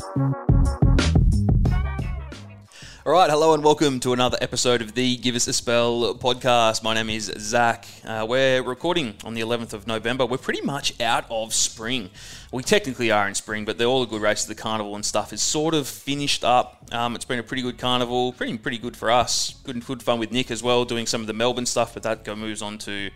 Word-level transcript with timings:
All 0.00 0.14
right, 3.06 3.28
hello 3.28 3.52
and 3.54 3.64
welcome 3.64 3.98
to 4.00 4.12
another 4.12 4.38
episode 4.40 4.80
of 4.80 4.94
the 4.94 5.16
Give 5.16 5.34
Us 5.34 5.48
a 5.48 5.52
Spell 5.52 6.14
podcast. 6.14 6.84
My 6.84 6.94
name 6.94 7.10
is 7.10 7.32
Zach. 7.36 7.84
Uh, 8.04 8.24
we're 8.28 8.62
recording 8.62 9.14
on 9.24 9.34
the 9.34 9.40
11th 9.40 9.72
of 9.72 9.88
November. 9.88 10.24
We're 10.24 10.38
pretty 10.38 10.60
much 10.60 11.00
out 11.00 11.24
of 11.30 11.52
spring. 11.52 12.10
We 12.52 12.62
technically 12.62 13.10
are 13.10 13.26
in 13.26 13.34
spring, 13.34 13.64
but 13.64 13.82
all 13.82 13.98
the 14.00 14.06
good 14.06 14.22
races, 14.22 14.46
the 14.46 14.54
carnival 14.54 14.94
and 14.94 15.04
stuff, 15.04 15.32
is 15.32 15.42
sort 15.42 15.74
of 15.74 15.88
finished 15.88 16.44
up. 16.44 16.86
Um, 16.92 17.16
it's 17.16 17.24
been 17.24 17.40
a 17.40 17.42
pretty 17.42 17.62
good 17.62 17.78
carnival, 17.78 18.32
pretty 18.32 18.56
pretty 18.56 18.78
good 18.78 18.96
for 18.96 19.10
us. 19.10 19.54
Good 19.64 19.84
good 19.84 20.00
fun 20.00 20.20
with 20.20 20.30
Nick 20.30 20.52
as 20.52 20.62
well, 20.62 20.84
doing 20.84 21.06
some 21.06 21.22
of 21.22 21.26
the 21.26 21.32
Melbourne 21.32 21.66
stuff, 21.66 21.94
but 21.94 22.04
that 22.04 22.22
go 22.24 22.36
moves 22.36 22.62
on 22.62 22.78
to 22.78 23.10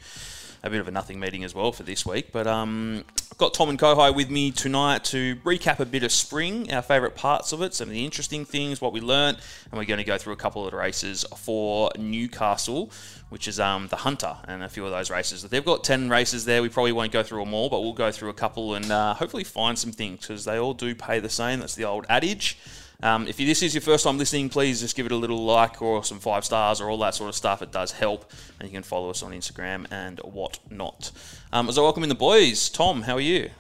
a 0.65 0.71
bit 0.71 0.81
of 0.81 0.87
a 0.87 0.91
nothing 0.91 1.19
meeting 1.19 1.43
as 1.43 1.55
well 1.55 1.73
for 1.73 1.83
this 1.83 2.07
week. 2.07 2.31
But 2.31 2.47
um, 2.47 3.05
I've 3.31 3.39
got 3.39 3.53
Tom 3.53 3.69
and 3.69 3.79
Kohai 3.79 4.15
with 4.15 4.31
me 4.31 4.53
tonight 4.53 5.03
to 5.05 5.37
recap 5.37 5.81
a 5.81 5.87
bit 5.87 6.05
of 6.05 6.13
spring, 6.13 6.73
our 6.73 6.83
favourite 6.83 7.17
parts 7.17 7.53
of 7.53 7.63
it, 7.63 7.75
some 7.75 7.89
of 7.89 7.95
the 7.95 8.05
interesting 8.05 8.45
things, 8.45 8.81
what 8.81 8.93
we 8.93 9.01
learnt, 9.01 9.39
and 9.71 9.79
we're 9.79 9.87
going 9.87 9.99
to 9.99 10.05
go 10.05 10.19
through 10.19 10.35
a 10.35 10.37
couple 10.37 10.65
of 10.65 10.71
the 10.71 10.77
races 10.77 11.25
for 11.37 11.91
Newcastle, 11.99 12.93
which 13.31 13.49
is 13.49 13.59
um, 13.59 13.89
the 13.89 13.97
Hunter, 13.97 14.37
and 14.47 14.63
a 14.63 14.69
few 14.69 14.85
of 14.85 14.93
those 14.93 15.11
races. 15.11 15.43
They've 15.43 15.65
got 15.65 15.83
10 15.83 16.09
races 16.09 16.45
there. 16.45 16.63
We 16.63 16.69
probably 16.69 16.93
won't 16.93 17.13
go 17.13 17.25
through 17.25 17.45
them 17.45 17.55
all, 17.55 17.69
but 17.69 17.81
we'll 17.81 17.93
go 17.93 18.13
through 18.13 18.29
a 18.29 18.35
couple 18.35 18.75
and 18.75 18.91
uh, 18.93 19.15
hopefully 19.15 19.45
find 19.45 19.77
some 19.77 19.91
things 19.91 20.21
because 20.21 20.45
they 20.45 20.59
all 20.59 20.75
do 20.75 20.95
pay 20.95 21.19
the 21.19 21.31
same. 21.31 21.61
That's 21.61 21.75
the 21.75 21.85
old 21.85 22.07
adage. 22.09 22.59
Um, 23.03 23.27
if 23.27 23.37
this 23.37 23.63
is 23.63 23.75
your 23.75 23.81
first 23.81 24.05
time 24.05 24.17
listening, 24.19 24.49
please 24.49 24.81
just 24.81 24.95
give 24.95 25.07
it 25.07 25.13
a 25.13 25.17
little 25.17 25.45
like 25.45 25.83
or 25.83 26.05
some 26.05 26.21
five 26.21 26.45
stars 26.45 26.81
or 26.81 26.89
all 26.89 26.99
that 26.99 27.15
sort 27.15 27.29
of 27.29 27.35
stuff. 27.35 27.61
It 27.61 27.73
does 27.73 27.93
help. 27.93 28.31
And 28.59 28.69
you 28.69 28.73
can 28.73 28.83
follow 28.83 29.11
us 29.11 29.23
on 29.23 29.33
Instagram 29.33 29.87
and 29.91 30.19
whatnot. 30.21 31.11
Um, 31.53 31.69
as 31.69 31.79
I 31.79 31.83
welcome 31.83 32.05
in 32.05 32.09
the 32.09 32.15
boys, 32.15 32.69
Tom, 32.69 33.03
how 33.03 33.15
are 33.15 33.21
you? 33.21 33.51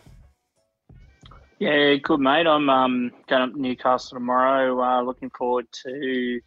Yeah, 1.59 1.95
good, 1.97 2.21
mate. 2.21 2.47
I'm 2.47 2.69
um, 2.69 3.13
going 3.29 3.43
up 3.43 3.53
to 3.53 3.61
Newcastle 3.61 4.17
tomorrow. 4.17 4.81
Uh, 4.83 5.03
looking 5.03 5.31
forward 5.31 5.67
to 5.85 6.41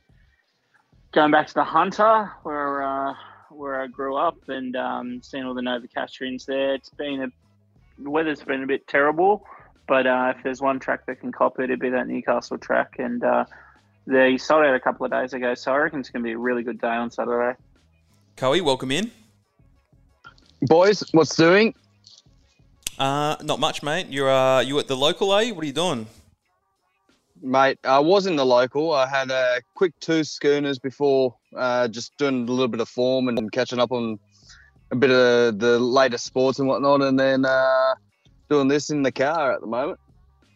going 1.14 1.32
back 1.32 1.48
to 1.48 1.54
the 1.54 1.64
Hunter, 1.64 2.32
where 2.44 2.84
uh, 2.84 3.14
where 3.50 3.82
I 3.82 3.88
grew 3.88 4.18
up, 4.18 4.38
and 4.50 4.76
um, 4.76 5.22
seeing 5.24 5.46
all 5.46 5.54
the 5.54 5.62
Novocastrians 5.62 6.46
there. 6.46 6.76
It's 6.76 6.90
been 6.90 7.22
a 7.22 7.28
the 7.98 8.10
weather's 8.10 8.44
been 8.44 8.64
a 8.64 8.68
bit 8.68 8.88
terrible, 8.88 9.46
but 9.88 10.08
uh, 10.08 10.34
if 10.36 10.44
there's 10.44 10.62
one 10.62 10.80
track 10.80 11.06
that 11.06 11.20
can 11.20 11.32
cop 11.32 11.60
it, 11.60 11.66
it'd 11.66 11.80
be 11.80 11.90
that 11.90 12.08
Newcastle 12.08 12.58
track. 12.58 12.96
And 13.00 13.24
uh, 13.24 13.46
they 14.08 14.38
sold 14.38 14.66
out 14.66 14.76
a 14.76 14.80
couple 14.80 15.06
of 15.06 15.12
days 15.12 15.34
ago, 15.34 15.54
so 15.56 15.72
I 15.72 15.78
reckon 15.78 16.00
it's 16.00 16.10
going 16.10 16.24
to 16.24 16.28
be 16.28 16.34
a 16.34 16.38
really 16.38 16.64
good 16.64 16.80
day 16.80 16.88
on 16.88 17.12
Saturday. 17.12 17.58
Coey, 18.38 18.62
welcome 18.62 18.92
in. 18.92 19.12
Boys, 20.62 21.04
what's 21.12 21.36
doing? 21.36 21.74
Uh, 22.98 23.36
not 23.44 23.60
much, 23.60 23.84
mate. 23.84 24.08
You're 24.10 24.32
uh, 24.32 24.62
you 24.62 24.80
at 24.80 24.88
the 24.88 24.96
local, 24.96 25.32
are 25.32 25.44
you? 25.44 25.54
What 25.54 25.64
are 25.64 25.68
you 25.68 25.74
doing? 25.74 26.08
Mate, 27.42 27.78
I 27.84 28.00
was 28.00 28.26
in 28.26 28.38
the 28.38 28.46
local. 28.46 28.94
I 28.94 29.08
had 29.08 29.30
a 29.30 29.62
quick 29.76 29.94
two 30.00 30.24
schooners 30.24 30.80
before 30.80 31.36
uh, 31.56 31.88
just 31.90 32.18
doing 32.18 32.48
a 32.48 32.52
little 32.52 32.70
bit 32.70 32.80
of 32.80 32.90
form 32.90 33.28
and 33.28 33.52
catching 33.52 33.80
up 33.80 33.92
on 33.92 34.18
a 34.92 34.96
bit 34.96 35.12
of 35.12 35.60
the 35.60 35.78
latest 35.78 36.26
sports 36.26 36.60
and 36.60 36.68
whatnot, 36.68 37.02
and 37.02 37.20
then 37.20 37.46
uh, 37.46 37.94
doing 38.50 38.68
this 38.68 38.90
in 38.90 39.04
the 39.04 39.12
car 39.12 39.54
at 39.54 39.62
the 39.62 39.68
moment. 39.68 40.00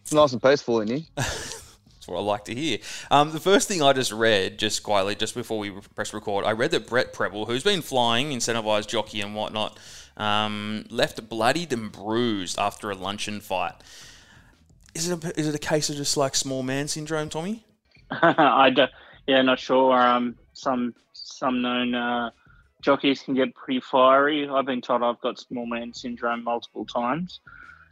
It's 0.01 0.13
nice 0.13 0.33
and 0.33 0.41
peaceful 0.41 0.81
in 0.81 0.87
here. 0.87 0.99
That's 1.15 2.07
what 2.07 2.17
I 2.17 2.21
like 2.21 2.45
to 2.45 2.55
hear. 2.55 2.79
Um, 3.11 3.31
the 3.31 3.39
first 3.39 3.67
thing 3.67 3.81
I 3.81 3.93
just 3.93 4.11
read, 4.11 4.57
just 4.57 4.83
quietly, 4.83 5.15
just 5.15 5.35
before 5.35 5.59
we 5.59 5.71
press 5.95 6.13
record, 6.13 6.45
I 6.45 6.51
read 6.51 6.71
that 6.71 6.87
Brett 6.87 7.13
Prebble, 7.13 7.45
who's 7.45 7.63
been 7.63 7.81
flying, 7.81 8.29
incentivized 8.29 8.87
jockey 8.87 9.21
and 9.21 9.35
whatnot, 9.35 9.77
um, 10.17 10.85
left 10.89 11.27
bloodied 11.29 11.73
and 11.73 11.91
bruised 11.91 12.57
after 12.57 12.89
a 12.91 12.95
luncheon 12.95 13.41
fight. 13.41 13.75
Is 14.95 15.09
it 15.09 15.23
a, 15.23 15.39
is 15.39 15.47
it 15.47 15.55
a 15.55 15.59
case 15.59 15.89
of 15.89 15.95
just 15.95 16.17
like 16.17 16.35
small 16.35 16.63
man 16.63 16.87
syndrome, 16.87 17.29
Tommy? 17.29 17.65
I 18.11 18.69
don't, 18.69 18.91
yeah, 19.27 19.41
not 19.41 19.59
sure. 19.59 19.93
Um, 19.93 20.35
some 20.53 20.95
some 21.13 21.61
known 21.61 21.93
uh, 21.93 22.31
jockeys 22.81 23.21
can 23.21 23.35
get 23.35 23.53
pretty 23.53 23.79
fiery. 23.79 24.49
I've 24.49 24.65
been 24.65 24.81
told 24.81 25.03
I've 25.03 25.21
got 25.21 25.39
small 25.39 25.65
man 25.65 25.93
syndrome 25.93 26.43
multiple 26.43 26.85
times. 26.85 27.39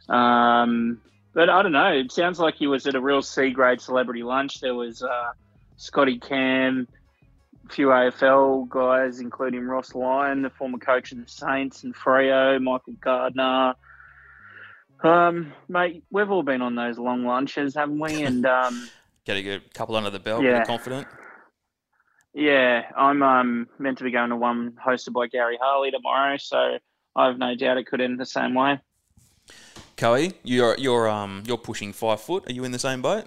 Um, 0.08 1.00
but 1.34 1.48
I 1.50 1.62
don't 1.62 1.72
know. 1.72 1.92
It 1.92 2.10
sounds 2.12 2.38
like 2.40 2.54
he 2.56 2.66
was 2.66 2.86
at 2.86 2.94
a 2.94 3.00
real 3.00 3.22
C 3.22 3.50
grade 3.50 3.80
celebrity 3.80 4.22
lunch. 4.22 4.60
There 4.60 4.74
was 4.74 5.02
uh, 5.02 5.32
Scotty 5.76 6.18
Cam, 6.18 6.88
a 7.68 7.72
few 7.72 7.88
AFL 7.88 8.68
guys, 8.68 9.20
including 9.20 9.64
Ross 9.64 9.94
Lyon, 9.94 10.42
the 10.42 10.50
former 10.50 10.78
coach 10.78 11.12
of 11.12 11.18
the 11.18 11.28
Saints, 11.28 11.84
and 11.84 11.94
Freo, 11.94 12.60
Michael 12.62 12.94
Gardner. 13.00 13.74
Um, 15.04 15.52
mate, 15.68 16.02
we've 16.10 16.30
all 16.30 16.42
been 16.42 16.62
on 16.62 16.74
those 16.74 16.98
long 16.98 17.24
lunches, 17.24 17.74
haven't 17.74 18.00
we? 18.00 18.22
And 18.22 18.44
um, 18.46 18.88
Get 19.24 19.36
a 19.36 19.42
good 19.42 19.74
couple 19.74 19.94
under 19.94 20.10
the 20.10 20.18
belt, 20.18 20.42
Yeah. 20.42 20.64
confident. 20.64 21.06
yeah, 22.34 22.82
I'm 22.96 23.22
um, 23.22 23.68
meant 23.78 23.98
to 23.98 24.04
be 24.04 24.10
going 24.10 24.30
to 24.30 24.36
one 24.36 24.72
hosted 24.84 25.12
by 25.12 25.26
Gary 25.26 25.58
Harley 25.60 25.90
tomorrow, 25.90 26.36
so 26.38 26.78
I 27.14 27.26
have 27.26 27.38
no 27.38 27.54
doubt 27.54 27.76
it 27.76 27.86
could 27.86 28.00
end 28.00 28.18
the 28.18 28.26
same 28.26 28.54
way. 28.54 28.80
Coey, 29.98 30.32
you're 30.44 30.76
you're 30.78 31.08
um 31.08 31.42
you're 31.44 31.58
pushing 31.58 31.92
five 31.92 32.20
foot. 32.20 32.48
Are 32.48 32.52
you 32.52 32.62
in 32.62 32.70
the 32.70 32.78
same 32.78 33.02
boat? 33.02 33.26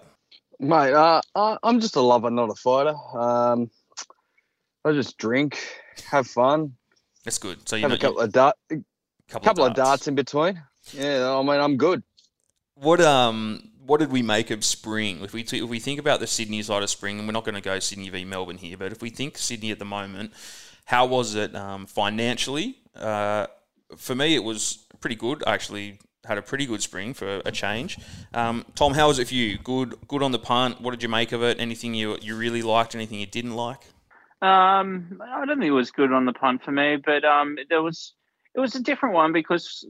Mate, 0.58 0.94
uh, 0.94 1.22
I'm 1.36 1.82
just 1.82 1.98
a 1.98 2.02
lover, 2.02 2.32
not 2.32 2.50
a 2.50 2.56
fighter. 2.56 2.96
Um, 3.14 3.70
I 4.86 4.94
just 4.94 5.18
drink, 5.18 5.60
have 6.10 6.28
fun, 6.28 6.74
That's 7.26 7.40
good. 7.40 7.68
So 7.68 7.76
you 7.76 7.82
have 7.82 7.92
a 7.92 7.98
couple 7.98 8.20
of 8.20 8.32
dart, 8.32 8.56
couple, 9.28 9.46
couple 9.46 9.66
of 9.66 9.74
darts. 9.74 9.90
darts 9.90 10.08
in 10.08 10.16
between. 10.16 10.64
Yeah, 10.94 11.36
I 11.36 11.42
mean, 11.42 11.60
I'm 11.60 11.76
good. 11.76 12.04
What 12.76 13.02
um 13.02 13.72
what 13.86 14.00
did 14.00 14.12
we 14.12 14.22
make 14.22 14.50
of 14.50 14.64
spring? 14.64 15.22
If 15.24 15.34
we 15.34 15.42
if 15.42 15.70
we 15.70 15.80
think 15.80 16.00
about 16.00 16.22
the 16.22 16.28
Sydney 16.28 16.62
side 16.64 16.84
of 16.84 16.90
spring, 16.90 17.20
and 17.20 17.28
we're 17.28 17.34
not 17.34 17.44
going 17.44 17.56
to 17.56 17.62
go 17.62 17.80
Sydney 17.80 18.10
v 18.10 18.24
Melbourne 18.24 18.58
here, 18.58 18.78
but 18.78 18.94
if 18.94 19.02
we 19.02 19.10
think 19.10 19.38
Sydney 19.38 19.72
at 19.72 19.80
the 19.80 19.86
moment, 19.86 20.32
how 20.86 21.06
was 21.06 21.36
it 21.36 21.54
um, 21.54 21.86
financially? 21.86 22.78
Uh, 22.96 23.48
for 23.98 24.16
me, 24.16 24.36
it 24.36 24.44
was 24.44 24.86
pretty 25.02 25.18
good. 25.18 25.44
I 25.46 25.54
actually 25.54 26.00
had 26.26 26.38
a 26.38 26.42
pretty 26.42 26.66
good 26.66 26.82
spring 26.82 27.14
for 27.14 27.42
a 27.46 27.52
change. 27.52 27.98
Um, 28.34 28.66
Tom, 28.76 28.94
how 28.94 29.08
was 29.08 29.20
it 29.20 29.28
for 29.28 29.34
you? 29.34 29.58
Good, 29.58 29.96
good 30.08 30.22
on 30.22 30.32
the 30.32 30.40
punt. 30.40 30.80
What 30.82 30.92
did 30.92 31.02
you 31.02 31.10
make 31.10 31.32
of 31.32 31.42
it? 31.42 31.60
Anything 31.60 31.94
you 31.96 32.18
you 32.22 32.36
really 32.36 32.62
liked? 32.62 32.94
Anything 32.94 33.20
you 33.20 33.26
didn't 33.26 33.56
like? 33.56 33.82
Um, 34.42 35.22
I 35.24 35.46
don't 35.46 35.60
think 35.60 35.70
it 35.70 35.72
was 35.72 35.92
good 35.92 36.12
on 36.12 36.26
the 36.26 36.34
punt 36.34 36.64
for 36.64 36.72
me, 36.72 36.98
but 37.04 37.24
um, 37.24 37.58
there 37.70 37.82
was 37.82 38.14
it 38.56 38.60
was 38.60 38.76
a 38.76 38.82
different 38.82 39.16
one 39.16 39.34
because 39.34 39.86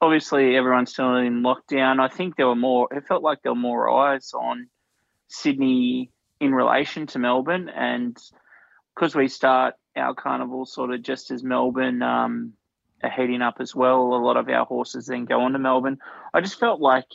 obviously 0.00 0.56
everyone's 0.56 0.92
still 0.92 1.16
in 1.16 1.42
lockdown. 1.42 2.00
I 2.00 2.08
think 2.08 2.36
there 2.36 2.48
were 2.48 2.56
more. 2.56 2.88
It 2.90 3.06
felt 3.06 3.22
like 3.22 3.42
there 3.42 3.52
were 3.52 3.58
more 3.58 3.90
eyes 3.90 4.32
on 4.34 4.68
Sydney 5.28 6.10
in 6.40 6.54
relation 6.54 7.06
to 7.08 7.18
Melbourne, 7.18 7.68
and 7.68 8.16
because 8.94 9.14
we 9.14 9.28
start 9.28 9.74
our 9.96 10.14
carnival 10.14 10.66
sort 10.66 10.92
of 10.92 11.02
just 11.02 11.30
as 11.30 11.44
Melbourne 11.44 12.02
um, 12.02 12.54
are 13.02 13.10
heading 13.10 13.42
up 13.42 13.56
as 13.60 13.74
well. 13.74 14.14
A 14.14 14.22
lot 14.22 14.36
of 14.36 14.48
our 14.48 14.64
horses 14.64 15.06
then 15.06 15.24
go 15.24 15.40
on 15.42 15.52
to 15.52 15.58
Melbourne. 15.58 15.98
I 16.34 16.40
just 16.40 16.58
felt 16.58 16.80
like 16.80 17.06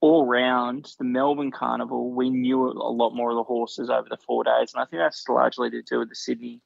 all 0.00 0.26
round 0.26 0.92
the 0.98 1.04
Melbourne 1.04 1.50
Carnival, 1.50 2.10
we 2.10 2.28
knew 2.28 2.66
a 2.66 2.92
lot 2.92 3.14
more 3.14 3.30
of 3.30 3.36
the 3.36 3.42
horses 3.42 3.88
over 3.88 4.06
the 4.08 4.18
four 4.18 4.44
days, 4.44 4.74
and 4.74 4.82
I 4.82 4.84
think 4.84 5.00
that's 5.00 5.26
largely 5.28 5.70
to 5.70 5.82
do 5.82 6.00
with 6.00 6.10
the 6.10 6.14
Sydney 6.14 6.60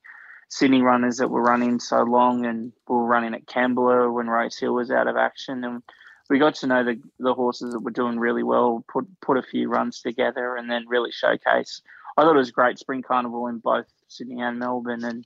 Sydney 0.51 0.81
runners 0.81 1.19
that 1.19 1.29
were 1.29 1.43
running 1.43 1.79
so 1.79 2.03
long 2.03 2.47
and 2.47 2.73
we 2.89 2.97
were 2.97 3.05
running 3.05 3.35
at 3.35 3.47
Kembla 3.47 4.13
when 4.13 4.29
Rosehill 4.29 4.75
was 4.75 4.91
out 4.91 5.07
of 5.07 5.17
action, 5.17 5.63
and 5.63 5.83
we 6.29 6.39
got 6.39 6.57
to 6.57 6.67
know 6.67 6.85
the 6.85 7.01
the 7.21 7.35
horses 7.35 7.73
that 7.73 7.81
were 7.81 7.91
doing 7.91 8.19
really 8.19 8.43
well, 8.43 8.85
put 8.93 9.07
put 9.21 9.37
a 9.37 9.43
few 9.43 9.69
runs 9.69 10.01
together, 10.01 10.57
and 10.57 10.71
then 10.71 10.89
really 10.89 11.13
showcase. 11.13 11.81
I 12.17 12.23
thought 12.23 12.35
it 12.35 12.39
was 12.39 12.49
a 12.49 12.53
great 12.53 12.81
spring 12.81 13.03
carnival 13.03 13.47
in 13.47 13.59
both 13.59 13.87
Sydney 14.09 14.41
and 14.41 14.59
Melbourne, 14.59 15.05
and 15.05 15.25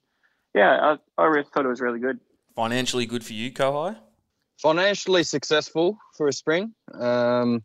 yeah, 0.54 0.96
I, 1.18 1.22
I 1.22 1.26
really 1.26 1.48
thought 1.52 1.64
it 1.64 1.68
was 1.68 1.80
really 1.80 2.00
good. 2.00 2.20
Financially 2.54 3.06
good 3.06 3.24
for 3.24 3.32
you, 3.32 3.50
Kohai? 3.52 3.96
Financially 4.58 5.24
successful 5.24 5.98
for 6.16 6.28
a 6.28 6.32
spring. 6.32 6.74
Um, 6.94 7.62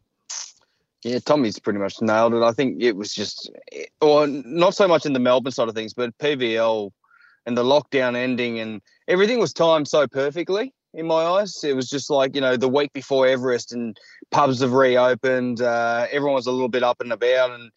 yeah, 1.04 1.20
Tommy's 1.20 1.60
pretty 1.60 1.80
much 1.80 2.02
nailed 2.02 2.34
it. 2.34 2.42
I 2.42 2.52
think 2.52 2.82
it 2.82 2.96
was 2.96 3.14
just, 3.14 3.52
or 4.02 4.28
not 4.28 4.76
so 4.76 4.88
much 4.88 5.06
in 5.06 5.14
the 5.14 5.20
Melbourne 5.20 5.52
side 5.52 5.68
of 5.70 5.76
things, 5.76 5.94
but 5.94 6.18
PVL 6.18 6.92
and 7.46 7.58
the 7.58 7.64
lockdown 7.64 8.16
ending 8.16 8.60
and 8.60 8.82
everything 9.08 9.40
was 9.40 9.54
timed 9.54 9.88
so 9.88 10.08
perfectly 10.08 10.74
in 10.94 11.06
my 11.06 11.24
eyes. 11.24 11.64
It 11.64 11.76
was 11.76 11.90
just 11.90 12.10
like, 12.10 12.36
you 12.36 12.42
know, 12.42 12.58
the 12.58 12.68
week 12.68 12.92
before 12.94 13.28
Everest 13.28 13.72
and 13.72 13.98
pubs 14.32 14.62
have 14.62 14.74
reopened. 14.74 15.62
Uh, 15.62 16.08
everyone 16.12 16.36
was 16.36 16.48
a 16.48 16.52
little 16.52 16.70
bit 16.70 16.84
up 16.84 17.00
and 17.00 17.14
about 17.14 17.52
and 17.52 17.72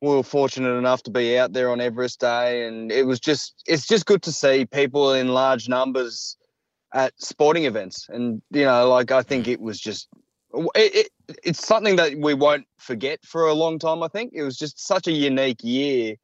we 0.00 0.08
were 0.08 0.22
fortunate 0.22 0.76
enough 0.76 1.02
to 1.04 1.10
be 1.10 1.38
out 1.38 1.52
there 1.52 1.70
on 1.70 1.80
Everest 1.80 2.20
Day. 2.20 2.66
And 2.66 2.92
it 2.92 3.06
was 3.06 3.18
just, 3.18 3.62
it's 3.66 3.86
just 3.86 4.06
good 4.06 4.22
to 4.22 4.32
see 4.32 4.64
people 4.64 5.12
in 5.12 5.28
large 5.28 5.68
numbers 5.68 6.36
at 6.94 7.12
sporting 7.20 7.64
events. 7.64 8.08
And, 8.08 8.40
you 8.50 8.64
know, 8.64 8.88
like 8.88 9.10
I 9.10 9.22
think 9.22 9.48
it 9.48 9.60
was 9.60 9.80
just, 9.80 10.08
it, 10.54 10.94
it, 10.94 11.08
it's 11.42 11.66
something 11.66 11.96
that 11.96 12.16
we 12.16 12.34
won't 12.34 12.66
forget 12.78 13.18
for 13.24 13.46
a 13.46 13.54
long 13.54 13.78
time, 13.78 14.02
I 14.02 14.08
think. 14.08 14.32
It 14.34 14.44
was 14.44 14.56
just 14.56 14.78
such 14.78 15.06
a 15.08 15.12
unique 15.12 15.62
year 15.62 16.14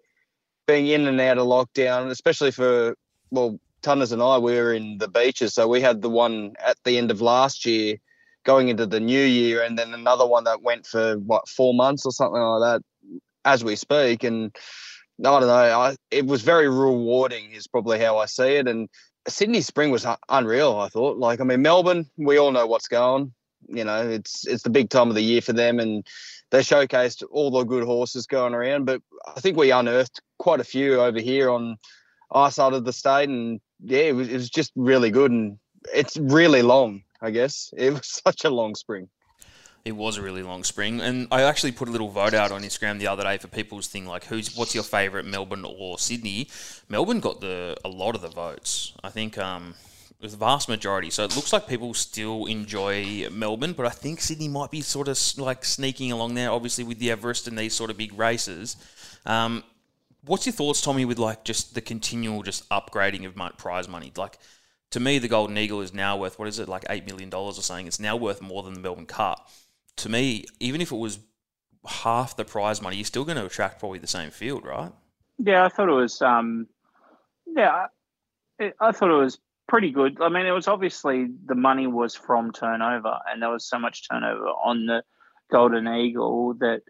being 0.67 0.87
in 0.87 1.07
and 1.07 1.21
out 1.21 1.39
of 1.39 1.47
lockdown, 1.47 2.11
especially 2.11 2.53
for, 2.53 2.97
well, 3.31 3.59
Tunners 3.83 4.13
and 4.13 4.23
I, 4.23 4.39
we 4.39 4.55
were 4.55 4.73
in 4.73 4.97
the 4.99 5.09
beaches. 5.09 5.53
So 5.53 5.69
we 5.69 5.81
had 5.81 6.01
the 6.01 6.09
one 6.09 6.55
at 6.65 6.79
the 6.85 6.97
end 6.97 7.11
of 7.11 7.21
last 7.21 7.67
year 7.67 7.97
going 8.45 8.69
into 8.69 8.87
the 8.87 9.01
new 9.01 9.23
year, 9.23 9.63
and 9.63 9.79
then 9.79 9.93
another 9.93 10.27
one 10.27 10.45
that 10.45 10.63
went 10.63 10.87
for 10.87 11.19
what 11.19 11.49
four 11.49 11.75
months 11.75 12.07
or 12.07 12.13
something 12.13 12.41
like 12.41 12.61
that 12.61 12.83
as 13.45 13.65
we 13.65 13.77
speak. 13.77 14.25
And 14.25 14.55
I 15.21 15.41
don't 15.41 15.49
know, 15.49 15.55
I, 15.55 15.97
it 16.11 16.27
was 16.27 16.43
very 16.43 16.69
rewarding, 16.69 17.53
is 17.53 17.67
probably 17.67 17.99
how 17.99 18.19
I 18.19 18.27
see 18.27 18.57
it. 18.57 18.69
And 18.69 18.89
Sydney 19.29 19.61
Spring 19.61 19.91
was 19.91 20.07
unreal. 20.29 20.79
I 20.79 20.89
thought, 20.89 21.19
like, 21.19 21.41
I 21.41 21.45
mean, 21.45 21.63
Melbourne, 21.63 22.07
we 22.17 22.39
all 22.39 22.53
know 22.53 22.67
what's 22.67 22.89
going. 22.89 23.33
You 23.69 23.85
know, 23.85 24.07
it's 24.07 24.47
it's 24.47 24.63
the 24.63 24.71
big 24.71 24.91
time 24.91 25.09
of 25.09 25.15
the 25.15 25.23
year 25.23 25.41
for 25.41 25.55
them, 25.55 25.81
and 25.81 26.07
they 26.51 26.61
showcased 26.61 27.25
all 27.31 27.51
the 27.51 27.65
good 27.65 27.85
horses 27.85 28.27
going 28.27 28.53
around. 28.53 28.85
But 28.85 29.01
I 29.35 29.41
think 29.41 29.57
we 29.57 29.71
unearthed 29.71 30.21
quite 30.39 30.61
a 30.61 30.65
few 30.65 31.01
over 31.01 31.19
here 31.19 31.49
on 31.49 31.79
our 32.31 32.51
side 32.51 32.75
of 32.75 32.85
the 32.85 32.93
state, 32.93 33.31
and 33.31 33.61
yeah, 33.83 34.01
it 34.01 34.15
was, 34.15 34.29
it 34.29 34.35
was 34.35 34.51
just 34.51 34.73
really 34.77 35.11
good. 35.11 35.31
And 35.31 35.59
it's 35.95 36.19
really 36.19 36.61
long, 36.61 37.05
I 37.23 37.31
guess. 37.31 37.73
It 37.77 37.93
was 37.95 38.07
such 38.27 38.45
a 38.45 38.51
long 38.51 38.75
spring. 38.75 39.09
It 39.85 39.93
was 39.95 40.17
a 40.17 40.23
really 40.23 40.43
long 40.43 40.65
spring, 40.65 41.03
and 41.03 41.29
I 41.31 41.43
actually 41.43 41.73
put 41.73 41.89
a 41.89 41.91
little 41.91 42.09
vote 42.09 42.33
out 42.33 42.51
on 42.51 42.63
Instagram 42.63 42.99
the 42.99 43.07
other 43.07 43.23
day 43.23 43.37
for 43.37 43.49
people's 43.49 43.87
thing 43.87 44.07
like, 44.07 44.25
"Who's 44.25 44.57
what's 44.57 44.75
your 44.75 44.83
favourite, 44.83 45.27
Melbourne 45.27 45.67
or 45.67 45.99
Sydney?" 45.99 46.49
Melbourne 46.89 47.21
got 47.21 47.43
the 47.43 47.77
a 47.85 47.89
lot 47.91 48.15
of 48.15 48.23
the 48.23 48.29
votes. 48.29 48.95
I 49.05 49.11
think 49.11 49.37
um, 49.37 49.75
the 50.23 50.29
vast 50.29 50.71
majority. 50.71 51.11
So 51.11 51.25
it 51.25 51.37
looks 51.37 51.53
like 51.53 51.69
people 51.69 51.93
still 51.93 52.47
enjoy 52.47 53.29
Melbourne, 53.31 53.75
but 53.75 53.85
I 53.85 53.91
think 53.91 54.23
Sydney 54.23 54.49
might 54.49 54.71
be 54.71 54.81
sort 54.81 55.07
of 55.07 55.19
like 55.37 55.67
sneaking 55.67 56.13
along 56.13 56.33
there. 56.33 56.51
Obviously, 56.51 56.85
with 56.85 56.99
the 56.99 57.11
Everest 57.11 57.47
and 57.47 57.59
these 57.59 57.75
sort 57.75 57.91
of 57.91 57.99
big 57.99 58.19
races. 58.19 58.77
Um, 59.27 59.65
what's 60.25 60.47
your 60.47 60.55
thoughts, 60.55 60.81
Tommy, 60.81 61.05
with 61.05 61.19
like 61.19 61.45
just 61.45 61.75
the 61.75 61.83
continual 61.83 62.43
just 62.43 62.67
upgrading 62.71 63.27
of 63.27 63.59
prize 63.59 63.87
money? 63.87 64.13
Like 64.17 64.39
to 64.93 65.01
me, 65.01 65.19
the 65.19 65.29
Golden 65.29 65.59
Eagle 65.59 65.83
is 65.83 65.93
now 65.93 66.17
worth 66.17 66.39
what 66.39 66.49
is 66.49 66.59
it, 66.59 66.71
like 66.71 66.87
eight 66.89 67.07
million 67.07 67.29
dollars 67.29 67.59
or 67.59 67.63
something? 67.63 67.87
It's 67.87 68.01
now 68.01 68.17
worth 68.17 68.41
more 68.41 68.63
than 68.63 68.73
the 68.73 68.81
Melbourne 68.81 69.05
Cup 69.05 69.51
to 69.97 70.09
me, 70.09 70.45
even 70.61 70.81
if 70.81 70.93
it 70.93 70.97
was 70.97 71.19
half 71.87 72.37
the 72.37 72.45
prize 72.45 72.81
money, 72.81 72.97
you're 72.97 73.05
still 73.05 73.25
going 73.25 73.37
to 73.37 73.47
attract 73.47 73.79
probably 73.79 73.99
the 73.99 74.07
same 74.07 74.31
field, 74.31 74.65
right? 74.65 74.93
Yeah, 75.39 75.65
I 75.65 75.69
thought 75.69 75.89
it 75.89 75.93
was. 75.93 76.23
Um, 76.23 76.67
yeah, 77.47 77.87
I 78.59 78.93
thought 78.93 79.11
it 79.11 79.23
was 79.23 79.39
pretty 79.69 79.91
good. 79.91 80.21
I 80.21 80.29
mean, 80.29 80.47
it 80.47 80.53
was 80.53 80.69
obviously 80.69 81.29
the 81.47 81.55
money 81.55 81.87
was 81.87 82.15
from 82.15 82.53
turnover, 82.53 83.19
and 83.31 83.43
there 83.43 83.51
was 83.51 83.69
so 83.69 83.79
much 83.79 84.09
turnover 84.09 84.47
on 84.47 84.87
the 84.87 85.03
Golden 85.51 85.89
Eagle 85.89 86.55
that 86.55 86.83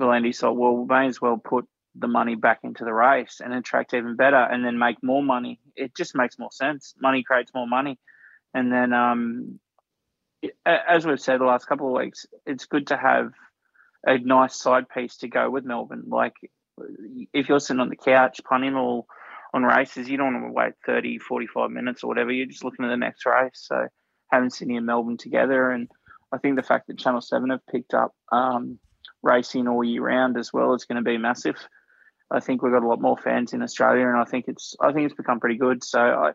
V'landys 0.00 0.38
thought, 0.38 0.56
well, 0.56 0.76
we 0.76 0.86
may 0.86 1.06
as 1.06 1.20
well 1.20 1.36
put 1.36 1.66
the 1.94 2.08
money 2.08 2.34
back 2.34 2.60
into 2.62 2.84
the 2.84 2.92
race 2.92 3.40
and 3.44 3.52
attract 3.52 3.92
even 3.94 4.16
better, 4.16 4.36
and 4.36 4.64
then 4.64 4.78
make 4.78 4.96
more 5.02 5.22
money. 5.22 5.60
It 5.76 5.94
just 5.96 6.14
makes 6.14 6.38
more 6.38 6.52
sense. 6.52 6.94
Money 7.00 7.22
creates 7.22 7.52
more 7.54 7.66
money, 7.66 7.98
and 8.54 8.72
then 8.72 8.92
um, 8.92 9.60
as 10.66 11.06
we've 11.06 11.20
said 11.20 11.40
the 11.40 11.44
last 11.44 11.66
couple 11.66 11.88
of 11.88 12.02
weeks, 12.02 12.26
it's 12.46 12.66
good 12.66 12.88
to 12.88 12.96
have 12.96 13.32
a 14.04 14.18
nice 14.18 14.56
side 14.56 14.88
piece 14.88 15.18
to 15.18 15.28
go 15.28 15.50
with 15.50 15.64
Melbourne. 15.64 16.04
Like 16.08 16.34
if 17.32 17.48
you're 17.48 17.60
sitting 17.60 17.80
on 17.80 17.90
the 17.90 17.96
couch 17.96 18.40
punting 18.44 18.74
or 18.74 19.04
on 19.54 19.62
races, 19.62 20.08
you 20.08 20.16
don't 20.16 20.32
want 20.32 20.46
to 20.46 20.52
wait 20.52 20.72
30, 20.86 21.18
45 21.18 21.70
minutes 21.70 22.02
or 22.02 22.08
whatever. 22.08 22.32
You're 22.32 22.46
just 22.46 22.64
looking 22.64 22.84
at 22.84 22.88
the 22.88 22.96
next 22.96 23.26
race. 23.26 23.50
So 23.54 23.86
having 24.30 24.50
Sydney 24.50 24.76
and 24.76 24.86
Melbourne 24.86 25.18
together, 25.18 25.70
and 25.70 25.88
I 26.32 26.38
think 26.38 26.56
the 26.56 26.62
fact 26.62 26.86
that 26.86 26.98
Channel 26.98 27.20
7 27.20 27.50
have 27.50 27.66
picked 27.70 27.94
up 27.94 28.12
um, 28.32 28.78
racing 29.22 29.68
all 29.68 29.84
year 29.84 30.02
round 30.02 30.38
as 30.38 30.52
well 30.52 30.74
is 30.74 30.86
going 30.86 30.96
to 30.96 31.08
be 31.08 31.18
massive. 31.18 31.56
I 32.30 32.40
think 32.40 32.62
we've 32.62 32.72
got 32.72 32.82
a 32.82 32.88
lot 32.88 33.00
more 33.00 33.18
fans 33.18 33.52
in 33.52 33.62
Australia, 33.62 34.08
and 34.08 34.16
I 34.16 34.24
think 34.24 34.46
it's 34.48 34.74
I 34.80 34.92
think 34.92 35.04
it's 35.04 35.14
become 35.14 35.38
pretty 35.38 35.58
good. 35.58 35.84
So 35.84 36.00
I, 36.00 36.32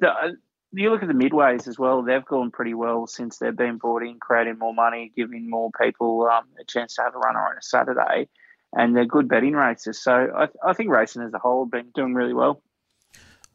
the, 0.00 0.36
you 0.76 0.90
look 0.90 1.02
at 1.02 1.08
the 1.08 1.14
midways 1.14 1.68
as 1.68 1.78
well; 1.78 2.02
they've 2.02 2.24
gone 2.24 2.50
pretty 2.50 2.74
well 2.74 3.06
since 3.06 3.38
they've 3.38 3.56
been 3.56 3.78
brought 3.78 4.02
in, 4.02 4.18
creating 4.18 4.58
more 4.58 4.74
money, 4.74 5.12
giving 5.16 5.48
more 5.48 5.70
people 5.80 6.28
um, 6.30 6.44
a 6.60 6.64
chance 6.64 6.94
to 6.96 7.02
have 7.02 7.14
a 7.14 7.18
runner 7.18 7.40
on 7.40 7.56
a 7.56 7.62
Saturday, 7.62 8.28
and 8.72 8.96
they're 8.96 9.04
good 9.04 9.28
betting 9.28 9.54
races. 9.54 10.02
So 10.02 10.12
I, 10.12 10.48
I 10.68 10.72
think 10.72 10.90
racing 10.90 11.22
as 11.22 11.34
a 11.34 11.38
whole 11.38 11.64
have 11.64 11.72
been 11.72 11.90
doing 11.94 12.14
really 12.14 12.34
well. 12.34 12.62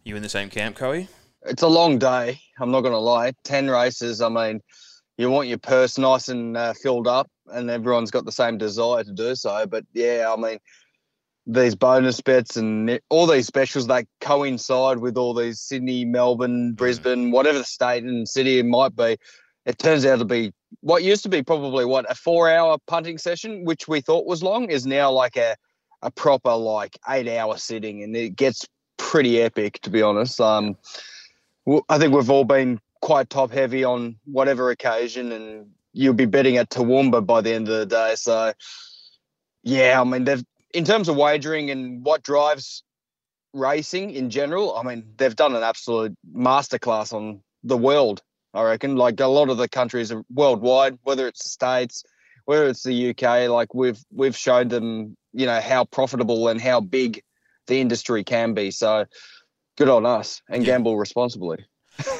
You 0.04 0.16
in 0.16 0.24
the 0.24 0.30
same 0.30 0.50
camp, 0.50 0.78
Coe? 0.78 1.08
It's 1.46 1.62
a 1.62 1.68
long 1.68 2.00
day. 2.00 2.42
I'm 2.60 2.72
not 2.72 2.82
going 2.82 2.94
to 2.94 3.00
lie. 3.00 3.34
Ten 3.44 3.70
races. 3.70 4.22
I 4.22 4.30
mean, 4.30 4.62
you 5.18 5.30
want 5.30 5.48
your 5.48 5.58
purse 5.58 5.98
nice 5.98 6.30
and 6.30 6.56
uh, 6.56 6.74
filled 6.74 7.08
up, 7.08 7.30
and 7.48 7.70
everyone's 7.70 8.12
got 8.12 8.26
the 8.26 8.32
same 8.32 8.58
desire 8.58 9.04
to 9.04 9.12
do 9.12 9.36
so. 9.36 9.66
But 9.66 9.86
yeah, 9.94 10.34
I 10.36 10.40
mean, 10.40 10.60
these 11.52 11.74
bonus 11.74 12.22
bets 12.22 12.58
and 12.58 13.00
all 13.10 13.26
these 13.26 13.48
specials 13.48 13.88
that 13.88 14.06
coincide 14.22 15.00
with 15.00 15.18
all 15.18 15.34
these 15.34 15.60
Sydney, 15.60 16.06
Melbourne, 16.06 16.74
mm. 16.74 16.76
Brisbane, 16.76 17.32
whatever 17.32 17.58
the 17.58 17.64
state 17.64 18.04
and 18.04 18.30
city 18.30 18.60
it 18.60 18.66
might 18.68 18.96
be. 18.96 19.18
It 19.66 19.80
turns 19.80 20.06
out 20.06 20.20
to 20.20 20.26
be 20.26 20.54
what 20.82 21.04
used 21.04 21.24
to 21.24 21.30
be 21.30 21.42
probably 21.42 21.86
what 21.86 22.10
a 22.10 22.14
four-hour 22.14 22.78
punting 22.86 23.18
session, 23.18 23.66
which 23.66 23.88
we 23.88 24.00
thought 24.00 24.28
was 24.28 24.44
long, 24.44 24.70
is 24.70 24.86
now 24.86 25.12
like 25.12 25.38
a 25.38 25.56
a 26.02 26.12
proper 26.12 26.54
like 26.54 26.98
eight-hour 27.10 27.58
sitting, 27.58 28.04
and 28.04 28.16
it 28.16 28.36
gets 28.36 28.68
pretty 28.98 29.42
epic 29.42 29.82
to 29.82 29.90
be 29.90 30.04
honest. 30.04 30.40
Um, 30.40 30.78
I 31.90 31.98
think 31.98 32.14
we've 32.14 32.30
all 32.30 32.46
been 32.46 32.80
quite 33.02 33.30
top 33.30 33.52
heavy 33.52 33.84
on 33.84 34.18
whatever 34.26 34.70
occasion, 34.70 35.32
and 35.32 35.72
you'll 35.94 36.14
be 36.14 36.26
betting 36.26 36.58
at 36.58 36.70
Toowoomba 36.70 37.26
by 37.26 37.42
the 37.42 37.54
end 37.54 37.68
of 37.70 37.80
the 37.80 37.86
day. 37.88 38.14
So, 38.16 38.54
yeah, 39.64 40.00
I 40.00 40.04
mean 40.04 40.26
they've 40.26 40.44
in 40.74 40.86
terms 40.86 41.10
of 41.10 41.16
wagering 41.16 41.70
and 41.70 42.04
what 42.04 42.24
drives 42.24 42.84
racing 43.54 44.12
in 44.12 44.30
general, 44.30 44.76
I 44.78 44.84
mean, 44.84 45.04
they've 45.18 45.36
done 45.36 45.56
an 45.56 45.64
absolute 45.64 46.16
masterclass 46.36 47.14
on 47.14 47.42
the 47.64 47.78
world. 47.78 48.22
I 48.54 48.64
reckon, 48.64 48.96
like 48.96 49.20
a 49.20 49.28
lot 49.28 49.50
of 49.50 49.58
the 49.58 49.68
countries 49.68 50.12
are 50.12 50.24
worldwide, 50.34 50.98
whether 51.04 51.28
it's 51.28 51.44
the 51.44 51.50
states, 51.50 52.04
whether 52.46 52.68
it's 52.68 52.84
the 52.84 53.12
UK, 53.12 53.50
like 53.50 53.74
we've 53.76 54.00
we've 54.12 54.36
showed 54.36 54.70
them, 54.70 55.16
you 55.34 55.46
know, 55.46 55.60
how 55.62 55.86
profitable 55.86 56.48
and 56.48 56.60
how 56.60 56.80
big 56.82 57.22
the 57.68 57.80
industry 57.80 58.24
can 58.24 58.54
be. 58.54 58.72
So, 58.72 59.06
good 59.78 59.90
on 59.90 60.06
us 60.06 60.42
and 60.50 60.64
yeah. 60.64 60.74
gamble 60.74 60.98
responsibly. 60.98 61.66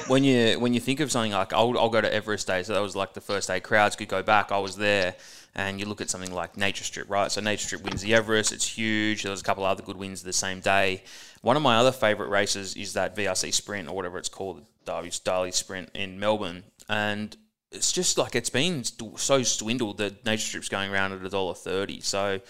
When 0.06 0.24
you 0.24 0.58
when 0.58 0.74
you 0.74 0.80
think 0.80 1.00
of 1.00 1.10
something 1.10 1.32
like 1.32 1.52
I'll, 1.52 1.78
I'll 1.78 1.88
go 1.88 2.00
to 2.00 2.12
Everest 2.12 2.46
Day, 2.46 2.62
so 2.62 2.74
that 2.74 2.80
was 2.80 2.96
like 2.96 3.14
the 3.14 3.20
first 3.20 3.48
day. 3.48 3.60
Crowds 3.60 3.96
could 3.96 4.08
go 4.08 4.22
back. 4.22 4.52
I 4.52 4.58
was 4.58 4.76
there 4.76 5.14
and 5.54 5.80
you 5.80 5.86
look 5.86 6.00
at 6.00 6.10
something 6.10 6.32
like 6.32 6.56
Nature 6.56 6.84
Strip, 6.84 7.10
right? 7.10 7.30
So 7.30 7.40
Nature 7.40 7.66
Strip 7.66 7.82
wins 7.82 8.02
the 8.02 8.14
Everest. 8.14 8.52
It's 8.52 8.66
huge. 8.66 9.22
There's 9.22 9.40
a 9.40 9.44
couple 9.44 9.64
other 9.64 9.82
good 9.82 9.96
wins 9.96 10.22
the 10.22 10.32
same 10.32 10.60
day. 10.60 11.02
One 11.42 11.56
of 11.56 11.62
my 11.62 11.76
other 11.76 11.92
favourite 11.92 12.30
races 12.30 12.76
is 12.76 12.92
that 12.94 13.16
VRC 13.16 13.52
Sprint 13.52 13.88
or 13.88 13.96
whatever 13.96 14.18
it's 14.18 14.28
called, 14.28 14.64
Derby's 14.84 15.18
Daily 15.18 15.50
Sprint 15.50 15.90
in 15.94 16.20
Melbourne, 16.20 16.64
and 16.88 17.36
it's 17.72 17.92
just 17.92 18.18
like 18.18 18.34
it's 18.34 18.50
been 18.50 18.84
so 19.16 19.42
swindled 19.42 19.98
that 19.98 20.24
Nature 20.24 20.46
Strip's 20.46 20.68
going 20.68 20.92
around 20.92 21.12
at 21.12 21.24
a 21.24 21.28
dollar 21.28 21.54
thirty. 21.54 22.00
So, 22.00 22.40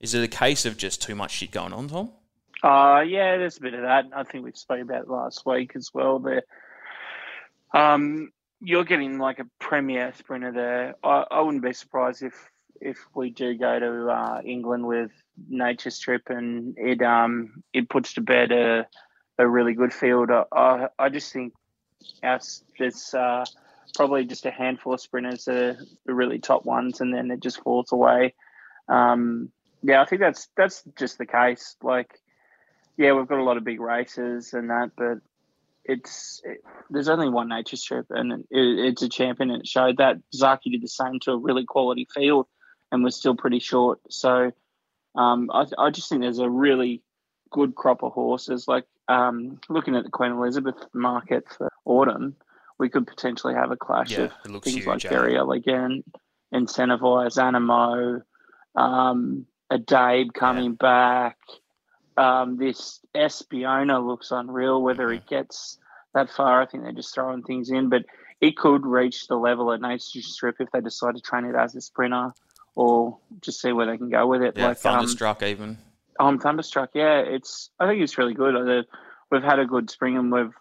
is 0.00 0.14
it 0.14 0.22
a 0.22 0.28
case 0.28 0.64
of 0.66 0.76
just 0.76 1.02
too 1.02 1.14
much 1.14 1.32
shit 1.32 1.50
going 1.50 1.72
on, 1.72 1.88
Tom? 1.88 2.10
Uh, 2.62 3.04
yeah, 3.06 3.36
there's 3.36 3.58
a 3.58 3.60
bit 3.60 3.74
of 3.74 3.82
that. 3.82 4.06
I 4.14 4.24
think 4.24 4.44
we 4.44 4.52
spoke 4.52 4.80
about 4.80 5.08
last 5.08 5.46
week 5.46 5.72
as 5.76 5.90
well. 5.94 6.18
There, 6.18 6.42
um, 7.74 8.30
you're 8.60 8.84
getting 8.84 9.18
like 9.18 9.38
a 9.38 9.46
premier 9.58 10.12
sprinter 10.16 10.52
there. 10.52 10.94
I, 11.02 11.24
I 11.30 11.40
wouldn't 11.40 11.62
be 11.62 11.72
surprised 11.72 12.22
if 12.22 12.34
if 12.80 12.98
we 13.14 13.30
do 13.30 13.54
go 13.58 13.78
to 13.78 14.08
uh, 14.08 14.40
England 14.44 14.86
with 14.86 15.10
Nature 15.48 15.90
Strip 15.90 16.30
and 16.30 16.76
it 16.78 17.02
um 17.02 17.62
it 17.72 17.88
puts 17.88 18.14
to 18.14 18.20
bed 18.20 18.52
a 18.52 18.86
a 19.38 19.48
really 19.48 19.74
good 19.74 19.92
field. 19.92 20.30
I 20.30 20.88
I 20.98 21.08
just 21.08 21.32
think 21.32 21.52
us 22.22 22.62
there's 22.78 23.14
uh, 23.14 23.44
probably 23.94 24.24
just 24.24 24.46
a 24.46 24.50
handful 24.50 24.94
of 24.94 25.00
sprinters 25.00 25.44
that 25.44 25.56
are 25.56 25.78
the 26.06 26.14
really 26.14 26.38
top 26.38 26.64
ones, 26.64 27.00
and 27.00 27.14
then 27.14 27.30
it 27.30 27.40
just 27.40 27.62
falls 27.62 27.92
away. 27.92 28.34
Um, 28.88 29.50
yeah, 29.82 30.02
I 30.02 30.06
think 30.06 30.20
that's 30.20 30.48
that's 30.56 30.82
just 30.98 31.18
the 31.18 31.26
case. 31.26 31.76
Like, 31.82 32.20
yeah, 32.96 33.12
we've 33.12 33.28
got 33.28 33.38
a 33.38 33.44
lot 33.44 33.56
of 33.56 33.64
big 33.64 33.80
races 33.80 34.52
and 34.54 34.70
that, 34.70 34.90
but 34.96 35.18
it's 35.88 36.40
it, 36.44 36.58
there's 36.90 37.08
only 37.08 37.28
one 37.28 37.48
nature 37.48 37.76
strip 37.76 38.06
and 38.10 38.32
it, 38.32 38.46
it's 38.50 39.02
a 39.02 39.08
champion 39.08 39.50
and 39.50 39.62
it 39.62 39.66
showed 39.66 39.96
that 39.96 40.18
Zaaki 40.34 40.70
did 40.70 40.82
the 40.82 40.88
same 40.88 41.18
to 41.22 41.32
a 41.32 41.36
really 41.36 41.64
quality 41.64 42.06
field 42.12 42.46
and 42.92 43.02
was 43.02 43.16
still 43.16 43.34
pretty 43.34 43.58
short. 43.58 44.00
So 44.10 44.52
um, 45.16 45.50
I, 45.52 45.66
I 45.78 45.90
just 45.90 46.08
think 46.08 46.22
there's 46.22 46.38
a 46.38 46.48
really 46.48 47.02
good 47.50 47.74
crop 47.74 48.02
of 48.02 48.12
horses. 48.12 48.68
Like 48.68 48.84
um, 49.08 49.58
looking 49.68 49.96
at 49.96 50.04
the 50.04 50.10
Queen 50.10 50.32
Elizabeth 50.32 50.76
market 50.92 51.44
for 51.56 51.72
autumn 51.84 52.36
we 52.78 52.88
could 52.88 53.06
potentially 53.06 53.54
have 53.54 53.70
a 53.70 53.76
clash 53.76 54.12
yeah, 54.12 54.28
of 54.44 54.62
things 54.62 54.76
huge, 54.76 54.86
like 54.86 55.02
Verry 55.02 55.36
Elegant, 55.36 56.04
Incentivise, 56.54 57.36
Anamoe, 57.36 58.22
um, 58.80 59.46
a 59.70 59.78
Dabe 59.78 60.32
coming 60.32 60.70
yeah. 60.70 60.76
back 60.80 61.38
um, 62.18 62.56
this 62.56 63.00
Espiona 63.14 64.04
looks 64.04 64.30
unreal. 64.30 64.82
Whether 64.82 65.10
it 65.12 65.26
gets 65.26 65.78
that 66.14 66.30
far, 66.30 66.60
I 66.60 66.66
think 66.66 66.82
they're 66.82 66.92
just 66.92 67.14
throwing 67.14 67.42
things 67.42 67.70
in, 67.70 67.88
but 67.88 68.04
it 68.40 68.56
could 68.56 68.84
reach 68.84 69.28
the 69.28 69.36
level 69.36 69.72
at 69.72 69.80
Nature 69.80 70.22
Strip 70.22 70.56
if 70.60 70.70
they 70.72 70.80
decide 70.80 71.14
to 71.14 71.20
train 71.20 71.44
it 71.44 71.54
as 71.54 71.74
a 71.74 71.80
sprinter 71.80 72.32
or 72.74 73.18
just 73.40 73.60
see 73.60 73.72
where 73.72 73.86
they 73.86 73.96
can 73.96 74.10
go 74.10 74.26
with 74.26 74.42
it. 74.42 74.56
Yeah, 74.56 74.68
like 74.68 74.84
um, 74.84 74.94
Thunderstruck 74.94 75.42
um, 75.42 75.48
even. 75.48 75.78
I'm 76.20 76.38
Thunderstruck. 76.38 76.90
Yeah, 76.94 77.20
it's. 77.20 77.70
I 77.78 77.86
think 77.86 78.02
it's 78.02 78.18
really 78.18 78.34
good. 78.34 78.86
We've 79.30 79.42
had 79.42 79.58
a 79.58 79.66
good 79.66 79.90
spring 79.90 80.16
and 80.16 80.32
we've 80.32 80.54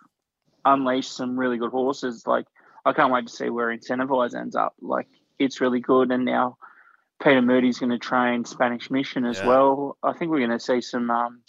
unleashed 0.66 1.16
some 1.16 1.40
really 1.40 1.58
good 1.58 1.72
horses. 1.72 2.26
Like 2.28 2.46
I 2.86 2.94
can't 2.94 3.12
wait 3.12 3.28
to 3.28 3.34
see 3.34 3.50
where 3.50 3.76
Incentivise 3.76 4.40
ends 4.40 4.56
up. 4.56 4.76
Like 4.82 5.08
it's 5.40 5.62
really 5.62 5.80
good, 5.80 6.12
and 6.12 6.26
now 6.26 6.58
Peter 7.22 7.42
Moody's 7.42 7.80
going 7.80 7.90
to 7.92 7.98
train 7.98 8.46
Spanish 8.46 8.92
Mission 8.92 9.26
as 9.26 9.38
Yeah. 9.40 9.48
well. 9.48 9.98
I 10.04 10.14
think 10.14 10.32
we're 10.32 10.40
going 10.46 10.52
to 10.52 10.60
see 10.60 10.82
some 10.82 11.10
um, 11.10 11.42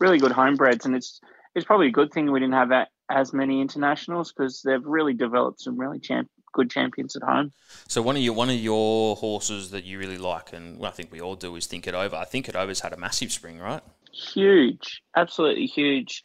really 0.00 0.18
good 0.18 0.32
homebreds, 0.32 0.84
and 0.84 0.94
it's 0.94 1.20
it's 1.54 1.64
probably 1.64 1.86
a 1.86 1.92
good 1.92 2.12
thing 2.12 2.30
we 2.32 2.40
didn't 2.40 2.54
have 2.54 2.72
a, 2.72 2.88
as 3.08 3.32
many 3.32 3.60
internationals 3.60 4.32
because 4.32 4.62
they've 4.62 4.84
really 4.84 5.14
developed 5.14 5.60
some 5.60 5.78
really 5.78 6.00
champ, 6.00 6.28
good 6.52 6.68
champions 6.68 7.14
at 7.14 7.22
home. 7.22 7.52
So 7.86 8.02
one 8.02 8.16
of 8.16 8.22
your 8.22 8.34
one 8.34 8.50
of 8.50 8.56
your 8.56 9.14
horses 9.16 9.70
that 9.70 9.84
you 9.84 9.98
really 9.98 10.18
like, 10.18 10.52
and 10.52 10.84
I 10.84 10.90
think 10.90 11.12
we 11.12 11.20
all 11.20 11.36
do, 11.36 11.54
is 11.56 11.66
Think 11.66 11.86
It 11.86 11.94
Over. 11.94 12.16
I 12.16 12.24
think 12.24 12.48
It 12.48 12.56
Over's 12.56 12.80
had 12.80 12.92
a 12.92 12.96
massive 12.96 13.30
spring, 13.30 13.58
right? 13.60 13.82
Huge, 14.12 15.02
absolutely 15.16 15.66
huge. 15.66 16.24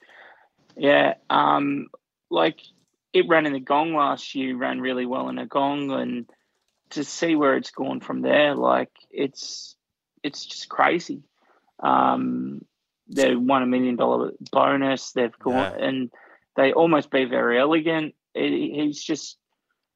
Yeah, 0.76 1.16
um, 1.30 1.88
like 2.32 2.60
it 3.14 3.28
ran 3.28 3.46
in 3.46 3.54
the 3.54 3.60
Gong 3.60 3.94
last 3.94 4.34
year, 4.36 4.56
ran 4.56 4.82
really 4.82 5.06
well 5.06 5.30
in 5.30 5.38
a 5.38 5.46
Gong, 5.46 5.92
and 5.92 6.30
to 6.92 7.04
see 7.04 7.36
where 7.36 7.56
it's 7.56 7.72
gone 7.72 8.00
from 8.00 8.22
there, 8.22 8.56
like 8.56 8.92
it's 9.12 9.76
it's 10.24 10.46
just 10.46 10.70
crazy. 10.70 11.24
Um, 11.82 12.64
they 13.08 13.36
won 13.36 13.64
a 13.64 13.68
million 13.68 13.96
dollar 13.96 14.32
bonus. 14.52 15.12
They've 15.12 15.38
gone 15.40 15.54
Yeah. 15.80 15.86
and 15.86 16.12
they 16.56 16.74
almost 16.74 17.10
be 17.10 17.26
Verry 17.26 17.60
Elegant. 17.60 18.16
He- 18.34 18.74
he's 18.76 19.02
just 19.04 19.38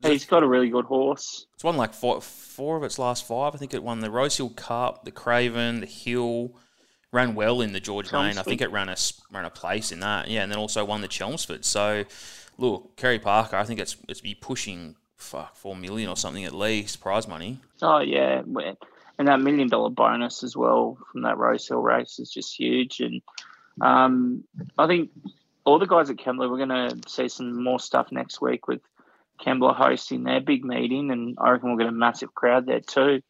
he's 0.01 0.25
got 0.25 0.43
a 0.43 0.47
really 0.47 0.69
good 0.69 0.85
horse. 0.85 1.45
It's 1.55 1.63
won 1.63 1.77
like 1.77 1.93
four, 1.93 2.19
four 2.21 2.75
of 2.77 2.83
its 2.83 2.99
last 2.99 3.25
five. 3.25 3.55
I 3.55 3.57
think 3.57 3.73
it 3.73 3.83
won 3.83 3.99
the 4.01 4.11
Rosehill 4.11 4.49
Cup, 4.51 5.05
the 5.05 5.11
Craven, 5.11 5.79
the 5.81 5.85
Hill. 5.85 6.51
Ran 7.11 7.35
well 7.35 7.61
in 7.61 7.73
the 7.73 7.79
George 7.79 8.11
Main. 8.11 8.39
I 8.39 8.41
think 8.41 8.59
it 8.59 8.71
ran 8.71 8.89
a 8.89 8.95
ran 9.31 9.45
a 9.45 9.51
place 9.51 9.91
in 9.91 9.99
that. 9.99 10.29
Yeah, 10.29 10.41
and 10.41 10.51
then 10.51 10.57
also 10.57 10.83
won 10.83 11.01
the 11.01 11.07
Chelmsford. 11.07 11.63
So, 11.63 12.05
look, 12.57 12.97
Kerry 12.97 13.19
Parker. 13.19 13.55
I 13.55 13.65
think 13.65 13.79
it's 13.79 13.95
it's 14.09 14.19
be 14.19 14.33
pushing 14.33 14.95
fuck 15.17 15.55
four 15.55 15.75
million 15.75 16.09
or 16.09 16.17
something 16.17 16.43
at 16.45 16.53
least 16.53 17.01
prize 17.01 17.27
money. 17.27 17.59
Oh 17.81 17.99
yeah, 17.99 18.41
and 19.19 19.27
that 19.27 19.39
million 19.39 19.67
dollar 19.69 19.89
bonus 19.89 20.43
as 20.43 20.55
well 20.55 20.97
from 21.11 21.21
that 21.23 21.37
Rosehill 21.37 21.81
race 21.81 22.19
is 22.19 22.31
just 22.31 22.57
huge. 22.57 22.99
And 22.99 23.21
um, 23.81 24.43
I 24.77 24.87
think 24.87 25.11
all 25.65 25.79
the 25.79 25.87
guys 25.87 26.09
at 26.09 26.17
Kembla 26.17 26.49
we're 26.49 26.65
going 26.65 26.69
to 26.69 27.09
see 27.09 27.29
some 27.29 27.63
more 27.63 27.79
stuff 27.79 28.11
next 28.11 28.41
week 28.41 28.67
with 28.67 28.81
Kembla 29.41 29.75
hosting 29.75 30.23
their 30.23 30.41
big 30.41 30.63
meeting, 30.63 31.11
and 31.11 31.37
I 31.39 31.51
reckon 31.51 31.69
we'll 31.69 31.77
get 31.77 31.87
a 31.87 31.91
massive 31.91 32.33
crowd 32.33 32.65
there 32.65 32.81
too. 32.81 33.21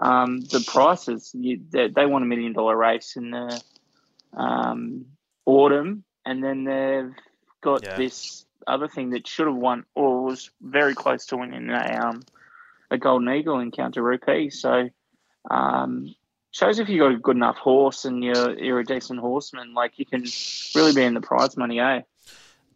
Um, 0.00 0.40
the 0.40 0.64
prices 0.66 1.32
you, 1.34 1.60
they, 1.70 1.88
they 1.88 2.06
want 2.06 2.22
a 2.24 2.26
million 2.26 2.52
dollar 2.52 2.76
race 2.76 3.16
in 3.16 3.30
the 3.30 3.60
um, 4.36 5.06
autumn, 5.44 6.04
and 6.24 6.42
then 6.42 6.64
they've 6.64 7.12
got 7.60 7.82
Yeah. 7.82 7.96
this 7.96 8.44
other 8.68 8.88
thing 8.88 9.10
that 9.10 9.26
should 9.26 9.46
have 9.46 9.56
won 9.56 9.84
or 9.94 10.24
was 10.24 10.50
very 10.60 10.94
close 10.94 11.26
to 11.26 11.36
winning 11.36 11.70
a 11.70 12.06
um, 12.06 12.22
a 12.90 12.98
golden 12.98 13.28
eagle 13.28 13.60
in 13.60 13.70
Counter 13.70 14.02
Rupee. 14.02 14.50
So 14.50 14.88
um, 15.50 16.14
shows 16.50 16.78
if 16.78 16.88
you 16.88 16.98
got 16.98 17.12
a 17.12 17.18
good 17.18 17.36
enough 17.36 17.56
horse 17.56 18.04
and 18.04 18.22
you're 18.22 18.58
you're 18.58 18.80
a 18.80 18.84
decent 18.84 19.20
horseman, 19.20 19.74
like 19.74 19.98
you 19.98 20.06
can 20.06 20.24
really 20.74 20.94
be 20.94 21.02
in 21.02 21.14
the 21.14 21.20
prize 21.20 21.56
money, 21.56 21.80
eh? 21.80 22.02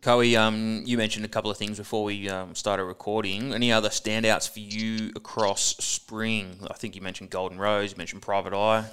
Coe, 0.02 0.20
um, 0.37 0.82
you 0.84 0.99
mentioned 0.99 1.25
a 1.25 1.28
couple 1.28 1.49
of 1.49 1.56
things 1.56 1.78
before 1.78 2.02
we 2.02 2.28
um, 2.28 2.56
started 2.56 2.84
recording. 2.84 3.54
Any 3.54 3.70
other 3.70 3.88
standouts 3.88 4.50
for 4.50 4.58
you 4.58 5.12
across 5.14 5.76
spring? 5.76 6.58
I 6.68 6.75
think 6.75 6.96
you 6.96 7.02
mentioned 7.02 7.30
Golden 7.30 7.56
Rose. 7.56 7.92
You 7.92 7.99
mentioned 7.99 8.20
Private 8.20 8.52
Eye. 8.52 8.84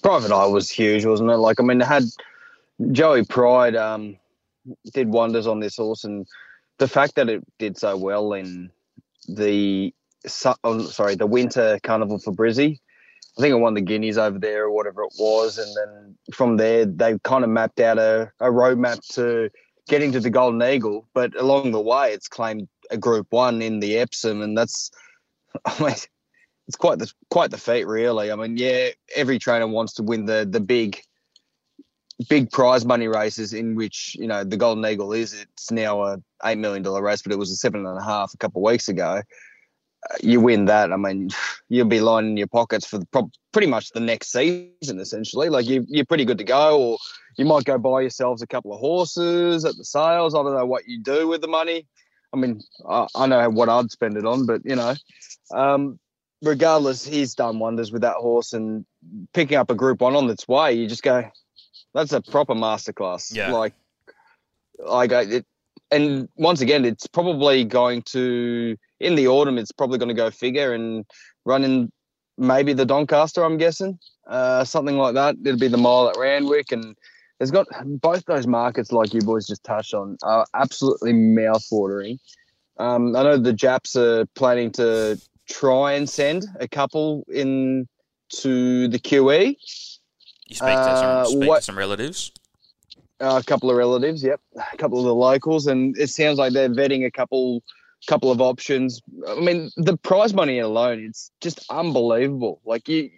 Private 0.00 0.30
Eye 0.30 0.46
was 0.46 0.70
huge, 0.70 1.04
wasn't 1.04 1.30
it? 1.30 1.38
Like, 1.38 1.58
I 1.58 1.64
mean, 1.64 1.78
they 1.78 1.84
had 1.84 2.04
Joey 2.92 3.24
Pride 3.24 3.74
um, 3.74 4.16
did 4.92 5.08
wonders 5.08 5.46
on 5.46 5.60
this 5.60 5.76
horse, 5.76 6.04
and 6.04 6.26
the 6.78 6.88
fact 6.88 7.14
that 7.16 7.28
it 7.28 7.42
did 7.58 7.78
so 7.78 7.96
well 7.96 8.32
in 8.32 8.70
the 9.28 9.92
oh, 10.64 10.80
sorry 10.82 11.14
the 11.14 11.26
winter 11.26 11.78
carnival 11.82 12.18
for 12.18 12.32
Brizzy, 12.32 12.78
I 13.38 13.40
think 13.40 13.52
it 13.52 13.58
won 13.58 13.74
the 13.74 13.80
Guineas 13.80 14.18
over 14.18 14.38
there 14.38 14.64
or 14.64 14.70
whatever 14.70 15.02
it 15.02 15.12
was, 15.18 15.58
and 15.58 15.76
then 15.76 16.16
from 16.32 16.56
there 16.56 16.84
they 16.86 17.18
kind 17.24 17.44
of 17.44 17.50
mapped 17.50 17.80
out 17.80 17.98
a, 17.98 18.30
a 18.40 18.46
roadmap 18.46 19.00
to 19.14 19.50
getting 19.88 20.12
to 20.12 20.20
the 20.20 20.30
Golden 20.30 20.62
Eagle, 20.62 21.08
but 21.14 21.34
along 21.40 21.72
the 21.72 21.80
way 21.80 22.12
it's 22.12 22.28
claimed 22.28 22.68
a 22.90 22.96
Group 22.96 23.26
One 23.30 23.62
in 23.62 23.80
the 23.80 23.98
Epsom, 23.98 24.42
and 24.42 24.56
that's 24.56 24.90
I 25.64 25.82
mean 25.82 25.94
it's 26.68 26.76
quite 26.76 26.98
the 26.98 27.10
quite 27.30 27.50
the 27.50 27.58
feat, 27.58 27.86
really. 27.86 28.30
I 28.30 28.36
mean, 28.36 28.58
yeah, 28.58 28.90
every 29.16 29.38
trainer 29.38 29.66
wants 29.66 29.94
to 29.94 30.02
win 30.02 30.26
the 30.26 30.46
the 30.48 30.60
big 30.60 31.02
big 32.28 32.50
prize 32.50 32.84
money 32.84 33.08
races 33.08 33.52
in 33.52 33.74
which 33.74 34.16
you 34.18 34.26
know 34.26 34.44
the 34.44 34.56
Golden 34.56 34.84
Eagle 34.84 35.12
is. 35.12 35.32
It's 35.32 35.70
now 35.70 36.02
a 36.02 36.18
eight 36.44 36.58
million 36.58 36.82
dollar 36.82 37.02
race, 37.02 37.22
but 37.22 37.32
it 37.32 37.38
was 37.38 37.50
a 37.50 37.56
seven 37.56 37.86
and 37.86 37.98
a 37.98 38.04
half 38.04 38.32
a 38.34 38.38
couple 38.38 38.60
of 38.60 38.70
weeks 38.70 38.88
ago. 38.88 39.22
Uh, 40.10 40.16
you 40.20 40.40
win 40.40 40.66
that, 40.66 40.92
I 40.92 40.96
mean, 40.96 41.30
you'll 41.68 41.86
be 41.86 42.00
lining 42.00 42.36
your 42.36 42.46
pockets 42.46 42.86
for 42.86 42.98
the, 42.98 43.30
pretty 43.52 43.66
much 43.66 43.90
the 43.90 44.00
next 44.00 44.30
season, 44.30 45.00
essentially. 45.00 45.48
Like 45.48 45.66
you, 45.66 45.84
you're 45.88 46.04
pretty 46.04 46.24
good 46.24 46.38
to 46.38 46.44
go, 46.44 46.80
or 46.80 46.98
you 47.36 47.44
might 47.44 47.64
go 47.64 47.78
buy 47.78 48.02
yourselves 48.02 48.42
a 48.42 48.46
couple 48.46 48.72
of 48.72 48.80
horses 48.80 49.64
at 49.64 49.76
the 49.76 49.84
sales. 49.84 50.34
I 50.34 50.42
don't 50.42 50.54
know 50.54 50.66
what 50.66 50.86
you 50.86 51.02
do 51.02 51.26
with 51.28 51.40
the 51.40 51.48
money. 51.48 51.86
I 52.32 52.36
mean, 52.36 52.60
I, 52.88 53.06
I 53.14 53.26
know 53.26 53.48
what 53.50 53.68
I'd 53.68 53.90
spend 53.90 54.16
it 54.16 54.26
on, 54.26 54.46
but 54.46 54.62
you 54.64 54.76
know, 54.76 54.94
um, 55.54 55.98
regardless, 56.42 57.04
he's 57.04 57.34
done 57.34 57.58
wonders 57.58 57.90
with 57.90 58.02
that 58.02 58.16
horse 58.16 58.52
and 58.52 58.84
picking 59.32 59.56
up 59.56 59.70
a 59.70 59.74
group 59.74 60.00
one 60.00 60.14
on 60.14 60.28
its 60.30 60.46
way. 60.46 60.74
You 60.74 60.86
just 60.86 61.02
go, 61.02 61.30
that's 61.94 62.12
a 62.12 62.20
proper 62.20 62.54
masterclass. 62.54 63.34
Yeah. 63.34 63.52
Like, 63.52 63.74
like 64.78 65.12
I- 65.12 65.22
it, 65.22 65.46
and 65.90 66.28
once 66.36 66.60
again, 66.60 66.84
it's 66.84 67.06
probably 67.06 67.64
going 67.64 68.02
to 68.02 68.76
in 69.00 69.14
the 69.14 69.28
autumn. 69.28 69.56
It's 69.58 69.72
probably 69.72 69.98
going 69.98 70.10
to 70.10 70.14
go 70.14 70.30
figure 70.30 70.74
and 70.74 71.06
run 71.44 71.64
in 71.64 71.90
maybe 72.36 72.72
the 72.74 72.84
Doncaster. 72.84 73.42
I'm 73.42 73.56
guessing 73.56 73.98
uh, 74.26 74.64
something 74.64 74.98
like 74.98 75.14
that. 75.14 75.36
It'll 75.44 75.58
be 75.58 75.68
the 75.68 75.78
mile 75.78 76.10
at 76.10 76.16
Randwick, 76.18 76.72
and 76.72 76.94
it's 77.40 77.50
got 77.50 77.66
both 77.86 78.24
those 78.26 78.46
markets, 78.46 78.92
like 78.92 79.14
you 79.14 79.22
boys 79.22 79.46
just 79.46 79.64
touched 79.64 79.94
on, 79.94 80.18
are 80.22 80.46
absolutely 80.54 81.12
mouth-watering. 81.14 82.18
Um, 82.78 83.16
I 83.16 83.22
know 83.22 83.38
the 83.38 83.52
Japs 83.52 83.96
are 83.96 84.26
planning 84.34 84.70
to 84.72 85.18
try 85.48 85.92
and 85.92 86.08
send 86.08 86.44
a 86.60 86.68
couple 86.68 87.24
in 87.28 87.88
to 88.40 88.88
the 88.88 88.98
QE. 88.98 89.56
You 90.48 90.56
speak 90.56 90.68
to 90.68 90.84
some, 90.96 91.06
Uh, 91.06 91.24
speak 91.26 91.54
to 91.54 91.62
some 91.62 91.78
relatives. 91.78 92.32
a 93.20 93.42
couple 93.42 93.70
of 93.70 93.76
relatives, 93.76 94.22
yep, 94.22 94.40
a 94.56 94.76
couple 94.76 94.98
of 94.98 95.04
the 95.04 95.14
locals, 95.14 95.66
and 95.66 95.96
it 95.98 96.08
sounds 96.08 96.38
like 96.38 96.52
they're 96.52 96.68
vetting 96.68 97.04
a 97.04 97.10
couple 97.10 97.62
couple 98.06 98.30
of 98.30 98.40
options. 98.40 99.02
I 99.26 99.40
mean, 99.40 99.70
the 99.76 99.96
prize 99.96 100.32
money 100.32 100.60
alone, 100.60 101.00
it's 101.00 101.32
just 101.40 101.66
unbelievable. 101.68 102.60
Like 102.64 102.88
you, 102.88 103.10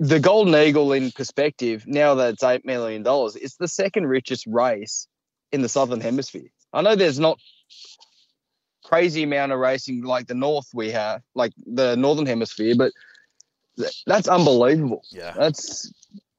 the 0.00 0.18
Golden 0.18 0.54
Eagle 0.54 0.92
in 0.92 1.12
perspective, 1.12 1.86
now 1.86 2.14
that 2.14 2.32
it's 2.34 2.42
eight 2.42 2.64
million 2.64 3.02
dollars, 3.02 3.36
it's 3.36 3.56
the 3.56 3.68
second 3.68 4.06
richest 4.06 4.46
race 4.46 5.06
in 5.52 5.60
the 5.60 5.68
Southern 5.68 6.00
Hemisphere. 6.00 6.50
I 6.72 6.80
know 6.80 6.96
there's 6.96 7.20
not 7.20 7.38
crazy 8.84 9.22
amount 9.22 9.52
of 9.52 9.58
racing 9.58 10.02
like 10.02 10.26
the 10.26 10.34
North 10.34 10.68
we 10.72 10.90
have, 10.90 11.22
like 11.34 11.52
the 11.66 11.94
Northern 11.96 12.26
Hemisphere, 12.26 12.74
but 12.76 12.92
that's 14.06 14.28
unbelievable. 14.28 15.02
Yeah. 15.10 15.32
That's 15.36 15.92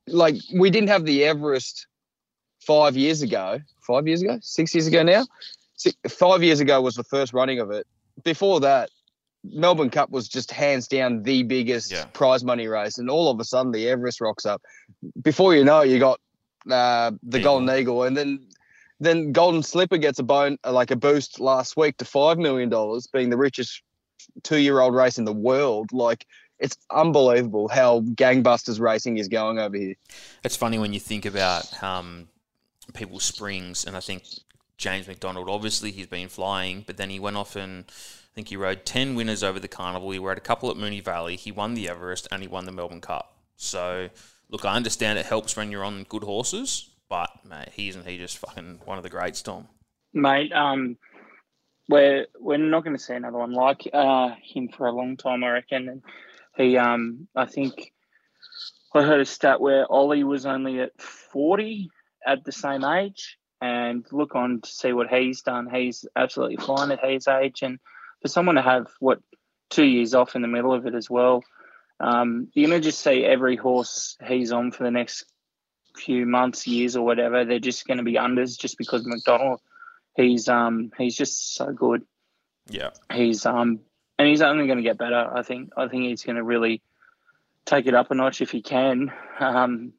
like 0.08 0.36
we 0.54 0.70
didn't 0.70 0.90
have 0.90 1.06
the 1.06 1.24
Everest 1.24 1.88
five 2.60 2.96
years 2.96 3.22
ago. 3.22 3.60
Five 3.82 4.08
years 4.08 4.22
ago? 4.22 4.40
Six 4.42 4.74
years 4.74 4.88
ago 4.88 5.04
now? 5.04 5.26
Six, 5.76 5.96
five 6.10 6.44
years 6.44 6.60
ago 6.60 6.82
was 6.82 6.96
the 6.96 7.04
first 7.04 7.34
running 7.34 7.60
of 7.60 7.72
it. 7.72 7.86
Before 8.24 8.60
that, 8.62 8.90
Melbourne 9.44 9.90
Cup 9.90 10.10
was 10.10 10.30
just 10.30 10.52
hands 10.52 10.88
down 10.88 11.24
the 11.24 11.44
biggest 11.44 11.92
Yeah. 11.92 12.06
prize 12.14 12.44
money 12.44 12.68
race, 12.68 12.98
and 12.98 13.10
all 13.10 13.30
of 13.30 13.40
a 13.40 13.44
sudden 13.44 13.72
the 13.72 13.90
Everest 13.90 14.22
rocks 14.22 14.46
up. 14.46 14.62
Before 15.22 15.54
you 15.56 15.64
know, 15.66 15.82
it, 15.82 15.90
you 15.90 16.00
got 16.00 16.20
uh, 16.72 17.12
the 17.24 17.40
Eagle. 17.40 17.60
Golden 17.60 17.78
Eagle, 17.78 18.04
and 18.04 18.16
then 18.16 18.48
then 19.00 19.34
Golden 19.34 19.64
Slipper 19.64 19.98
gets 19.98 20.20
a 20.20 20.24
bone 20.24 20.58
like 20.66 20.92
a 20.92 20.96
boost 20.96 21.42
last 21.42 21.76
week 21.76 21.98
to 21.98 22.06
five 22.06 22.38
million 22.38 22.70
dollars, 22.70 23.08
being 23.08 23.30
the 23.30 23.38
richest 23.38 23.82
two 24.44 24.60
year 24.60 24.80
old 24.80 24.96
race 24.96 25.18
in 25.18 25.26
the 25.26 25.34
world. 25.34 25.92
Like 25.92 26.26
it's 26.64 26.78
unbelievable 26.90 27.68
how 27.68 28.00
gangbusters 28.00 28.80
racing 28.80 29.18
is 29.18 29.28
going 29.28 29.60
over 29.60 29.76
here. 29.76 29.96
It's 30.46 30.56
funny 30.56 30.80
when 30.80 30.94
you 30.94 31.00
think 31.00 31.26
about 31.26 31.84
um, 31.84 32.30
people's 32.94 33.26
springs, 33.26 33.86
and 33.86 33.98
I 33.98 34.00
think 34.00 34.24
James 34.78 35.06
McDonald, 35.06 35.50
obviously, 35.50 35.92
he's 35.92 36.08
been 36.08 36.30
flying, 36.30 36.86
but 36.88 36.96
then 36.96 37.10
he 37.10 37.20
went 37.20 37.36
off 37.36 37.58
and 37.58 37.84
I 37.90 38.34
think 38.34 38.48
he 38.48 38.56
rode 38.56 38.86
10 38.86 39.14
winners 39.14 39.44
over 39.44 39.60
the 39.60 39.68
carnival. 39.68 40.10
He 40.12 40.20
rode 40.20 40.38
a 40.38 40.42
couple 40.42 40.72
at 40.72 40.78
Moonee 40.78 41.04
Valley. 41.04 41.36
He 41.36 41.52
won 41.52 41.74
the 41.74 41.90
Everest 41.90 42.30
and 42.32 42.42
he 42.42 42.48
won 42.48 42.66
the 42.66 42.72
Melbourne 42.72 43.02
Cup. 43.02 43.36
So, 43.58 44.10
look, 44.50 44.64
I 44.64 44.76
understand 44.76 45.20
it 45.20 45.26
helps 45.26 45.58
when 45.58 45.70
you're 45.70 45.84
on 45.84 46.04
good 46.04 46.24
horses, 46.24 46.90
but, 47.10 47.30
mate, 47.46 47.70
he 47.74 47.90
isn't 47.90 48.08
he 48.08 48.18
just 48.18 48.38
fucking 48.38 48.80
one 48.86 48.98
of 48.98 49.04
the 49.04 49.10
greats, 49.10 49.42
Tom? 49.42 49.68
Mate, 50.14 50.52
um, 50.54 50.98
we're 51.90 52.28
we're 52.40 52.58
not 52.58 52.84
going 52.84 52.96
to 52.96 53.04
see 53.04 53.14
another 53.14 53.38
one 53.38 53.52
like 53.52 53.88
uh, 53.92 54.30
him 54.42 54.70
for 54.70 54.88
a 54.88 54.92
long 54.92 55.18
time, 55.18 55.44
I 55.44 55.50
reckon. 55.50 55.90
And 55.90 56.02
he, 56.56 56.78
um, 56.78 57.28
I 57.36 57.46
think 57.46 57.94
I 58.94 59.02
heard 59.02 59.22
a 59.22 59.26
stat 59.26 59.62
where 59.62 59.92
Ollie 59.92 60.24
was 60.24 60.46
only 60.46 60.80
at 60.80 61.00
forty 61.02 61.90
at 62.26 62.44
the 62.44 62.52
same 62.52 62.84
age, 62.84 63.38
and 63.62 64.06
look 64.12 64.36
on 64.36 64.62
to 64.62 64.70
see 64.70 64.94
what 64.94 65.10
he's 65.10 65.42
done. 65.42 65.70
He's 65.74 66.06
absolutely 66.16 66.58
fine 66.58 66.92
at 66.92 67.04
his 67.04 67.28
age, 67.28 67.62
and 67.62 67.80
for 68.22 68.28
someone 68.28 68.56
to 68.56 68.62
have 68.62 68.88
what 69.00 69.20
two 69.70 69.86
years 69.86 70.14
off 70.14 70.36
in 70.36 70.42
the 70.42 70.48
middle 70.48 70.74
of 70.74 70.86
it 70.86 70.96
as 70.96 71.10
well, 71.10 71.44
um, 72.00 72.50
you're 72.54 72.70
gonna 72.70 72.82
just 72.82 73.00
see 73.00 73.24
every 73.24 73.56
horse 73.56 74.18
he's 74.28 74.52
on 74.52 74.72
for 74.72 74.84
the 74.84 74.92
next 74.92 75.26
few 75.96 76.26
months, 76.26 76.68
years, 76.68 76.96
or 76.96 77.06
whatever. 77.06 77.46
They're 77.46 77.60
just 77.60 77.88
going 77.88 77.98
to 77.98 78.04
be 78.04 78.16
unders 78.16 78.58
just 78.58 78.78
because 78.78 79.06
McDonald. 79.06 79.60
He's 80.16 80.48
um 80.48 80.92
he's 80.98 81.16
just 81.16 81.56
so 81.56 81.72
good. 81.72 82.04
Yeah. 82.70 82.92
He's 83.12 83.46
um 83.46 83.80
and 84.24 84.30
he's 84.30 84.42
only 84.42 84.68
going 84.68 84.78
to 84.78 84.84
get 84.84 84.98
better. 84.98 85.30
I 85.36 85.44
think. 85.44 85.72
I 85.76 85.90
think 85.90 86.04
he's 86.04 86.24
going 86.24 86.38
to 86.38 86.44
really 86.44 86.82
take 87.66 87.88
it 87.88 87.94
up 87.94 88.10
a 88.10 88.16
notch 88.16 88.42
if 88.42 88.52
he 88.52 88.62
can. 88.62 89.12
Um, 89.38 89.92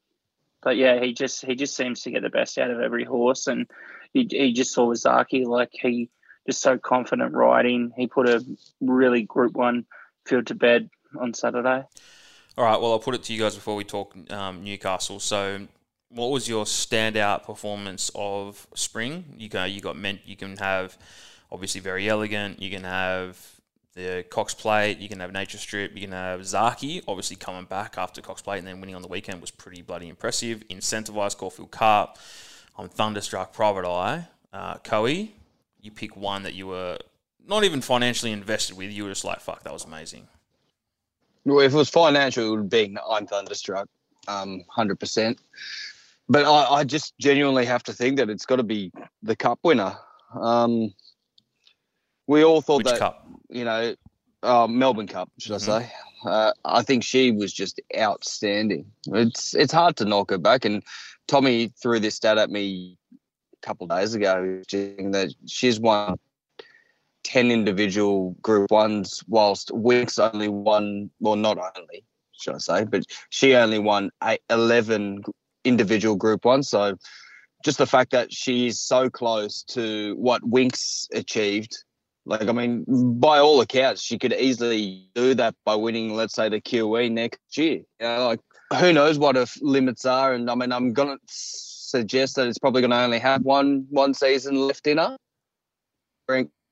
but 0.63 0.77
yeah, 0.77 0.99
he 0.99 1.13
just 1.13 1.45
he 1.45 1.53
just 1.53 1.75
seems 1.75 2.01
to 2.01 2.11
get 2.11 2.23
the 2.23 2.31
best 2.31 2.57
out 2.57 2.71
of 2.71 2.79
every 2.79 3.03
horse, 3.03 3.45
and 3.45 3.67
he, 4.13 4.27
he 4.27 4.51
just 4.51 4.73
saw 4.73 4.91
Zaaki 4.93 5.45
like 5.45 5.69
he 5.73 6.09
just 6.47 6.59
so 6.59 6.79
confident 6.79 7.35
riding. 7.35 7.93
He 7.95 8.07
put 8.07 8.27
a 8.27 8.43
really 8.81 9.21
Group 9.21 9.53
One 9.53 9.85
field 10.25 10.47
to 10.47 10.55
bed 10.55 10.89
on 11.19 11.35
Saturday. 11.35 11.83
All 12.57 12.65
right. 12.65 12.81
Well, 12.81 12.93
I'll 12.93 12.99
put 12.99 13.13
it 13.13 13.21
to 13.25 13.33
you 13.33 13.39
guys 13.39 13.53
before 13.53 13.75
we 13.75 13.83
talk 13.83 14.15
um, 14.31 14.63
Newcastle. 14.63 15.19
So, 15.19 15.67
what 16.09 16.31
was 16.31 16.49
your 16.49 16.65
standout 16.65 17.43
performance 17.43 18.09
of 18.15 18.65
spring? 18.73 19.35
You 19.37 19.49
go. 19.49 19.65
You 19.65 19.81
got 19.81 19.97
meant. 19.97 20.21
You 20.25 20.35
can 20.35 20.57
have 20.57 20.97
obviously 21.51 21.79
Verry 21.79 22.09
Elegant. 22.09 22.59
You 22.59 22.71
can 22.71 22.85
have 22.85 23.54
the 23.95 24.25
Cox 24.29 24.53
Plate, 24.53 24.99
you 24.99 25.07
can 25.07 25.21
have 25.21 25.31
Nature 25.31 25.57
Strip, 25.57 25.95
you 25.95 26.01
can 26.01 26.11
have 26.11 26.41
Zaaki, 26.41 27.01
obviously 27.07 27.37
coming 27.37 27.63
back 27.63 27.97
after 27.97 28.21
Cox 28.21 28.41
Plate 28.41 28.59
and 28.59 28.67
then 28.67 28.81
winning 28.81 28.95
on 28.95 29.01
the 29.01 29.07
weekend 29.07 29.39
was 29.39 29.51
pretty 29.51 29.81
bloody 29.81 30.09
impressive. 30.09 30.63
Incentivized 30.69 31.37
Caulfield 31.37 31.71
Cup, 31.71 32.17
I'm 32.77 32.89
Thunderstruck 32.89 33.53
Private 33.53 33.87
Eye. 33.89 34.27
Uh, 34.51 34.75
Coe, 34.79 35.05
you 35.05 35.91
pick 35.95 36.17
one 36.17 36.43
that 36.43 36.53
you 36.53 36.67
were 36.67 36.97
not 37.47 37.63
even 37.63 37.79
financially 37.79 38.31
invested 38.33 38.75
with, 38.75 38.91
you 38.91 39.03
were 39.03 39.09
just 39.09 39.23
like, 39.23 39.39
fuck, 39.39 39.63
that 39.63 39.71
was 39.71 39.85
amazing. 39.85 40.27
Well, 41.45 41.59
if 41.59 41.73
it 41.73 41.77
was 41.77 41.89
financial, 41.89 42.45
it 42.45 42.49
would 42.49 42.59
have 42.59 42.69
been 42.69 42.97
I'm 43.09 43.27
Thunderstruck, 43.27 43.87
um, 44.27 44.63
100%. 44.75 45.37
But 46.27 46.45
I, 46.45 46.79
I 46.79 46.83
just 46.83 47.13
genuinely 47.19 47.65
have 47.65 47.83
to 47.83 47.93
think 47.93 48.17
that 48.17 48.29
it's 48.29 48.45
got 48.45 48.55
to 48.57 48.63
be 48.63 48.91
the 49.23 49.35
cup 49.35 49.59
winner. 49.63 49.95
Um, 50.33 50.93
we 52.27 52.43
all 52.43 52.61
thought 52.61 52.77
Which 52.77 52.87
that 52.87 52.99
cup? 52.99 53.27
you 53.49 53.65
know 53.65 53.95
uh, 54.43 54.67
Melbourne 54.67 55.07
Cup, 55.07 55.31
should 55.39 55.53
Mhm. 55.53 55.55
I 55.55 55.81
say? 55.81 55.91
Uh, 56.23 56.51
I 56.65 56.83
think 56.83 57.03
she 57.03 57.31
was 57.31 57.51
just 57.51 57.81
outstanding. 57.97 58.85
It's 59.07 59.55
it's 59.55 59.73
hard 59.73 59.95
to 59.97 60.05
knock 60.05 60.29
her 60.29 60.37
back. 60.37 60.65
And 60.65 60.83
Tommy 61.27 61.69
threw 61.69 61.99
this 61.99 62.15
stat 62.15 62.37
at 62.37 62.51
me 62.51 62.97
a 63.13 63.65
couple 63.65 63.85
of 63.89 63.97
days 63.97 64.13
ago, 64.13 64.61
saying 64.69 65.11
that 65.11 65.29
she's 65.47 65.79
won 65.79 66.19
ten 67.23 67.49
individual 67.49 68.35
Group 68.41 68.69
Ones, 68.71 69.23
whilst 69.27 69.69
Winx 69.69 70.19
only 70.33 70.47
won. 70.47 71.09
Well, 71.19 71.35
not 71.35 71.57
only, 71.77 72.03
should 72.33 72.55
I 72.55 72.59
say, 72.59 72.83
but 72.85 73.03
she 73.31 73.55
only 73.55 73.79
won 73.79 74.11
eight, 74.23 74.41
11 74.51 75.23
individual 75.63 76.15
Group 76.15 76.45
Ones. 76.45 76.69
So 76.69 76.97
just 77.63 77.79
the 77.79 77.87
fact 77.87 78.11
that 78.11 78.31
she's 78.31 78.77
so 78.79 79.09
close 79.09 79.63
to 79.69 80.15
what 80.17 80.43
Winx 80.43 81.07
achieved 81.15 81.83
like, 82.25 82.47
I 82.47 82.51
mean, 82.51 82.85
by 83.19 83.39
all 83.39 83.61
accounts, 83.61 84.01
she 84.01 84.17
could 84.17 84.33
easily 84.33 85.07
do 85.13 85.35
that 85.35 85.55
by 85.63 85.75
winning, 85.75 86.15
let's 86.15 86.33
say, 86.33 86.49
the 86.49 86.59
QE 86.59 87.11
next 87.11 87.57
year. 87.57 87.81
You 87.99 88.07
know, 88.07 88.27
like, 88.27 88.39
who 88.79 88.93
knows 88.93 89.19
what 89.19 89.35
her 89.35 89.45
limits 89.61 90.05
are? 90.05 90.33
And 90.33 90.49
I 90.49 90.55
mean, 90.55 90.71
I'm 90.71 90.91
going 90.91 91.15
to 91.15 91.19
suggest 91.27 92.35
that 92.35 92.47
it's 92.47 92.57
probably 92.57 92.81
going 92.81 92.91
to 92.91 92.97
only 92.97 93.19
have 93.19 93.41
one 93.43 93.85
one 93.89 94.13
season 94.13 94.55
left 94.55 94.87
in 94.87 94.97
her. 94.97 95.17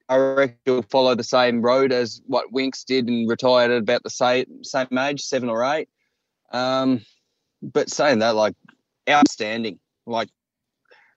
I 0.09 0.17
reckon- 0.17 0.57
she'll 0.67 0.81
follow 0.83 1.15
the 1.15 1.23
same 1.23 1.61
road 1.61 1.91
as 1.91 2.21
what 2.25 2.51
Winx 2.51 2.83
did 2.83 3.07
and 3.07 3.29
retired 3.29 3.71
at 3.71 3.77
about 3.77 4.03
the 4.03 4.09
same 4.09 4.63
same 4.63 4.97
age, 4.97 5.21
seven 5.21 5.49
or 5.49 5.63
eight. 5.63 5.87
Um, 6.51 7.01
but 7.61 7.89
saying 7.89 8.19
that, 8.19 8.35
like, 8.35 8.55
outstanding, 9.07 9.79
like 10.05 10.29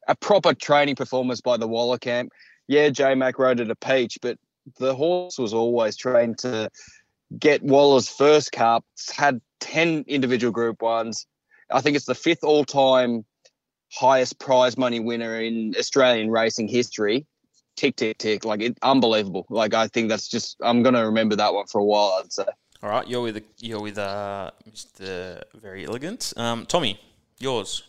a 0.07 0.15
proper 0.15 0.55
training 0.55 0.95
performance 0.95 1.41
by 1.41 1.57
the 1.57 1.67
Waller 1.67 1.99
camp 1.99 2.31
yeah, 2.69 2.89
J 2.89 3.15
Mac 3.15 3.39
rode 3.39 3.61
at 3.61 3.71
a 3.71 3.77
peach, 3.77 4.19
but 4.21 4.39
the 4.79 4.95
horse 4.95 5.39
was 5.39 5.55
always 5.55 5.97
trained 5.97 6.39
to 6.39 6.71
get 7.39 7.63
Waller's 7.63 8.09
first 8.09 8.53
cup, 8.53 8.85
had 9.15 9.41
10 9.61 10.05
individual 10.07 10.53
group 10.53 10.83
ones. 10.83 11.27
I 11.71 11.81
think 11.81 11.97
it's 11.97 12.07
the 12.07 12.15
fifth 12.15 12.45
all 12.45 12.65
time 12.65 13.25
highest 13.93 14.39
prize 14.39 14.77
money 14.77 15.01
winner 15.01 15.41
in 15.41 15.75
Australian 15.79 16.31
racing 16.31 16.69
history. 16.69 17.27
Tick, 17.77 17.97
tick, 17.97 18.19
tick. 18.19 18.45
Like, 18.45 18.61
it, 18.61 18.79
unbelievable. 18.83 19.47
Like, 19.51 19.75
I 19.75 19.89
think 19.89 20.09
that's 20.09 20.29
just, 20.29 20.57
I'm 20.63 20.83
going 20.83 20.95
to 20.95 21.07
remember 21.07 21.37
that 21.37 21.53
one 21.53 21.67
for 21.67 21.81
a 21.81 21.85
while, 21.85 22.19
I'd 22.21 22.33
say. 22.33 22.47
All 22.83 22.91
right, 22.91 23.09
you're 23.09 23.23
with 23.23 23.43
you're 23.59 23.81
with 23.81 23.97
uh, 23.97 24.51
Mr. 24.71 25.43
Verry 25.55 25.87
Elegant. 25.87 26.35
Um, 26.37 26.67
Tommy, 26.67 27.01
yours. 27.39 27.83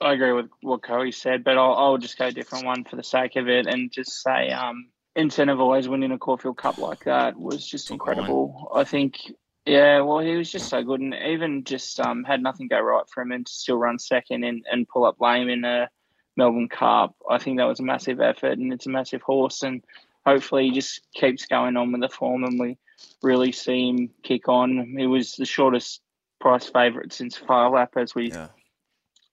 I 0.00 0.12
agree 0.12 0.32
with 0.32 0.50
what 0.60 0.82
Coe 0.82 1.10
said, 1.10 1.42
but 1.42 1.56
I'll, 1.56 1.74
I'll 1.74 1.98
just 1.98 2.18
go 2.18 2.26
a 2.26 2.32
different 2.32 2.66
one 2.66 2.84
for 2.84 2.96
the 2.96 3.02
sake 3.02 3.36
of 3.36 3.48
it 3.48 3.66
and 3.66 3.90
just 3.90 4.22
say 4.22 4.50
um, 4.50 4.88
Incentive 5.14 5.58
always 5.60 5.88
winning 5.88 6.12
a 6.12 6.18
Caulfield 6.18 6.58
Cup 6.58 6.76
like 6.78 7.04
that 7.04 7.38
was 7.38 7.66
just 7.66 7.90
incredible. 7.90 8.70
I 8.74 8.84
think, 8.84 9.16
yeah, 9.64 10.00
well, 10.00 10.18
he 10.18 10.36
was 10.36 10.52
just 10.52 10.68
so 10.68 10.82
good 10.82 11.00
and 11.00 11.14
even 11.14 11.64
just 11.64 11.98
um, 11.98 12.24
had 12.24 12.42
nothing 12.42 12.68
go 12.68 12.78
right 12.78 13.08
for 13.08 13.22
him 13.22 13.32
and 13.32 13.46
to 13.46 13.52
still 13.52 13.78
run 13.78 13.98
second 13.98 14.44
and, 14.44 14.66
and 14.70 14.86
pull 14.86 15.06
up 15.06 15.18
lame 15.18 15.48
in 15.48 15.64
a 15.64 15.88
Melbourne 16.36 16.68
Cup. 16.68 17.16
I 17.30 17.38
think 17.38 17.56
that 17.56 17.64
was 17.64 17.80
a 17.80 17.84
massive 17.84 18.20
effort 18.20 18.58
and 18.58 18.74
it's 18.74 18.86
a 18.86 18.90
massive 18.90 19.22
horse 19.22 19.62
and 19.62 19.82
hopefully 20.26 20.64
he 20.64 20.72
just 20.72 21.00
keeps 21.14 21.46
going 21.46 21.78
on 21.78 21.92
with 21.92 22.02
the 22.02 22.10
form 22.10 22.44
and 22.44 22.60
we 22.60 22.76
really 23.22 23.52
see 23.52 23.88
him 23.88 24.10
kick 24.22 24.48
on. 24.48 24.94
He 24.98 25.06
was 25.06 25.36
the 25.36 25.46
shortest 25.46 26.02
price 26.38 26.68
favourite 26.68 27.14
since 27.14 27.36
Phar 27.36 27.70
Lap, 27.70 27.96
as 27.96 28.14
we 28.14 28.32
Yeah. 28.32 28.48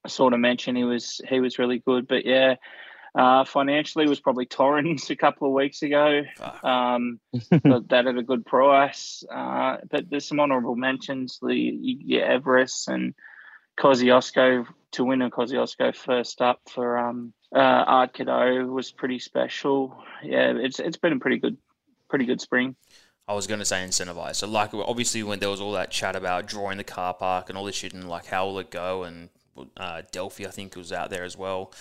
Sort 0.07 0.33
of 0.33 0.39
mentioned 0.39 0.77
he 0.77 0.83
was 0.83 1.21
he 1.27 1.39
was 1.39 1.59
really 1.59 1.79
good. 1.79 2.07
But 2.07 2.25
yeah, 2.25 2.55
uh, 3.15 3.45
financially 3.45 4.07
was 4.07 4.19
probably 4.19 4.45
Torrens 4.45 5.09
a 5.09 5.15
couple 5.15 5.47
of 5.47 5.53
weeks 5.53 5.81
ago. 5.81 6.23
Um, 6.63 7.19
but 7.63 7.89
that 7.89 8.07
at 8.07 8.17
a 8.17 8.23
good 8.23 8.45
price. 8.45 9.23
Uh, 9.31 9.77
but 9.89 10.09
there's 10.09 10.27
some 10.27 10.39
honourable 10.39 10.75
mentions: 10.75 11.39
the 11.41 11.55
yeah, 11.55 12.23
Everest 12.23 12.87
and 12.87 13.13
Kosciuszko 13.77 14.67
to 14.91 15.03
win 15.03 15.21
a 15.21 15.29
Kosciuszko 15.29 15.95
first 15.95 16.41
up 16.41 16.61
for 16.69 16.97
um, 16.97 17.33
uh, 17.55 17.59
Art 17.59 18.13
Cadeau 18.13 18.65
was 18.65 18.91
pretty 18.91 19.19
special. 19.19 20.03
Yeah, 20.23 20.53
it's 20.55 20.79
it's 20.79 20.97
been 20.97 21.13
a 21.13 21.19
pretty 21.19 21.37
good 21.37 21.57
pretty 22.09 22.25
good 22.25 22.41
spring. 22.41 22.75
I 23.27 23.33
was 23.33 23.47
going 23.47 23.59
to 23.59 23.65
say 23.65 23.77
incentivized. 23.77 24.35
So, 24.35 24.47
like, 24.47 24.73
obviously, 24.73 25.23
when 25.23 25.39
there 25.39 25.49
was 25.49 25.61
all 25.61 25.71
that 25.73 25.91
chat 25.91 26.15
about 26.15 26.45
drawing 26.45 26.77
the 26.77 26.83
car 26.83 27.13
park 27.13 27.47
and 27.47 27.57
all 27.57 27.63
this 27.63 27.75
shit, 27.75 27.93
and 27.93 28.09
like, 28.09 28.25
how 28.25 28.45
will 28.45 28.59
it 28.59 28.69
go? 28.69 29.03
And 29.03 29.29
uh, 29.77 30.01
Delphi, 30.11 30.45
I 30.45 30.51
think, 30.51 30.75
was 30.75 30.91
out 30.91 31.09
there 31.09 31.23
as 31.23 31.37
well. 31.37 31.71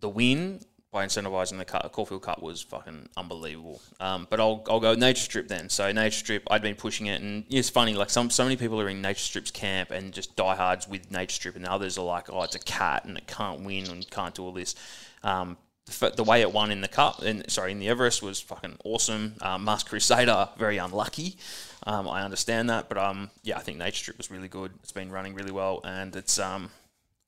The 0.00 0.08
win 0.08 0.60
by 0.94 1.04
incentivizing 1.04 1.58
the 1.58 1.64
car, 1.64 1.88
Caulfield 1.90 2.22
Cup 2.22 2.40
was 2.40 2.62
fucking 2.62 3.08
unbelievable. 3.16 3.82
Um, 3.98 4.28
but 4.30 4.38
I'll, 4.38 4.64
I'll 4.70 4.78
go 4.78 4.94
Nature 4.94 5.22
Strip 5.22 5.48
then. 5.48 5.68
So, 5.68 5.90
Nature 5.90 6.18
Strip, 6.18 6.44
I'd 6.52 6.62
been 6.62 6.76
pushing 6.76 7.06
it, 7.06 7.20
and 7.20 7.44
it's 7.50 7.68
funny, 7.68 7.94
like, 7.94 8.10
some 8.10 8.30
so 8.30 8.44
many 8.44 8.56
people 8.56 8.80
are 8.80 8.88
in 8.88 9.02
Nature 9.02 9.18
Strip's 9.18 9.50
camp 9.50 9.90
and 9.90 10.12
just 10.12 10.36
diehards 10.36 10.88
with 10.88 11.10
Nature 11.10 11.34
Strip, 11.34 11.56
and 11.56 11.64
the 11.64 11.72
others 11.72 11.98
are 11.98 12.04
like, 12.04 12.30
oh, 12.32 12.42
it's 12.42 12.54
a 12.54 12.60
cat 12.60 13.06
and 13.06 13.18
it 13.18 13.26
can't 13.26 13.62
win 13.62 13.90
and 13.90 14.08
can't 14.08 14.36
do 14.36 14.44
all 14.44 14.52
this. 14.52 14.76
Um, 15.24 15.56
the, 15.86 16.10
the 16.10 16.24
way 16.24 16.40
it 16.40 16.52
won 16.52 16.70
in 16.70 16.80
the 16.80 16.88
cup, 16.88 17.22
and 17.22 17.50
sorry, 17.50 17.72
in 17.72 17.80
the 17.80 17.88
Everest 17.88 18.22
was 18.22 18.40
fucking 18.40 18.76
awesome. 18.84 19.34
Um, 19.40 19.64
Masked 19.64 19.90
Crusader 19.90 20.48
very 20.58 20.78
unlucky. 20.78 21.36
Um, 21.86 22.08
I 22.08 22.22
understand 22.22 22.70
that, 22.70 22.88
but 22.88 22.98
um, 22.98 23.30
yeah, 23.42 23.58
I 23.58 23.60
think 23.60 23.78
Nature 23.78 23.96
Strip 23.96 24.18
was 24.18 24.30
really 24.30 24.48
good. 24.48 24.72
It's 24.82 24.92
been 24.92 25.10
running 25.10 25.34
really 25.34 25.52
well, 25.52 25.80
and 25.84 26.14
it's 26.14 26.38
um, 26.38 26.70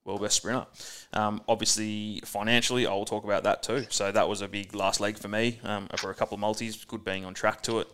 world 0.06 0.22
best 0.22 0.36
sprinter. 0.36 0.66
Um, 1.12 1.42
obviously, 1.48 2.20
financially, 2.24 2.86
I'll 2.86 3.04
talk 3.04 3.24
about 3.24 3.42
that 3.44 3.62
too. 3.62 3.86
So 3.90 4.12
that 4.12 4.28
was 4.28 4.40
a 4.40 4.48
big 4.48 4.74
last 4.74 5.00
leg 5.00 5.18
for 5.18 5.28
me 5.28 5.60
um, 5.64 5.88
for 5.96 6.10
a 6.10 6.14
couple 6.14 6.36
of 6.36 6.40
multis. 6.40 6.84
Good 6.84 7.04
being 7.04 7.24
on 7.24 7.34
track 7.34 7.62
to 7.64 7.80
it 7.80 7.88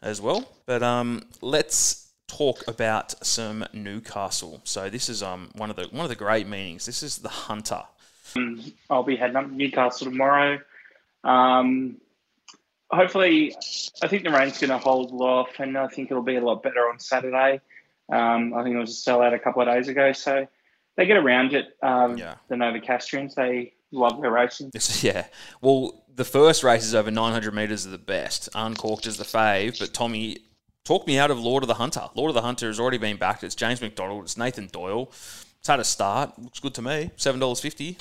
as 0.00 0.20
well. 0.20 0.50
But 0.66 0.82
um, 0.82 1.24
let's 1.42 2.08
talk 2.28 2.66
about 2.68 3.14
some 3.26 3.64
Newcastle. 3.72 4.60
So 4.64 4.88
this 4.88 5.08
is 5.08 5.22
um 5.22 5.50
one 5.54 5.70
of 5.70 5.76
the 5.76 5.84
one 5.90 6.04
of 6.04 6.10
the 6.10 6.16
great 6.16 6.46
meetings. 6.46 6.86
This 6.86 7.02
is 7.02 7.18
the 7.18 7.28
Hunter. 7.28 7.82
I'll 8.90 9.02
be 9.02 9.16
heading 9.16 9.36
up 9.36 9.48
to 9.48 9.54
Newcastle 9.54 10.10
tomorrow. 10.10 10.58
Um, 11.24 11.96
hopefully, 12.90 13.56
I 14.02 14.08
think 14.08 14.24
the 14.24 14.30
rain's 14.30 14.58
going 14.58 14.70
to 14.70 14.78
hold 14.78 15.12
off, 15.20 15.58
and 15.58 15.76
I 15.76 15.88
think 15.88 16.10
it'll 16.10 16.22
be 16.22 16.36
a 16.36 16.44
lot 16.44 16.62
better 16.62 16.88
on 16.88 16.98
Saturday. 16.98 17.60
Um, 18.10 18.54
I 18.54 18.62
think 18.62 18.76
it 18.76 18.78
was 18.78 19.06
a 19.06 19.10
sellout 19.10 19.34
a 19.34 19.38
couple 19.38 19.62
of 19.62 19.68
days 19.68 19.88
ago, 19.88 20.12
so 20.12 20.46
they 20.98 21.06
get 21.06 21.16
around 21.16 21.54
it. 21.54 21.76
Um, 21.80 22.18
Yeah. 22.18 22.34
The 22.48 22.56
Novocastrians, 22.56 23.34
they 23.34 23.72
love 23.92 24.20
their 24.20 24.32
racing. 24.32 24.70
This, 24.70 25.02
yeah. 25.04 25.28
Well, 25.62 26.04
the 26.14 26.24
first 26.24 26.64
race 26.64 26.84
is 26.84 26.94
over 26.94 27.10
900 27.10 27.54
metres 27.54 27.86
are 27.86 27.90
the 27.90 27.98
best. 27.98 28.48
Uncorked 28.54 29.06
is 29.06 29.16
the 29.16 29.24
fave. 29.24 29.78
But 29.78 29.94
Tommy, 29.94 30.38
talk 30.84 31.06
me 31.06 31.16
out 31.16 31.30
of 31.30 31.38
Lord 31.38 31.62
of 31.62 31.68
the 31.68 31.74
Hunter. 31.74 32.08
Lord 32.16 32.30
of 32.30 32.34
the 32.34 32.42
Hunter 32.42 32.66
has 32.66 32.80
already 32.80 32.98
been 32.98 33.16
backed. 33.16 33.44
It's 33.44 33.54
James 33.54 33.80
McDonald. 33.80 34.24
It's 34.24 34.36
Nathan 34.36 34.66
Doyle. 34.66 35.08
It's 35.60 35.68
had 35.68 35.78
a 35.78 35.84
start. 35.84 36.36
Looks 36.36 36.58
good 36.58 36.74
to 36.74 36.82
me. 36.82 37.12
$7.50. 37.16 37.96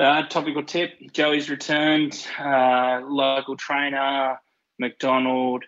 Uh, 0.00 0.26
topical 0.28 0.64
tip: 0.64 0.94
Joey's 1.12 1.50
returned. 1.50 2.26
Uh, 2.38 3.00
local 3.04 3.56
trainer 3.56 4.40
McDonald. 4.78 5.64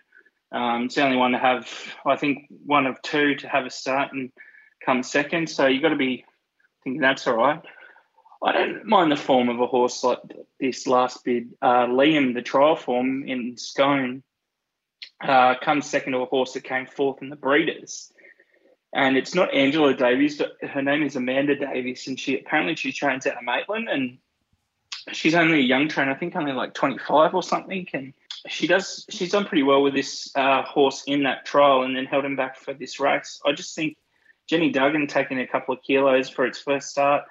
Um, 0.51 0.85
it's 0.85 0.95
the 0.95 1.03
only 1.03 1.17
one 1.17 1.31
to 1.31 1.37
have, 1.37 1.69
I 2.05 2.15
think, 2.15 2.47
one 2.65 2.87
of 2.87 3.01
two 3.03 3.35
to 3.35 3.47
have 3.47 3.65
a 3.65 3.69
start 3.69 4.11
and 4.11 4.31
come 4.83 5.03
second. 5.03 5.49
So 5.49 5.67
you've 5.67 5.83
got 5.83 5.89
to 5.89 5.95
be 5.95 6.25
thinking 6.83 7.01
that's 7.01 7.27
all 7.27 7.35
right. 7.35 7.61
I 8.43 8.51
don't 8.51 8.85
mind 8.85 9.11
the 9.11 9.15
form 9.15 9.47
of 9.47 9.61
a 9.61 9.67
horse 9.67 10.03
like 10.03 10.19
this 10.59 10.85
last 10.85 11.23
bid. 11.23 11.53
Uh, 11.61 11.85
Liam, 11.87 12.33
the 12.33 12.41
trial 12.41 12.75
form 12.75 13.23
in 13.25 13.55
Scone, 13.55 14.21
uh, 15.21 15.55
comes 15.61 15.89
second 15.89 16.11
to 16.11 16.19
a 16.19 16.25
horse 16.25 16.53
that 16.53 16.65
came 16.65 16.85
fourth 16.85 17.21
in 17.21 17.29
the 17.29 17.37
breeders. 17.37 18.11
And 18.93 19.17
it's 19.17 19.33
not 19.33 19.53
Angela 19.53 19.93
Davies. 19.93 20.41
Her 20.61 20.81
name 20.81 21.03
is 21.03 21.15
Amanda 21.15 21.55
Davies, 21.55 22.07
and 22.07 22.19
she 22.19 22.37
apparently 22.37 22.75
she 22.75 22.91
trains 22.91 23.25
out 23.25 23.37
of 23.37 23.43
Maitland, 23.43 23.87
and 23.89 24.17
she's 25.11 25.33
only 25.33 25.59
a 25.59 25.63
young 25.63 25.87
trainer. 25.87 26.11
I 26.11 26.15
think 26.15 26.35
only 26.35 26.51
like 26.51 26.73
twenty 26.73 26.99
five 26.99 27.33
or 27.33 27.41
something. 27.41 27.87
And 27.93 28.13
she 28.47 28.67
does 28.67 29.05
she's 29.09 29.31
done 29.31 29.45
pretty 29.45 29.63
well 29.63 29.81
with 29.81 29.95
this 29.95 30.31
uh, 30.35 30.61
horse 30.63 31.03
in 31.07 31.23
that 31.23 31.45
trial, 31.45 31.81
and 31.83 31.95
then 31.95 32.05
held 32.05 32.25
him 32.25 32.35
back 32.35 32.57
for 32.57 32.73
this 32.73 32.99
race. 32.99 33.41
I 33.45 33.53
just 33.53 33.73
think 33.73 33.97
Jenny 34.47 34.71
Duggan 34.71 35.07
taking 35.07 35.39
a 35.39 35.47
couple 35.47 35.73
of 35.73 35.81
kilos 35.83 36.29
for 36.29 36.45
its 36.45 36.59
first 36.59 36.89
start 36.89 37.23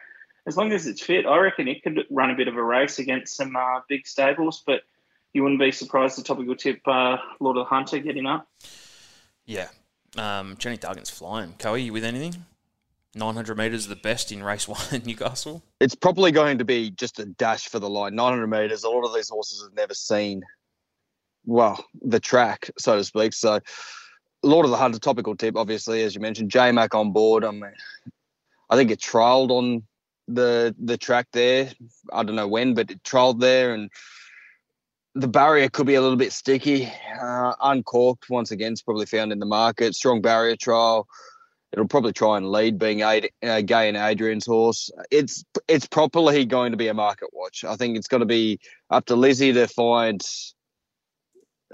as 0.47 0.57
long 0.57 0.73
as 0.73 0.87
it's 0.87 1.03
fit, 1.03 1.27
I 1.27 1.39
reckon 1.39 1.69
it 1.69 1.83
could 1.83 2.05
run 2.11 2.31
a 2.31 2.35
bit 2.35 2.49
of 2.49 2.57
a 2.57 2.63
race 2.63 2.99
against 2.99 3.37
some 3.37 3.55
uh, 3.55 3.81
big 3.89 4.07
stables. 4.07 4.63
But 4.67 4.83
you 5.33 5.43
wouldn't 5.43 5.61
be 5.61 5.73
surprised 5.73 6.19
the 6.19 6.23
topical 6.23 6.57
tip 6.57 6.81
uh, 6.87 7.17
Lord 7.41 7.57
of 7.57 7.67
the 7.67 7.69
Hunter 7.69 7.99
getting 7.99 8.27
up. 8.27 8.49
Yeah, 9.47 9.69
um, 10.17 10.57
Jenny 10.59 10.77
Duggan's 10.77 11.11
flying. 11.11 11.55
Coe, 11.59 11.75
you 11.75 11.93
with 11.93 12.05
anything? 12.05 12.45
900 13.15 13.59
metres 13.59 13.87
the 13.87 13.97
best 13.97 14.33
in 14.33 14.43
race 14.43 14.67
one 14.69 14.81
in 14.91 15.03
Newcastle? 15.05 15.63
It's 15.81 15.95
probably 15.95 16.33
going 16.33 16.59
to 16.59 16.65
be 16.65 16.91
just 16.91 17.19
a 17.19 17.27
dash 17.27 17.69
for 17.69 17.79
the 17.79 17.91
line. 17.91 18.15
900 18.15 18.47
metres, 18.47 18.85
a 18.85 18.89
lot 18.89 19.05
of 19.05 19.15
these 19.15 19.29
horses 19.29 19.63
have 19.63 19.75
never 19.75 19.95
seen, 19.95 20.43
well, 21.45 21.85
the 22.01 22.21
track, 22.21 22.71
so 22.79 22.97
to 22.97 23.05
speak. 23.05 23.33
So, 23.35 23.61
Lord 24.43 24.65
of 24.65 24.71
the 24.71 24.77
Hunter 24.77 24.99
topical 24.99 25.37
tip, 25.37 25.57
obviously, 25.57 26.03
as 26.03 26.15
you 26.15 26.21
mentioned, 26.21 26.51
J 26.51 26.73
Mac 26.73 26.95
on 26.95 27.13
board. 27.13 27.45
I 27.45 27.51
mean, 27.51 27.73
I 28.69 28.77
think 28.77 28.91
it 28.91 29.01
trialled 29.01 29.51
on 29.51 29.85
the 30.29 30.75
the 30.79 30.97
track 30.97 31.29
there. 31.33 31.71
I 32.13 32.23
don't 32.23 32.37
know 32.37 32.49
when, 32.49 32.75
but 32.75 32.91
it 32.91 33.03
trialled 33.03 33.41
there, 33.41 33.75
and 33.75 33.91
the 35.15 35.29
barrier 35.29 35.69
could 35.69 35.87
be 35.87 35.95
a 35.95 36.01
little 36.01 36.17
bit 36.17 36.33
sticky. 36.33 36.91
Uh, 37.21 37.55
uncorked 37.61 38.31
once 38.31 38.51
again, 38.51 38.73
it's 38.73 38.83
probably 38.83 39.07
found 39.07 39.33
in 39.33 39.39
the 39.39 39.47
market. 39.47 39.95
Strong 39.95 40.23
barrier 40.23 40.57
trial. 40.57 41.07
It'll 41.73 41.89
probably 41.89 42.13
try 42.13 42.37
and 42.37 42.51
lead, 42.51 42.79
being 42.79 43.01
Ad, 43.01 43.31
uh, 43.43 43.63
Gai 43.63 43.85
and 43.85 43.97
Adrian's 43.97 44.45
horse. 44.45 44.91
It's 45.11 45.45
it's 45.69 45.87
properly 45.87 46.45
going 46.45 46.73
to 46.73 46.77
be 46.77 46.89
a 46.89 46.95
market 46.95 47.31
watch. 47.33 47.65
I 47.65 47.77
think 47.77 47.97
it's 47.97 48.09
going 48.09 48.21
to 48.21 48.27
be 48.27 48.61
up 48.91 49.07
to 49.07 49.17
Lizzie 49.17 49.55
to 49.55 49.67
find 49.69 50.21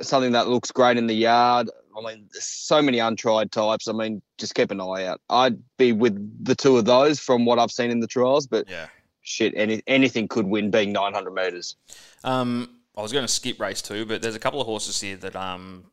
something 0.00 0.32
that 0.32 0.48
looks 0.48 0.70
great 0.70 0.98
in 0.98 1.08
the 1.08 1.14
yard. 1.14 1.70
I 1.98 2.14
mean, 2.14 2.28
so 2.32 2.80
many 2.80 2.98
untried 2.98 3.52
types. 3.52 3.88
I 3.88 3.92
mean, 3.92 4.22
just 4.38 4.54
keep 4.54 4.70
an 4.70 4.80
eye 4.80 5.06
out. 5.06 5.20
I'd 5.28 5.58
be 5.76 5.92
with 5.92 6.44
the 6.44 6.54
two 6.54 6.76
of 6.78 6.84
those 6.84 7.18
from 7.18 7.44
what 7.44 7.58
I've 7.58 7.70
seen 7.70 7.90
in 7.90 8.00
the 8.00 8.06
trials, 8.06 8.46
but 8.46 8.68
yeah. 8.68 8.86
shit, 9.22 9.52
any, 9.56 9.82
anything 9.86 10.28
could 10.28 10.46
win 10.46 10.70
being 10.70 10.92
900 10.92 11.32
metres. 11.32 11.76
Um, 12.24 12.78
I 12.96 13.02
was 13.02 13.12
going 13.12 13.26
to 13.26 13.32
skip 13.32 13.60
race 13.60 13.82
two, 13.82 14.06
but 14.06 14.22
there's 14.22 14.34
a 14.34 14.40
couple 14.40 14.60
of 14.60 14.66
horses 14.66 15.00
here 15.00 15.16
that 15.16 15.36
um, 15.36 15.84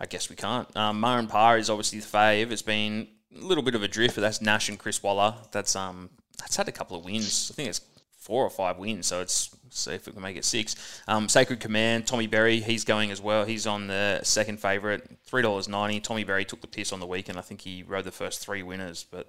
I 0.00 0.06
guess 0.06 0.30
we 0.30 0.36
can't. 0.36 0.74
Um, 0.76 1.00
Marin 1.00 1.26
Par 1.26 1.58
is 1.58 1.68
obviously 1.68 2.00
the 2.00 2.06
fave. 2.06 2.50
It's 2.50 2.62
been 2.62 3.08
a 3.36 3.40
little 3.40 3.62
bit 3.62 3.74
of 3.74 3.82
a 3.82 3.88
drift, 3.88 4.14
but 4.14 4.22
that's 4.22 4.40
Nash 4.40 4.68
and 4.68 4.78
Chris 4.78 5.02
Waller. 5.02 5.34
That's 5.52 5.76
um, 5.76 6.10
that's 6.38 6.56
had 6.56 6.68
a 6.68 6.72
couple 6.72 6.96
of 6.96 7.04
wins. 7.04 7.50
I 7.52 7.54
think 7.54 7.68
it's 7.68 7.80
four 8.22 8.44
or 8.44 8.50
five 8.50 8.78
wins, 8.78 9.08
so 9.08 9.20
it's 9.20 9.54
see 9.70 9.92
if 9.92 10.06
we 10.06 10.12
can 10.12 10.22
make 10.22 10.36
it 10.36 10.44
six. 10.44 11.02
Um, 11.08 11.28
Sacred 11.28 11.58
Command, 11.60 12.06
Tommy 12.06 12.26
Berry, 12.28 12.60
he's 12.60 12.84
going 12.84 13.10
as 13.10 13.20
well. 13.20 13.44
He's 13.44 13.66
on 13.66 13.88
the 13.88 14.20
second 14.22 14.60
favourite, 14.60 15.02
three 15.24 15.42
dollars 15.42 15.68
ninety. 15.68 15.98
Tommy 16.00 16.22
Berry 16.24 16.44
took 16.44 16.60
the 16.60 16.68
piss 16.68 16.92
on 16.92 17.00
the 17.00 17.06
weekend. 17.06 17.38
I 17.38 17.42
think 17.42 17.62
he 17.62 17.82
rode 17.82 18.04
the 18.04 18.12
first 18.12 18.40
three 18.40 18.62
winners, 18.62 19.04
but 19.10 19.26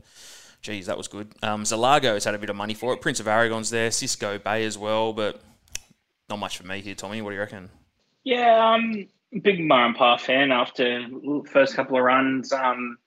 geez, 0.62 0.86
that 0.86 0.98
was 0.98 1.08
good. 1.08 1.34
Um, 1.42 1.64
Zalago 1.64 2.14
has 2.14 2.24
had 2.24 2.36
a 2.36 2.38
bit 2.38 2.52
of 2.52 2.56
money 2.56 2.76
for 2.76 2.94
it. 2.94 3.02
Prince 3.02 3.20
of 3.20 3.28
Aragon's 3.28 3.72
there, 3.72 3.90
Cisco 3.90 4.38
Bay 4.38 4.64
as 4.64 4.78
well, 4.78 5.12
but 5.12 5.42
not 6.30 6.38
much 6.38 6.58
for 6.58 6.68
me 6.68 6.82
here, 6.82 6.96
Tommy. 6.96 7.22
What 7.22 7.32
do 7.32 7.36
you 7.36 7.42
reckon? 7.42 7.70
Yeah, 8.24 8.74
um, 8.74 9.08
big 9.42 9.68
Par 9.68 10.20
fan 10.20 10.52
after 10.52 11.08
first 11.52 11.76
couple 11.76 11.98
of 11.98 12.04
runs. 12.04 12.54
Um, 12.54 12.98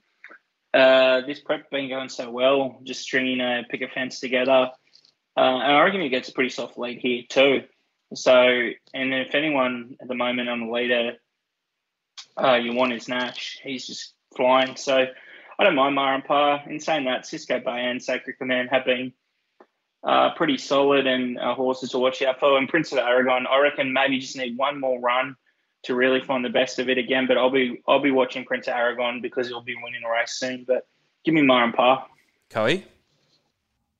uh, 0.74 1.20
this 1.22 1.40
prep 1.40 1.70
been 1.70 1.88
going 1.88 2.08
so 2.08 2.30
well, 2.30 2.80
just 2.82 3.00
stringing 3.00 3.40
a 3.40 3.62
picket 3.70 3.92
fence 3.92 4.20
together. 4.20 4.70
Uh, 5.36 5.40
and 5.40 5.72
I 5.72 5.82
reckon 5.82 6.00
he 6.00 6.08
gets 6.08 6.28
a 6.28 6.32
pretty 6.32 6.50
soft 6.50 6.78
lead 6.78 6.98
here 6.98 7.22
too. 7.28 7.62
So, 8.14 8.32
and 8.32 9.14
if 9.14 9.34
anyone 9.34 9.96
at 10.00 10.08
the 10.08 10.14
moment 10.14 10.48
on 10.48 10.60
the 10.60 10.72
leader 10.72 11.12
uh, 12.42 12.54
you 12.54 12.72
want 12.72 12.92
is 12.92 13.08
Nash, 13.08 13.58
he's 13.62 13.86
just 13.86 14.14
flying. 14.34 14.76
So, 14.76 15.06
I 15.58 15.64
don't 15.64 15.74
mind 15.74 15.94
Marin 15.94 16.22
Par. 16.22 16.62
In 16.68 16.80
saying 16.80 17.04
that, 17.04 17.26
Cisco 17.26 17.58
Bay 17.60 17.86
and 17.86 18.02
Sacred 18.02 18.38
Command 18.38 18.68
have 18.70 18.84
been 18.84 19.12
uh, 20.04 20.34
pretty 20.34 20.58
solid 20.58 21.06
and 21.06 21.38
horses 21.38 21.90
to 21.90 21.98
watch 21.98 22.22
out 22.22 22.38
for. 22.38 22.58
And 22.58 22.68
Prince 22.68 22.92
of 22.92 22.98
Aragon, 22.98 23.46
I 23.46 23.58
reckon 23.58 23.92
maybe 23.92 24.18
just 24.18 24.36
need 24.36 24.56
one 24.56 24.78
more 24.78 25.00
run 25.00 25.36
to 25.84 25.94
really 25.94 26.20
find 26.20 26.44
the 26.44 26.50
best 26.50 26.78
of 26.78 26.88
it 26.88 26.98
again. 26.98 27.26
But 27.26 27.38
I'll 27.38 27.50
be 27.50 27.82
I'll 27.88 28.02
be 28.02 28.10
watching 28.10 28.44
Prince 28.44 28.68
of 28.68 28.74
Aragon 28.74 29.20
because 29.22 29.48
he'll 29.48 29.62
be 29.62 29.76
winning 29.82 30.02
a 30.06 30.10
race 30.10 30.32
soon. 30.32 30.64
But 30.66 30.86
give 31.24 31.34
me 31.34 31.42
Marin 31.42 31.72
Par. 31.72 32.06
Coe? 32.50 32.80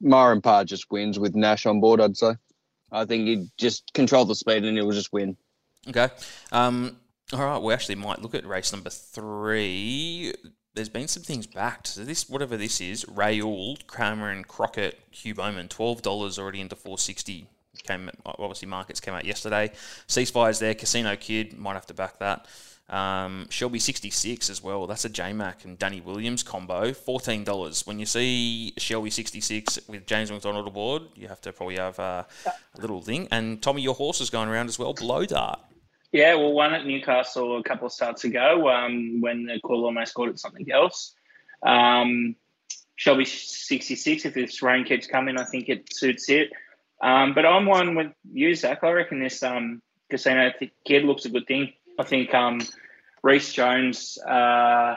Marin 0.00 0.40
Par 0.40 0.64
just 0.64 0.90
wins 0.90 1.18
with 1.18 1.34
Nash 1.34 1.66
on 1.66 1.80
board, 1.80 2.00
I'd 2.00 2.16
say. 2.16 2.34
I 2.92 3.04
think 3.04 3.26
he'd 3.26 3.50
just 3.58 3.92
control 3.94 4.24
the 4.24 4.34
speed 4.34 4.64
and 4.64 4.76
he'll 4.76 4.90
just 4.92 5.12
win. 5.12 5.36
Okay. 5.88 6.08
Um, 6.52 6.96
all 7.32 7.44
right, 7.44 7.60
we 7.60 7.72
actually 7.72 7.96
might 7.96 8.22
look 8.22 8.34
at 8.34 8.46
race 8.46 8.72
number 8.72 8.90
three. 8.90 10.32
There's 10.74 10.88
been 10.88 11.08
some 11.08 11.22
things 11.22 11.46
backed. 11.46 11.88
So 11.88 12.04
this, 12.04 12.28
whatever 12.28 12.56
this 12.56 12.80
is, 12.80 13.04
Rayoul, 13.06 13.86
Kramer 13.86 14.30
and 14.30 14.46
Crockett, 14.46 14.98
Hugh 15.10 15.34
Bowman, 15.34 15.68
twelve 15.68 16.02
dollars 16.02 16.38
already 16.38 16.60
into 16.60 16.76
four 16.76 16.98
sixty. 16.98 17.48
Came 17.82 18.10
obviously 18.24 18.68
markets 18.68 19.00
came 19.00 19.14
out 19.14 19.24
yesterday. 19.24 19.70
Ceasefires 20.08 20.60
there. 20.60 20.74
Casino 20.74 21.14
Kid 21.16 21.58
might 21.58 21.74
have 21.74 21.86
to 21.86 21.94
back 21.94 22.18
that. 22.20 22.46
Um, 22.88 23.48
Shelby 23.50 23.80
66 23.80 24.48
as 24.48 24.62
well. 24.62 24.86
That's 24.86 25.04
a 25.04 25.08
J 25.08 25.32
Mac 25.32 25.64
and 25.64 25.78
Danny 25.78 26.00
Williams 26.00 26.42
combo. 26.42 26.92
$14. 26.92 27.86
When 27.86 27.98
you 27.98 28.06
see 28.06 28.72
Shelby 28.78 29.10
66 29.10 29.80
with 29.88 30.06
James 30.06 30.30
McDonald 30.30 30.68
aboard, 30.68 31.02
you 31.16 31.26
have 31.28 31.40
to 31.42 31.52
probably 31.52 31.76
have 31.76 31.98
uh, 31.98 32.24
a 32.46 32.80
little 32.80 33.00
thing. 33.00 33.26
And 33.30 33.60
Tommy, 33.60 33.82
your 33.82 33.94
horse 33.94 34.20
is 34.20 34.30
going 34.30 34.48
around 34.48 34.68
as 34.68 34.78
well, 34.78 34.94
Blow 34.94 35.24
Dart. 35.24 35.60
Yeah, 36.12 36.34
well, 36.36 36.52
one 36.52 36.72
at 36.72 36.86
Newcastle 36.86 37.58
a 37.58 37.62
couple 37.62 37.86
of 37.86 37.92
starts 37.92 38.24
ago 38.24 38.68
um, 38.68 39.20
when 39.20 39.46
the 39.46 39.58
call 39.60 39.84
almost 39.84 40.14
called 40.14 40.28
it 40.28 40.38
something 40.38 40.70
else. 40.70 41.14
Um, 41.62 42.36
Shelby 42.94 43.24
66, 43.24 44.24
if 44.24 44.34
this 44.34 44.62
rain 44.62 44.84
keeps 44.84 45.06
coming, 45.06 45.36
I 45.36 45.44
think 45.44 45.68
it 45.68 45.92
suits 45.92 46.30
it. 46.30 46.52
Um, 47.02 47.34
but 47.34 47.44
I'm 47.44 47.66
one 47.66 47.94
with 47.94 48.12
you, 48.32 48.54
Zach. 48.54 48.82
I 48.82 48.92
reckon 48.92 49.20
this 49.20 49.42
um, 49.42 49.82
Casino 50.10 50.50
Kid 50.86 51.04
looks 51.04 51.24
a 51.24 51.28
good 51.28 51.46
thing. 51.46 51.72
I 51.98 52.04
think 52.04 52.34
um, 52.34 52.60
Reece 53.22 53.52
Jones 53.52 54.18
uh, 54.18 54.96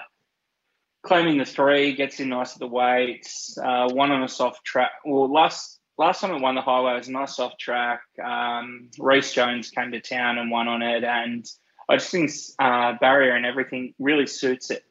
claiming 1.01 1.37
the 1.37 1.45
three 1.45 1.93
gets 1.93 2.19
in 2.19 2.29
nice 2.29 2.53
at 2.53 2.59
the 2.59 2.67
weights. 2.67 3.57
Uh, 3.57 3.89
one 3.89 4.11
on 4.11 4.23
a 4.23 4.27
soft 4.27 4.63
track. 4.65 4.91
Well, 5.05 5.31
last 5.31 5.79
last 5.97 6.21
time 6.21 6.31
it 6.31 6.41
won 6.41 6.55
the 6.55 6.61
highway 6.61 6.95
was 6.95 7.07
a 7.07 7.11
nice 7.11 7.35
soft 7.35 7.59
track. 7.59 8.01
Um, 8.23 8.89
Reece 8.97 9.33
Jones 9.33 9.69
came 9.69 9.91
to 9.91 9.99
town 9.99 10.37
and 10.37 10.51
won 10.51 10.67
on 10.67 10.81
it, 10.81 11.03
and 11.03 11.45
I 11.89 11.97
just 11.97 12.11
think 12.11 12.31
uh, 12.59 12.93
barrier 12.99 13.35
and 13.35 13.45
everything 13.45 13.93
really 13.99 14.27
suits 14.27 14.71
it. 14.71 14.85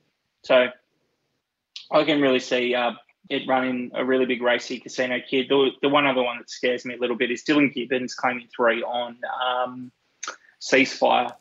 So 0.45 0.67
I 1.91 2.05
can 2.05 2.21
really 2.21 2.41
see 2.41 2.75
uh, 2.75 2.93
it 3.29 3.43
running 3.47 3.91
a 3.95 4.05
really 4.05 4.27
big 4.27 4.41
here, 4.41 4.81
Casino 4.81 5.19
Kid. 5.29 5.47
The, 5.49 5.71
the 5.83 5.89
one 5.89 6.07
other 6.07 6.23
one 6.23 6.39
that 6.39 6.51
scares 6.51 6.85
me 6.85 6.95
a 6.95 6.99
little 6.99 7.17
bit 7.17 7.31
is 7.31 7.45
Dylan 7.45 7.73
Gibbons 7.73 8.15
claiming 8.15 8.49
three 8.55 8.83
on 8.83 9.19
um, 9.47 9.93
Ceasefire. 10.61 11.33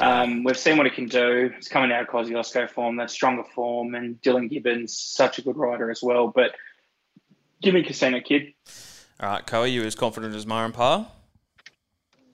Um, 0.00 0.42
we've 0.42 0.58
seen 0.58 0.76
what 0.76 0.86
it 0.86 0.94
can 0.94 1.06
do. 1.06 1.50
It's 1.56 1.68
coming 1.68 1.92
out 1.92 2.02
of 2.02 2.08
Kosciuszko 2.08 2.68
form, 2.70 2.96
that 2.96 3.10
stronger 3.10 3.44
form, 3.54 3.94
and 3.94 4.20
Dylan 4.22 4.50
Gibbons, 4.50 4.98
such 4.98 5.38
a 5.38 5.42
good 5.42 5.56
rider 5.56 5.90
as 5.90 6.02
well. 6.02 6.28
But 6.28 6.56
give 7.62 7.74
me 7.74 7.82
Casino 7.84 8.20
Kid. 8.20 8.52
All 9.20 9.28
right, 9.28 9.46
Coe, 9.46 9.62
you 9.64 9.82
as 9.84 9.94
confident 9.94 10.34
as 10.34 10.46
Marin 10.46 10.72
Par? 10.72 11.06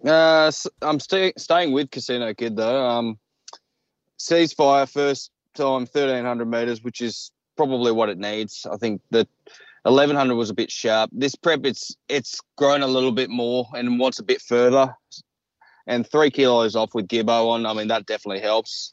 Uh, 0.04 0.50
I'm 0.80 0.98
stay, 0.98 1.34
staying 1.36 1.72
with 1.72 1.90
Casino 1.90 2.32
Kid 2.32 2.56
though. 2.56 2.86
Um, 2.86 3.18
ceasefire 4.18 4.88
first 4.88 5.30
time 5.54 5.82
1300 5.82 6.46
meters, 6.46 6.82
which 6.82 7.02
is 7.02 7.30
probably 7.56 7.92
what 7.92 8.08
it 8.08 8.16
needs. 8.16 8.66
I 8.70 8.78
think 8.78 9.02
that 9.10 9.28
1100 9.82 10.34
was 10.34 10.48
a 10.48 10.54
bit 10.54 10.70
sharp. 10.70 11.10
This 11.12 11.34
prep, 11.34 11.66
it's 11.66 11.94
it's 12.08 12.40
grown 12.56 12.82
a 12.82 12.86
little 12.86 13.12
bit 13.12 13.28
more 13.28 13.66
and 13.74 13.98
wants 13.98 14.18
a 14.18 14.22
bit 14.22 14.40
further 14.40 14.94
and 15.86 16.06
three 16.06 16.30
kilos 16.30 16.76
off 16.76 16.94
with 16.94 17.08
Gibbo 17.08 17.48
on. 17.48 17.66
I 17.66 17.72
mean, 17.72 17.88
that 17.88 18.06
definitely 18.06 18.40
helps. 18.40 18.92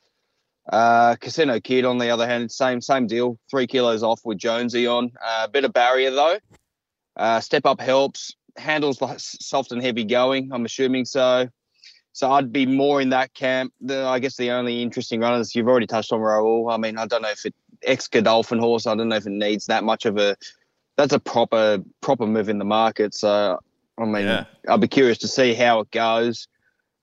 Uh, 0.71 1.15
Casino 1.15 1.59
Kid, 1.59 1.85
on 1.85 1.97
the 1.97 2.09
other 2.09 2.27
hand, 2.27 2.51
same 2.51 2.81
same 2.81 3.07
deal. 3.07 3.39
Three 3.49 3.67
kilos 3.67 4.03
off 4.03 4.21
with 4.25 4.37
Jonesy 4.37 4.85
on. 4.85 5.11
A 5.23 5.29
uh, 5.29 5.47
bit 5.47 5.63
of 5.63 5.73
barrier 5.73 6.11
though. 6.11 6.39
Uh, 7.15 7.39
step 7.39 7.65
up 7.65 7.79
helps. 7.79 8.35
handles 8.57 8.97
the 8.97 9.15
soft 9.17 9.71
and 9.71 9.81
heavy 9.81 10.03
going. 10.03 10.51
I'm 10.51 10.65
assuming 10.65 11.05
so. 11.05 11.49
So 12.11 12.31
I'd 12.31 12.51
be 12.51 12.65
more 12.65 12.99
in 12.99 13.09
that 13.09 13.33
camp. 13.35 13.73
The, 13.79 14.05
I 14.05 14.17
guess 14.19 14.37
the 14.37 14.49
only 14.49 14.81
interesting 14.81 15.19
runners 15.19 15.55
you've 15.55 15.67
already 15.67 15.85
touched 15.85 16.11
on 16.11 16.19
Raoul. 16.19 16.69
I 16.69 16.77
mean, 16.77 16.97
I 16.97 17.05
don't 17.05 17.21
know 17.21 17.29
if 17.29 17.45
it 17.45 17.53
ex 17.83 18.07
Godolphin 18.07 18.59
horse. 18.59 18.87
I 18.87 18.95
don't 18.95 19.09
know 19.09 19.15
if 19.15 19.27
it 19.27 19.31
needs 19.31 19.67
that 19.67 19.83
much 19.83 20.05
of 20.05 20.17
a. 20.17 20.35
That's 20.97 21.13
a 21.13 21.19
proper 21.19 21.79
proper 22.01 22.25
move 22.25 22.49
in 22.49 22.57
the 22.57 22.65
market. 22.65 23.13
So 23.13 23.59
I 23.97 24.05
mean, 24.05 24.25
yeah. 24.25 24.45
I'll 24.67 24.77
be 24.77 24.87
curious 24.87 25.17
to 25.19 25.27
see 25.27 25.53
how 25.53 25.79
it 25.79 25.91
goes. 25.91 26.47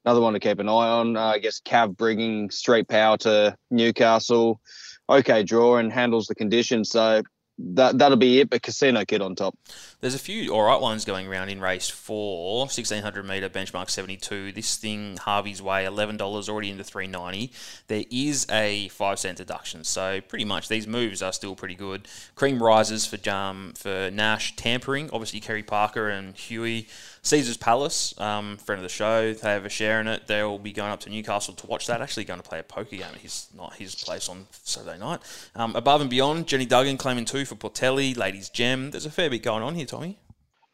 Another 0.05 0.21
one 0.21 0.35
to 0.35 0.41
keep 0.41 0.59
an 0.59 0.69
eye 0.69 0.73
on. 0.73 1.17
Uh, 1.17 1.27
I 1.27 1.39
guess 1.39 1.61
Cav 1.61 1.97
bringing 1.97 2.51
Street 2.51 2.89
Power 2.89 3.17
to 3.19 3.57
Newcastle. 3.71 4.61
Okay, 5.09 5.43
draw 5.43 5.77
and 5.77 5.93
handles 5.93 6.27
the 6.27 6.35
conditions. 6.35 6.91
So 6.91 7.23
that 7.59 7.99
that'll 7.99 8.17
be 8.17 8.41
it. 8.41 8.51
But 8.51 8.63
Casino 8.63 9.05
Kid 9.05 9.23
on 9.23 9.35
top. 9.35 9.57
There's 10.01 10.15
a 10.15 10.19
few 10.19 10.53
all 10.53 10.63
right 10.63 10.81
ones 10.81 11.05
going 11.05 11.27
around 11.27 11.49
in 11.51 11.61
race 11.61 11.89
four, 11.89 12.61
1600 12.61 13.27
meter 13.27 13.49
benchmark 13.49 13.91
72. 13.91 14.53
This 14.53 14.77
thing 14.77 15.17
Harvey's 15.19 15.63
way, 15.63 15.85
eleven 15.85 16.17
dollars 16.17 16.49
already 16.49 16.71
into 16.71 16.85
390. 16.85 17.53
There 17.87 18.05
is 18.11 18.47
a 18.51 18.89
five 18.89 19.19
cent 19.19 19.39
deduction, 19.39 19.85
so 19.85 20.21
pretty 20.21 20.45
much 20.45 20.69
these 20.69 20.87
moves 20.87 21.23
are 21.23 21.33
still 21.33 21.55
pretty 21.55 21.77
good. 21.77 22.09
Cream 22.35 22.63
rises 22.63 23.07
for 23.07 23.17
Jam 23.17 23.73
for 23.77 24.11
Nash 24.11 24.57
tampering. 24.57 25.11
Obviously 25.13 25.41
Kerry 25.41 25.63
Parker 25.63 26.09
and 26.09 26.37
Huey. 26.37 26.89
Caesar's 27.25 27.57
Palace, 27.57 28.15
um, 28.21 28.59
friend 28.59 28.79
of 28.79 28.83
the 28.83 28.91
show, 28.91 29.33
they 29.33 29.51
have 29.51 29.65
a 29.65 29.71
share 29.71 29.99
in 29.99 30.07
it. 30.07 30.27
They'll 30.27 30.59
be 30.59 30.73
going 30.73 30.91
up 30.91 31.01
to 31.01 31.11
Newcastle 31.11 31.55
to 31.55 31.67
watch 31.67 31.87
that. 31.87 32.03
Actually, 32.03 32.25
going 32.25 32.41
to 32.41 32.47
play 32.47 32.59
a 32.59 32.63
poker 32.63 32.97
game 32.97 33.03
at 33.03 33.17
his 33.17 33.49
not 33.57 33.75
his 33.75 33.95
place 33.95 34.29
on 34.29 34.47
Saturday 34.51 34.99
night. 34.99 35.21
Um, 35.55 35.75
above 35.75 36.03
and 36.03 36.11
beyond, 36.11 36.47
Jenny 36.47 36.67
Duggan 36.67 36.99
claiming 36.99 37.25
two 37.25 37.47
for 37.47 37.55
Portelli, 37.55 38.15
Ladies 38.15 38.51
Gem. 38.51 38.91
There's 38.91 39.07
a 39.07 39.11
fair 39.11 39.31
bit 39.31 39.43
going 39.43 39.63
on 39.63 39.75
here, 39.75 39.87
Tommy. 39.87 40.19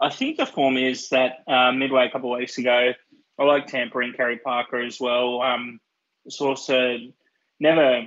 I 0.00 0.10
think 0.10 0.38
the 0.38 0.46
form 0.46 0.76
is 0.76 1.08
that 1.10 1.44
uh, 1.46 1.70
midway 1.70 2.08
a 2.08 2.10
couple 2.10 2.34
of 2.34 2.40
weeks 2.40 2.58
ago, 2.58 2.94
I 3.38 3.44
like 3.44 3.66
tampering 3.68 4.12
Kerry 4.14 4.38
Parker 4.38 4.80
as 4.80 4.98
well. 4.98 5.42
Um, 5.42 5.78
it's 6.24 6.40
also 6.40 6.96
never 7.60 8.06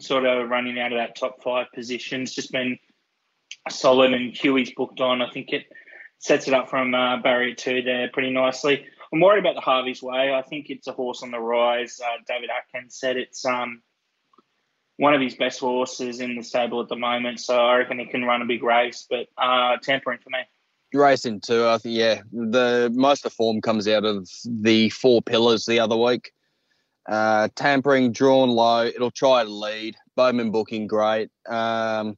sort 0.00 0.24
of 0.24 0.48
running 0.48 0.80
out 0.80 0.92
of 0.92 0.98
that 0.98 1.14
top 1.14 1.42
five 1.42 1.66
positions. 1.74 2.34
Just 2.34 2.52
been 2.52 2.78
solid, 3.68 4.14
and 4.14 4.34
Huey's 4.34 4.72
booked 4.74 5.02
on. 5.02 5.20
I 5.20 5.30
think 5.30 5.50
it 5.50 5.66
sets 6.22 6.46
it 6.46 6.54
up 6.54 6.70
from 6.70 6.94
uh, 6.94 7.20
barrier 7.20 7.54
two 7.54 7.82
there 7.82 8.08
pretty 8.08 8.30
nicely. 8.30 8.86
I'm 9.12 9.20
worried 9.20 9.40
about 9.40 9.56
the 9.56 9.60
Harvey's 9.60 10.02
Way. 10.02 10.32
I 10.32 10.40
think 10.40 10.70
it's 10.70 10.86
a 10.86 10.92
horse 10.92 11.22
on 11.22 11.32
the 11.32 11.38
rise. 11.38 12.00
Uh, 12.02 12.22
David 12.26 12.48
Atkins 12.48 12.96
said 12.98 13.16
it's 13.16 13.44
um, 13.44 13.82
one 14.96 15.14
of 15.14 15.20
his 15.20 15.34
best 15.34 15.60
horses 15.60 16.20
in 16.20 16.36
the 16.36 16.42
stable 16.42 16.80
at 16.80 16.88
the 16.88 16.96
moment, 16.96 17.40
so 17.40 17.58
I 17.58 17.78
reckon 17.78 17.98
he 17.98 18.06
can 18.06 18.24
run 18.24 18.40
a 18.40 18.46
big 18.46 18.62
race. 18.62 19.06
But 19.10 19.26
uh, 19.36 19.76
tampering 19.82 20.20
for 20.22 20.30
me. 20.30 20.38
Racing 20.94 21.40
too, 21.40 21.66
I 21.66 21.78
think. 21.78 21.98
Yeah, 21.98 22.22
the 22.30 22.90
most 22.94 23.26
of 23.26 23.32
form 23.32 23.60
comes 23.60 23.88
out 23.88 24.04
of 24.04 24.28
the 24.44 24.90
four 24.90 25.22
pillars 25.22 25.66
the 25.66 25.80
other 25.80 25.96
week. 25.96 26.32
Uh, 27.08 27.48
tampering, 27.56 28.12
drawn 28.12 28.48
low. 28.48 28.84
It'll 28.84 29.10
try 29.10 29.42
to 29.42 29.50
lead. 29.50 29.96
Bowman 30.14 30.52
booking 30.52 30.86
great. 30.86 31.30
Um, 31.48 32.16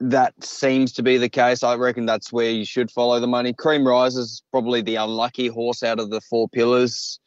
that 0.00 0.34
seems 0.42 0.92
to 0.94 1.02
be 1.02 1.18
the 1.18 1.28
case. 1.28 1.62
I 1.62 1.74
reckon 1.76 2.06
that's 2.06 2.32
where 2.32 2.50
you 2.50 2.64
should 2.64 2.90
follow 2.90 3.20
the 3.20 3.26
money. 3.26 3.52
Cream 3.52 3.86
Rise 3.86 4.16
is 4.16 4.42
probably 4.50 4.82
the 4.82 4.96
unlucky 4.96 5.48
horse 5.48 5.82
out 5.82 6.00
of 6.00 6.10
the 6.10 6.20
four 6.20 6.48
pillars. 6.48 7.20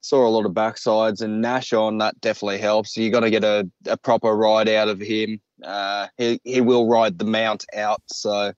Saw 0.00 0.26
a 0.26 0.30
lot 0.30 0.46
of 0.46 0.52
backsides 0.52 1.20
and 1.22 1.42
Nash 1.42 1.72
on 1.72 1.98
that 1.98 2.20
definitely 2.20 2.58
helps. 2.58 2.96
You 2.96 3.10
got 3.10 3.20
to 3.20 3.30
get 3.30 3.44
a, 3.44 3.68
a 3.86 3.96
proper 3.96 4.34
ride 4.36 4.68
out 4.68 4.88
of 4.88 5.00
him. 5.00 5.40
Uh, 5.62 6.06
he 6.16 6.40
he 6.44 6.60
will 6.60 6.86
ride 6.86 7.18
the 7.18 7.24
mount 7.24 7.64
out, 7.74 8.00
so 8.06 8.52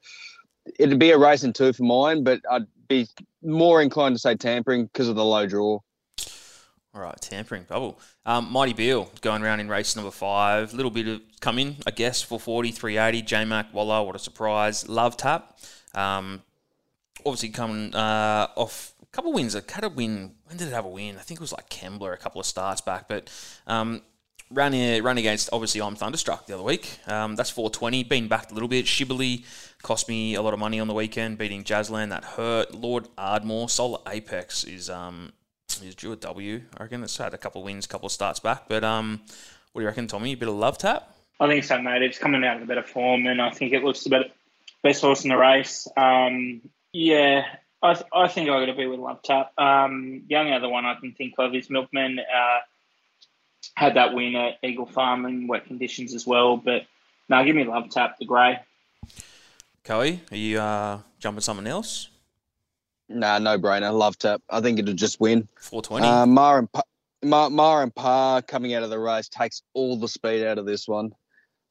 it'd 0.79 0.99
be 0.99 1.11
a 1.13 1.19
race 1.19 1.47
two 1.55 1.73
for 1.73 1.83
mine. 1.83 2.23
But 2.23 2.43
I'd 2.51 2.67
be 2.89 3.09
more 3.43 3.81
inclined 3.81 4.17
to 4.17 4.19
say 4.19 4.35
tampering 4.35 4.85
because 4.85 5.09
of 5.09 5.17
the 5.17 5.25
low 5.25 5.47
draw. 5.47 5.81
All 6.93 7.01
right, 7.01 7.21
tampering 7.21 7.65
bubble. 7.69 8.01
Um, 8.27 8.51
Mighty 8.51 8.73
Beale 8.73 9.09
going 9.21 9.43
around 9.43 9.61
in 9.61 9.69
race 9.69 9.95
number 9.95 10.11
five. 10.11 10.75
Little 10.75 10.91
bit 10.91 11.07
of 11.07 11.21
come 11.41 11.59
in, 11.59 11.77
I 11.87 11.93
guess, 11.93 12.21
440, 12.21 12.73
380. 12.73 13.23
J 13.23 13.45
Mac, 13.45 13.73
Waller, 13.73 14.03
what 14.05 14.17
a 14.17 14.19
surprise. 14.19 14.89
Love 14.89 15.17
Tap. 15.17 15.57
Um, 15.95 16.43
obviously 17.25 17.51
coming 17.51 17.95
uh, 17.95 18.49
off 18.57 18.95
a 19.03 19.07
couple 19.07 19.31
of 19.31 19.37
wins. 19.37 19.55
A 19.55 19.63
cut 19.63 19.85
a 19.85 19.89
win. 19.89 20.33
When 20.47 20.57
did 20.57 20.69
it 20.69 20.75
have 20.75 20.85
a 20.85 20.89
win? 20.89 21.17
I 21.17 21.21
think 21.21 21.39
it 21.39 21.43
was 21.43 21.53
like 21.53 21.69
Kembla 21.71 22.13
a 22.13 22.17
couple 22.17 22.41
of 22.41 22.47
starts 22.47 22.81
back. 22.81 23.09
But 23.09 23.31
um, 23.69 24.03
ran, 24.51 24.73
ran 25.03 25.19
against, 25.19 25.51
obviously, 25.53 25.81
I'm 25.81 25.95
Thunderstruck 25.95 26.47
the 26.47 26.55
other 26.55 26.65
week. 26.65 26.99
Um, 27.07 27.37
that's 27.37 27.51
420. 27.51 28.05
Been 28.05 28.27
backed 28.27 28.51
a 28.51 28.55
little 28.55 28.69
bit. 28.69 28.87
Shibboleth 28.87 29.77
cost 29.83 30.09
me 30.09 30.35
a 30.35 30.43
lot 30.43 30.55
of 30.55 30.59
money 30.59 30.81
on 30.81 30.89
the 30.89 30.95
weekend, 30.95 31.39
beating 31.39 31.63
Jazzland. 31.63 32.09
That 32.09 32.25
hurt. 32.25 32.75
Lord 32.75 33.09
Ardmore, 33.17 33.69
Solar 33.69 34.01
Apex 34.09 34.65
is 34.65 34.91
um, 34.91 35.33
He's 35.81 35.95
due 35.95 36.13
a 36.13 36.17
W. 36.17 36.63
I 36.77 36.83
reckon 36.83 37.03
it's 37.03 37.17
had 37.17 37.35
a 37.35 37.39
couple 37.39 37.61
of 37.61 37.65
wins, 37.65 37.85
a 37.85 37.89
couple 37.89 38.07
of 38.07 38.13
starts 38.13 38.41
back. 38.41 38.69
But 38.69 38.85
um, 38.85 39.21
what 39.73 39.81
do 39.81 39.83
you 39.83 39.89
reckon, 39.89 40.07
Tommy? 40.07 40.33
A 40.33 40.37
bit 40.37 40.49
of 40.49 40.55
love 40.55 40.79
tap? 40.79 41.15
I 41.39 41.49
think 41.49 41.65
so, 41.65 41.81
mate. 41.81 42.03
It's 42.03 42.19
coming 42.19 42.45
out 42.45 42.59
of 42.59 42.63
a 42.63 42.67
better 42.67 42.83
form, 42.83 43.27
and 43.27 43.41
I 43.41 43.51
think 43.51 43.73
it 43.73 43.83
looks 43.83 44.05
the 44.05 44.11
better, 44.11 44.29
best 44.83 45.01
horse 45.01 45.25
in 45.25 45.31
the 45.31 45.37
race. 45.37 45.89
Um, 45.97 46.61
yeah, 46.93 47.45
I, 47.83 47.95
th- 47.95 48.07
I 48.13 48.29
think 48.29 48.51
I 48.51 48.61
got 48.61 48.67
to 48.67 48.75
be 48.75 48.87
with 48.87 49.01
Love 49.01 49.23
Tap. 49.23 49.59
Um, 49.59 50.25
the 50.29 50.37
only 50.37 50.53
other 50.53 50.69
one 50.69 50.85
I 50.85 50.97
can 50.97 51.13
think 51.13 51.35
of 51.39 51.55
is 51.55 51.71
Milkman. 51.71 52.19
Uh, 52.19 52.59
had 53.75 53.95
that 53.95 54.13
win 54.13 54.37
at 54.37 54.59
Eagle 54.63 54.87
Farm 54.87 55.25
in 55.25 55.47
wet 55.47 55.65
conditions 55.67 56.15
as 56.15 56.27
well, 56.27 56.57
but 56.59 56.83
now 57.29 57.43
give 57.43 57.57
me 57.57 57.65
Love 57.65 57.89
Tap, 57.89 58.19
the 58.19 58.27
grey. 58.27 58.61
Coey, 59.85 60.21
are 60.31 60.37
you 60.37 60.61
uh, 60.61 60.99
jumping 61.19 61.41
someone 61.41 61.67
else? 61.67 62.09
Nah, 63.11 63.39
no 63.39 63.59
brainer. 63.59 63.93
Love 63.93 64.17
tap. 64.19 64.41
I 64.49 64.61
think 64.61 64.79
it'll 64.79 64.95
just 64.95 65.21
win. 65.21 65.49
420. 65.61 66.07
Uh, 66.07 66.27
Mar 66.27 66.59
and 66.61 66.73
pa, 66.73 66.83
Mar, 67.23 67.51
Mar 67.51 67.83
and 67.83 67.95
Pa 67.95 68.41
coming 68.41 68.73
out 68.75 68.83
of 68.83 68.91
the 68.91 68.99
race 68.99 69.29
takes 69.29 69.63
all 69.75 69.99
the 69.99 70.09
speed 70.09 70.45
out 70.45 70.59
of 70.59 70.67
this 70.67 70.87
one. 70.87 71.13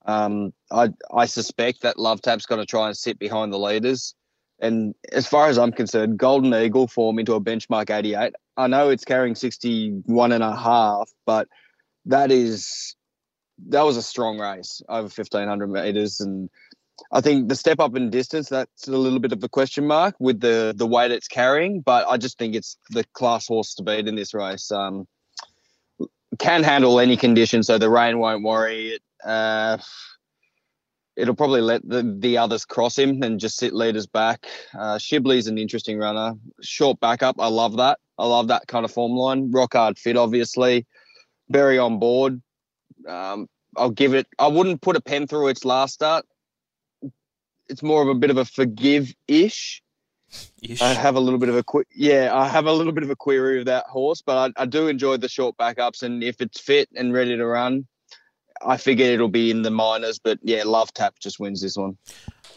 Um, 0.06 0.54
I 0.71 0.89
I 1.13 1.25
suspect 1.25 1.82
that 1.82 1.97
Love 1.97 2.21
Tap's 2.21 2.45
going 2.45 2.62
to 2.62 2.65
try 2.65 2.88
and 2.88 2.97
sit 2.97 3.19
behind 3.19 3.54
the 3.54 3.60
leaders. 3.60 4.15
And 4.60 4.93
as 5.12 5.25
far 5.25 5.47
as 5.47 5.58
I'm 5.58 5.71
concerned, 5.71 6.17
Golden 6.17 6.54
Eagle 6.54 6.88
form 6.88 7.17
into 7.17 7.34
a 7.34 7.41
benchmark 7.41 7.89
88. 7.89 8.34
I 8.58 8.67
know 8.67 8.89
it's 8.89 9.06
carrying 9.06 9.36
61 9.36 10.34
and 10.34 10.43
a 10.43 10.54
half, 10.56 11.10
but 11.25 11.47
that 12.06 12.32
is 12.32 12.95
that 13.67 13.84
was 13.84 13.97
a 13.97 14.02
strong 14.02 14.39
race 14.39 14.82
over 14.89 15.04
1500 15.04 15.67
meters 15.67 16.19
and 16.19 16.49
I 17.12 17.21
think 17.21 17.49
the 17.49 17.55
step 17.55 17.79
up 17.79 17.95
in 17.95 18.09
distance 18.09 18.49
that's 18.49 18.88
a 18.88 18.91
little 18.91 19.19
bit 19.19 19.31
of 19.31 19.43
a 19.43 19.49
question 19.49 19.85
mark 19.88 20.15
with 20.19 20.39
the 20.39 20.73
the 20.75 20.88
weight 20.88 21.12
it's 21.12 21.27
carrying, 21.27 21.81
but 21.81 22.07
I 22.07 22.17
just 22.17 22.38
think 22.38 22.55
it's 22.55 22.77
the 22.89 23.03
class 23.13 23.47
horse 23.47 23.73
to 23.75 23.83
beat 23.83 24.07
in 24.07 24.15
this 24.15 24.33
race. 24.33 24.71
Um, 24.71 25.07
can 26.38 26.63
handle 26.63 26.99
any 26.99 27.17
condition, 27.17 27.63
so 27.63 27.77
the 27.77 27.89
rain 27.89 28.19
won't 28.19 28.43
worry 28.43 28.89
it. 28.89 29.01
Uh, 29.23 29.77
it'll 31.15 31.35
probably 31.35 31.62
let 31.62 31.88
the, 31.88 32.15
the 32.19 32.38
others 32.38 32.65
cross 32.65 32.97
him 32.97 33.21
and 33.23 33.39
just 33.39 33.57
sit 33.57 33.73
leaders 33.73 34.07
back. 34.07 34.47
Uh, 34.73 34.95
Shibley's 34.95 35.47
an 35.47 35.57
interesting 35.57 35.97
runner. 35.97 36.33
Short 36.62 36.99
backup, 36.99 37.35
I 37.39 37.47
love 37.47 37.77
that. 37.77 37.99
I 38.17 38.25
love 38.25 38.47
that 38.47 38.67
kind 38.67 38.85
of 38.85 38.91
form 38.91 39.13
line. 39.13 39.51
Rock 39.51 39.73
hard 39.73 39.97
fit, 39.97 40.17
obviously. 40.17 40.85
Very 41.49 41.77
on 41.77 41.99
board. 41.99 42.41
Um, 43.07 43.47
I'll 43.75 43.89
give 43.89 44.13
it. 44.13 44.27
I 44.38 44.47
wouldn't 44.47 44.81
put 44.81 44.95
a 44.95 45.01
pen 45.01 45.27
through 45.27 45.47
its 45.49 45.65
last 45.65 45.93
start 45.93 46.25
it's 47.69 47.84
more 47.84 48.01
of 48.01 48.08
a 48.08 48.15
bit 48.15 48.29
of 48.29 48.38
a 48.38 48.45
forgive 48.45 49.13
ish. 49.27 49.82
I 50.82 50.93
have 50.93 51.15
a 51.15 51.19
little 51.19 51.39
bit 51.39 51.49
of 51.49 51.55
a 51.55 51.63
yeah, 51.95 52.36
I 52.36 52.47
have 52.47 52.67
a 52.67 52.73
little 52.73 52.93
bit 52.93 53.03
of 53.03 53.10
a 53.10 53.15
query 53.15 53.60
of 53.60 53.65
that 53.65 53.86
horse, 53.86 54.21
but 54.21 54.53
I, 54.58 54.63
I 54.63 54.65
do 54.65 54.88
enjoy 54.88 55.17
the 55.17 55.29
short 55.29 55.58
backups, 55.58 56.03
and 56.03 56.23
if 56.23 56.39
it's 56.41 56.60
fit 56.60 56.88
and 56.95 57.13
ready 57.13 57.36
to 57.36 57.45
run, 57.45 57.88
I 58.63 58.77
figure 58.77 59.08
it'll 59.08 59.27
be 59.27 59.49
in 59.49 59.63
the 59.63 59.71
minors. 59.71 60.19
But 60.19 60.39
yeah, 60.43 60.63
Love 60.65 60.93
Tap 60.93 61.15
just 61.19 61.39
wins 61.39 61.62
this 61.62 61.77
one. 61.77 61.97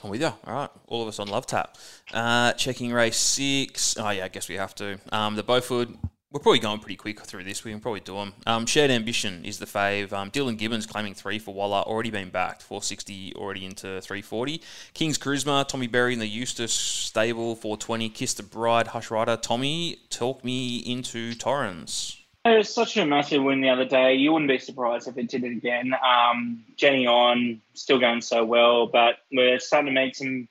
I'm 0.05 0.11
with 0.11 0.21
you. 0.21 0.27
All 0.27 0.55
right, 0.55 0.71
all 0.89 1.03
of 1.03 1.09
us 1.09 1.19
on 1.19 1.29
Love 1.29 1.47
Tap. 1.47 1.79
Uh, 2.13 2.53
checking 2.53 2.93
race 2.93 3.17
six. 3.17 3.97
Oh 3.97 4.11
yeah, 4.11 4.25
I 4.25 4.29
guess 4.29 4.49
we 4.49 4.57
have 4.57 4.75
to. 4.77 4.99
Um, 5.11 5.37
the 5.37 5.43
Beaufort 5.43 5.89
we're 6.33 6.41
probably 6.41 6.59
going 6.59 6.79
pretty 6.79 6.97
quick 6.97 7.21
through 7.21 7.45
this. 7.45 7.63
We 7.63 7.73
can 7.73 7.81
probably 7.81 8.01
do 8.01 8.15
them. 8.15 8.33
Um, 8.47 8.65
Shared 8.67 8.91
Ambition 8.91 9.45
is 9.45 9.59
the 9.59 9.67
fave. 9.67 10.13
Um, 10.13 10.31
Dylan 10.31 10.57
Gibbons 10.57 10.87
claiming 10.87 11.15
three 11.15 11.39
for 11.39 11.53
Waller, 11.53 11.83
already 11.83 12.11
been 12.11 12.31
backed. 12.31 12.63
460 12.63 13.35
already 13.37 13.67
into 13.67 14.01
340. 14.01 14.63
King's 14.95 15.19
Charisma, 15.19 15.69
Tommy 15.69 15.87
Berry 15.87 16.15
in 16.15 16.19
the 16.19 16.27
Eustace 16.27 16.73
stable, 16.73 17.55
420. 17.55 18.09
Kiss 18.09 18.35
the 18.35 18.43
Bride, 18.43 18.89
Hush 18.89 19.11
Rider. 19.11 19.37
Tommy, 19.37 19.99
talk 20.09 20.43
me 20.43 20.79
into 20.79 21.35
Torrens. 21.35 22.19
It 22.45 22.57
was 22.57 22.75
such 22.75 22.97
a 22.97 23.05
massive 23.05 23.43
win 23.43 23.61
the 23.61 23.69
other 23.69 23.85
day. 23.85 24.15
You 24.15 24.33
wouldn't 24.33 24.49
be 24.49 24.59
surprised 24.59 25.07
if 25.07 25.17
it 25.17 25.29
did 25.29 25.45
it 25.45 25.53
again. 25.53 25.95
Um, 26.05 26.65
Jenny 26.77 27.07
on, 27.07 27.61
still 27.75 28.01
going 28.01 28.21
so 28.21 28.45
well, 28.45 28.87
but 28.87 29.19
we're 29.31 29.61
starting 29.61 29.95
to 29.95 30.01
meet 30.01 30.17
some 30.17 30.49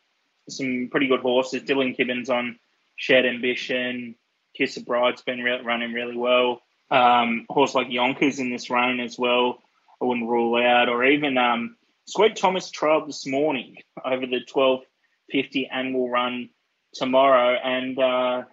some 0.48 0.89
pretty 0.91 1.08
good 1.08 1.20
horses. 1.20 1.63
Dylan 1.63 1.96
Gibbons 1.96 2.30
on 2.30 2.58
Shared 2.96 3.26
Ambition. 3.26 4.15
Kiss 4.62 4.76
the 4.76 4.82
Bride's 4.82 5.24
been 5.24 5.39
re- 5.39 5.63
running 5.63 5.91
really 5.91 6.15
well. 6.15 6.62
Um, 6.91 7.47
horse 7.50 7.74
like 7.74 7.89
Yonkers 7.89 8.38
in 8.38 8.52
this 8.52 8.69
rain 8.69 9.00
as 9.00 9.17
well, 9.17 9.58
I 10.00 10.06
wouldn't 10.06 10.30
rule 10.30 10.56
out. 10.63 10.88
Or 10.88 11.04
even 11.04 11.36
um, 11.39 11.78
Sweet 12.06 12.36
Thomas 12.36 12.69
Trial 12.69 13.08
this 13.08 13.26
morning 13.26 13.78
over 14.06 14.28
the 14.28 14.45
1250 14.54 15.67
and 15.71 15.95
will 15.95 16.12
run 16.12 16.52
tomorrow, 16.93 17.56
and 17.56 17.97
uh, 17.97 18.43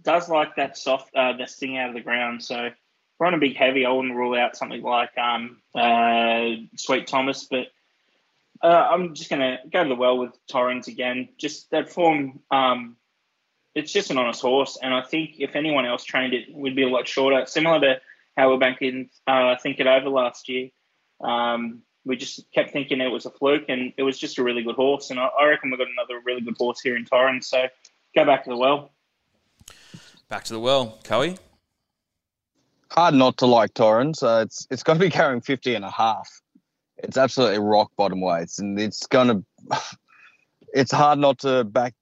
does 0.00 0.30
like 0.30 0.56
that 0.56 0.78
soft 0.78 1.14
uh, 1.14 1.36
the 1.36 1.46
sting 1.46 1.76
out 1.76 1.90
of 1.90 1.94
the 1.94 2.00
ground. 2.00 2.42
So 2.42 2.70
on 3.20 3.34
a 3.34 3.38
big 3.38 3.56
heavy. 3.58 3.84
I 3.84 3.90
wouldn't 3.90 4.16
rule 4.16 4.38
out 4.38 4.56
something 4.56 4.80
like 4.80 5.18
um, 5.18 5.58
uh, 5.74 6.64
Sweet 6.76 7.08
Thomas, 7.08 7.44
but 7.44 7.66
uh, 8.62 8.88
I'm 8.90 9.14
just 9.14 9.28
going 9.28 9.40
to 9.40 9.58
go 9.70 9.82
to 9.82 9.88
the 9.90 9.94
well 9.94 10.16
with 10.16 10.32
Torrens 10.48 10.88
again. 10.88 11.28
Just 11.36 11.70
that 11.72 11.90
form, 11.90 12.40
um, 12.50 12.96
it's 13.74 13.92
just 13.92 14.10
an 14.10 14.18
honest 14.18 14.40
horse. 14.40 14.78
And 14.82 14.94
I 14.94 15.02
think 15.02 15.36
if 15.38 15.56
anyone 15.56 15.86
else 15.86 16.04
trained 16.04 16.34
it, 16.34 16.52
we'd 16.52 16.76
be 16.76 16.82
a 16.82 16.88
lot 16.88 17.06
shorter, 17.06 17.44
similar 17.46 17.80
to 17.80 18.00
how 18.36 18.50
we're 18.50 18.58
banking 18.58 19.10
uh, 19.26 19.56
Think 19.56 19.80
It 19.80 19.86
Over 19.86 20.08
last 20.08 20.48
year. 20.48 20.70
Um, 21.20 21.82
we 22.04 22.16
just 22.16 22.50
kept 22.52 22.72
thinking 22.72 23.00
it 23.00 23.08
was 23.08 23.26
a 23.26 23.30
fluke, 23.30 23.66
and 23.68 23.92
it 23.96 24.02
was 24.02 24.18
just 24.18 24.38
a 24.38 24.42
really 24.42 24.62
good 24.62 24.76
horse. 24.76 25.10
And 25.10 25.20
I, 25.20 25.26
I 25.26 25.46
reckon 25.46 25.70
we've 25.70 25.78
got 25.78 25.88
another 25.88 26.20
really 26.24 26.40
good 26.40 26.56
horse 26.56 26.80
here 26.80 26.96
in 26.96 27.04
Torrens. 27.04 27.48
So 27.48 27.66
go 28.14 28.24
back 28.24 28.44
to 28.44 28.50
the 28.50 28.56
well. 28.56 28.90
Back 30.28 30.44
to 30.44 30.52
the 30.54 30.60
well. 30.60 30.98
Coey? 31.04 31.36
Hard 32.90 33.14
not 33.14 33.36
to 33.38 33.46
like 33.46 33.74
Torrens. 33.74 34.22
Uh, 34.22 34.44
it's 34.46 34.66
it's 34.70 34.82
going 34.82 34.98
to 34.98 35.04
be 35.04 35.10
carrying 35.10 35.40
50 35.40 35.74
and 35.74 35.84
a 35.84 35.90
half 35.90 36.28
it's 37.02 37.16
absolutely 37.16 37.58
rock 37.58 37.92
bottom 37.96 38.20
weights, 38.20 38.58
and 38.58 38.78
it's 38.78 39.06
gonna. 39.06 39.42
It's 40.72 40.92
hard 40.92 41.18
not 41.18 41.40
to 41.40 41.64
back 41.64 41.94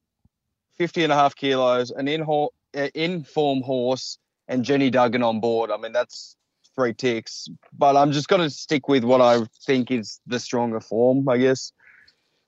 50 0.79 1.05
and 1.05 1.13
a 1.13 1.17
half 1.17 1.35
kilos, 1.35 1.91
an 1.91 2.09
in 2.09 2.23
uh, 2.23 2.47
in 2.95 3.25
form 3.25 3.63
horse, 3.63 4.19
and 4.47 4.65
Jenny 4.65 4.91
Duggan 4.91 5.23
on 5.23 5.41
board. 5.41 5.71
I 5.71 5.77
mean, 5.77 5.93
that's 5.93 6.37
three 6.75 6.95
ticks. 6.95 7.49
But 7.77 7.97
I'm 7.97 8.13
just 8.13 8.29
going 8.29 8.43
to 8.43 8.51
stick 8.51 8.89
with 8.89 9.05
what 9.05 9.21
I 9.21 9.41
think 9.67 9.91
is 9.91 10.21
the 10.27 10.39
stronger 10.39 10.81
form, 10.81 11.29
I 11.29 11.39
guess, 11.39 11.73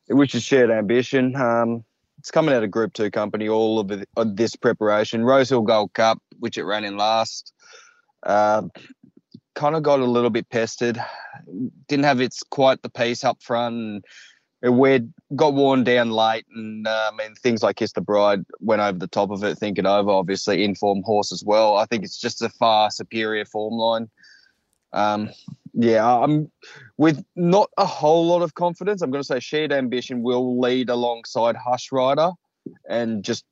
which 0.09 0.35
is 0.35 0.43
shared 0.43 0.71
ambition. 0.71 1.35
Um, 1.37 1.85
it's 2.19 2.31
coming 2.31 2.55
out 2.55 2.63
of 2.63 2.71
Group 2.71 2.93
Two 2.93 3.11
company. 3.11 3.49
All 3.49 3.81
of, 3.81 3.91
of 4.17 4.37
this 4.37 4.55
preparation, 4.55 5.25
Rosehill 5.25 5.63
Gold 5.63 5.93
Cup, 5.95 6.23
which 6.39 6.59
it 6.59 6.65
ran 6.65 6.85
in 6.85 6.97
last. 6.97 7.53
Uh, 8.23 8.63
kind 9.55 9.75
of 9.75 9.83
got 9.83 10.01
a 10.01 10.05
little 10.05 10.31
bit 10.31 10.49
pestered. 10.49 11.03
Didn't 11.89 12.05
have 12.05 12.21
its 12.21 12.43
quite 12.43 12.83
the 12.83 12.91
pace 12.91 13.25
up 13.25 13.43
front. 13.43 14.05
We 14.63 15.01
got 15.35 15.55
worn 15.55 15.85
down 15.85 16.11
late, 16.11 16.45
and 16.55 16.87
I 16.87 17.11
mean 17.17 17.35
things 17.35 17.63
like 17.63 17.77
Kiss 17.77 17.93
the 17.93 18.03
Bride 18.03 18.45
went 18.61 18.83
over 18.83 18.99
the 18.99 19.07
top 19.07 19.31
of 19.31 19.43
it. 19.43 19.57
Think 19.57 19.79
it 19.79 19.87
over, 19.87 20.11
obviously 20.11 20.65
informed 20.65 21.05
horse 21.05 21.33
as 21.33 21.43
well. 21.45 21.79
I 21.79 21.87
think 21.87 22.05
it's 22.05 22.19
just 22.19 22.43
a 22.43 22.51
far 22.51 22.91
superior 22.91 23.47
form 23.47 23.75
line. 23.75 24.11
Um, 24.93 25.31
yeah, 25.73 26.07
I'm 26.07 26.51
with 26.99 27.25
not 27.37 27.71
a 27.79 27.87
whole 27.87 28.27
lot 28.27 28.43
of 28.43 28.55
confidence. 28.55 29.01
I'm 29.01 29.11
going 29.11 29.23
to 29.23 29.27
say 29.27 29.41
Shared 29.41 29.73
Ambition 29.73 30.23
will 30.23 30.61
lead 30.61 30.91
alongside 30.91 31.57
Hush 31.57 31.91
Rider, 31.91 32.33
and 32.89 33.25
just 33.25 33.45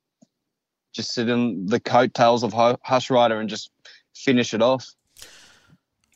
just 0.93 1.13
sit 1.13 1.29
in 1.29 1.67
the 1.67 1.81
coattails 1.81 2.43
of 2.43 2.53
Hush 2.83 3.09
Rider 3.09 3.41
and 3.41 3.49
just 3.49 3.71
finish 4.15 4.53
it 4.53 4.61
off. 4.61 4.87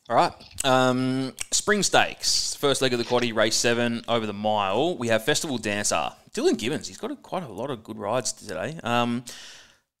All 0.09 0.17
right. 0.17 0.33
Um, 0.65 1.33
Spring 1.51 1.81
Stakes, 1.81 2.55
first 2.55 2.81
leg 2.81 2.91
of 2.91 2.99
the 2.99 3.05
quaddy, 3.05 3.33
race 3.33 3.55
seven 3.55 4.03
over 4.09 4.25
the 4.25 4.33
mile. 4.33 4.97
We 4.97 5.07
have 5.07 5.23
Festival 5.23 5.57
Dancer. 5.57 6.11
Dylan 6.33 6.57
Gibbons, 6.57 6.89
he's 6.89 6.97
got 6.97 7.11
a, 7.11 7.15
quite 7.15 7.43
a 7.43 7.47
lot 7.47 7.69
of 7.69 7.83
good 7.83 7.97
rides 7.97 8.33
today. 8.33 8.77
Um, 8.83 9.23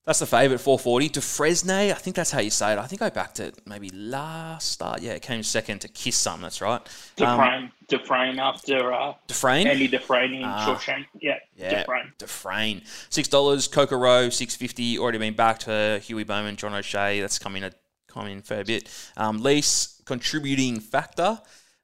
that's 0.05 0.19
the 0.19 0.25
favourite, 0.25 0.59
440. 0.59 1.07
To 1.09 1.21
Fresnay, 1.21 1.91
I 1.91 1.93
think 1.93 2.17
that's 2.17 2.31
how 2.31 2.41
you 2.41 2.49
say 2.49 2.73
it. 2.73 2.79
I 2.79 2.85
think 2.85 3.01
I 3.01 3.09
backed 3.09 3.39
it 3.39 3.61
maybe 3.65 3.89
last 3.91 4.73
start. 4.73 5.01
Yeah, 5.01 5.13
it 5.13 5.21
came 5.21 5.41
second 5.41 5.79
to 5.79 5.87
Kiss 5.87 6.17
Some, 6.17 6.41
that's 6.41 6.59
right. 6.59 6.81
Dufresne, 7.15 7.63
um, 7.63 7.71
Dufresne 7.87 8.39
after 8.39 8.91
uh, 8.91 9.13
Dufresne? 9.27 9.67
Andy 9.67 9.87
Dufresne 9.87 10.33
in 10.33 10.43
uh, 10.43 10.65
Shawshank. 10.65 11.05
Yeah, 11.21 11.37
yeah, 11.55 11.79
Dufresne. 11.79 12.11
Dufresne. 12.17 12.81
$6, 13.09 13.71
Coca 13.71 13.95
Row, 13.95 14.29
650 14.29 14.99
already 14.99 15.19
been 15.19 15.35
backed 15.35 15.63
for 15.63 15.99
Huey 15.99 16.25
Bowman, 16.25 16.57
John 16.57 16.73
O'Shea. 16.73 17.21
That's 17.21 17.39
coming 17.39 17.63
at 17.63 17.75
coming 18.13 18.33
in 18.33 18.39
a 18.39 18.41
fair 18.41 18.63
bit. 18.63 18.89
Um, 19.17 19.41
lease 19.41 19.92
contributing 20.05 20.79
factor. 20.79 21.39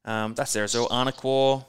Um, 0.06 0.34
that's 0.34 0.54
there 0.54 0.64
as 0.64 0.76
well. 0.76 0.90
Arnequar. 0.90 1.66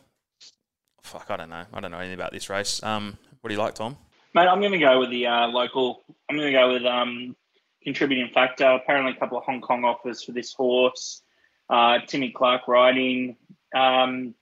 Fuck, 1.03 1.27
I 1.31 1.37
don't 1.37 1.51
know. 1.51 1.65
I 1.73 1.81
don't 1.81 1.91
know 1.91 1.99
anything 1.99 2.15
about 2.15 2.33
this 2.33 2.49
race. 2.51 2.83
Um, 2.83 3.17
what 3.41 3.49
do 3.49 3.55
you 3.55 3.61
like, 3.61 3.75
Tom? 3.75 3.97
Mate, 4.35 4.47
I'm 4.47 4.61
going 4.61 4.73
to 4.73 4.79
go 4.79 5.01
with 5.01 5.11
the 5.11 5.27
uh, 5.27 5.49
local. 5.49 6.05
I'm 6.29 6.37
going 6.37 6.53
to 6.53 6.59
go 6.59 6.73
with 6.73 6.85
um, 6.85 7.35
contributing 7.83 8.31
factor. 8.33 8.65
Apparently, 8.65 9.13
a 9.13 9.17
couple 9.17 9.39
of 9.39 9.45
Hong 9.45 9.61
Kong 9.61 9.85
offers 9.85 10.23
for 10.23 10.33
this 10.33 10.53
horse. 10.53 11.23
Uh, 11.69 11.99
Timmy 12.07 12.31
Clark 12.31 12.69
riding. 12.69 13.37
Um, 13.75 14.35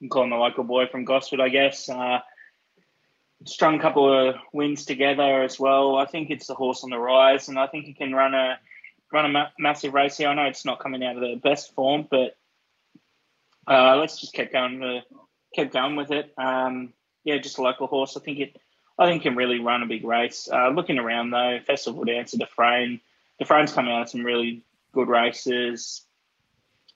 I'm 0.00 0.08
calling 0.08 0.30
the 0.30 0.36
local 0.36 0.64
boy 0.64 0.86
from 0.86 1.04
Gosford, 1.04 1.40
I 1.40 1.48
guess. 1.48 1.88
Uh, 1.88 2.20
strung 3.44 3.78
a 3.78 3.80
couple 3.80 4.12
of 4.12 4.36
wins 4.52 4.84
together 4.84 5.42
as 5.42 5.58
well. 5.58 5.96
I 5.96 6.06
think 6.06 6.30
it's 6.30 6.46
the 6.46 6.54
horse 6.54 6.82
on 6.84 6.90
the 6.90 6.98
rise, 6.98 7.48
and 7.48 7.58
I 7.58 7.66
think 7.66 7.84
he 7.84 7.94
can 7.94 8.14
run 8.14 8.34
a 8.34 8.58
run 9.12 9.26
a 9.26 9.28
ma- 9.28 9.48
massive 9.58 9.94
race 9.94 10.16
here. 10.16 10.28
I 10.28 10.34
know 10.34 10.44
it's 10.44 10.64
not 10.64 10.80
coming 10.80 11.04
out 11.04 11.16
of 11.16 11.22
the 11.22 11.36
best 11.36 11.74
form, 11.74 12.06
but 12.10 12.36
uh, 13.66 13.96
let's 13.96 14.20
just 14.20 14.32
keep 14.32 14.52
going. 14.52 14.80
The, 14.80 15.00
keep 15.54 15.72
going 15.72 15.96
with 15.96 16.10
it. 16.10 16.32
Um, 16.36 16.92
yeah, 17.24 17.38
just 17.38 17.58
a 17.58 17.62
local 17.62 17.86
horse. 17.86 18.16
I 18.16 18.20
think 18.20 18.38
it. 18.38 18.60
I 18.98 19.06
think 19.06 19.22
can 19.22 19.36
really 19.36 19.60
run 19.60 19.82
a 19.82 19.86
big 19.86 20.04
race. 20.04 20.48
Uh, 20.50 20.70
looking 20.70 20.98
around 20.98 21.30
though, 21.30 21.58
Festival 21.66 22.04
Dancer, 22.04 22.38
Dufresne. 22.38 23.00
Dufresne's 23.38 23.72
coming 23.72 23.92
out 23.92 24.02
of 24.02 24.08
some 24.08 24.24
really 24.24 24.62
good 24.92 25.08
races. 25.08 26.02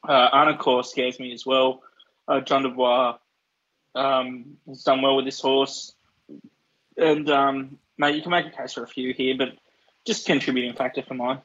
Uh, 0.03 0.31
Arnequar 0.31 0.85
scares 0.85 1.21
me 1.21 1.35
as 1.35 1.45
well. 1.45 1.83
Uh, 2.27 2.41
John 2.41 2.63
Dubois 2.63 3.19
um, 3.95 4.57
has 4.67 4.83
done 4.83 5.03
well 5.03 5.17
with 5.17 5.27
this 5.27 5.41
horse. 5.41 5.93
And, 6.97 7.29
um, 7.29 7.79
mate, 7.99 8.15
you 8.15 8.23
can 8.23 8.31
make 8.31 8.47
a 8.47 8.51
case 8.51 8.73
for 8.73 8.83
a 8.83 8.89
few 8.89 9.13
here, 9.13 9.35
but 9.37 9.51
just 10.07 10.27
contributing 10.27 10.73
factor 10.75 11.03
for 11.03 11.15
mine. 11.15 11.41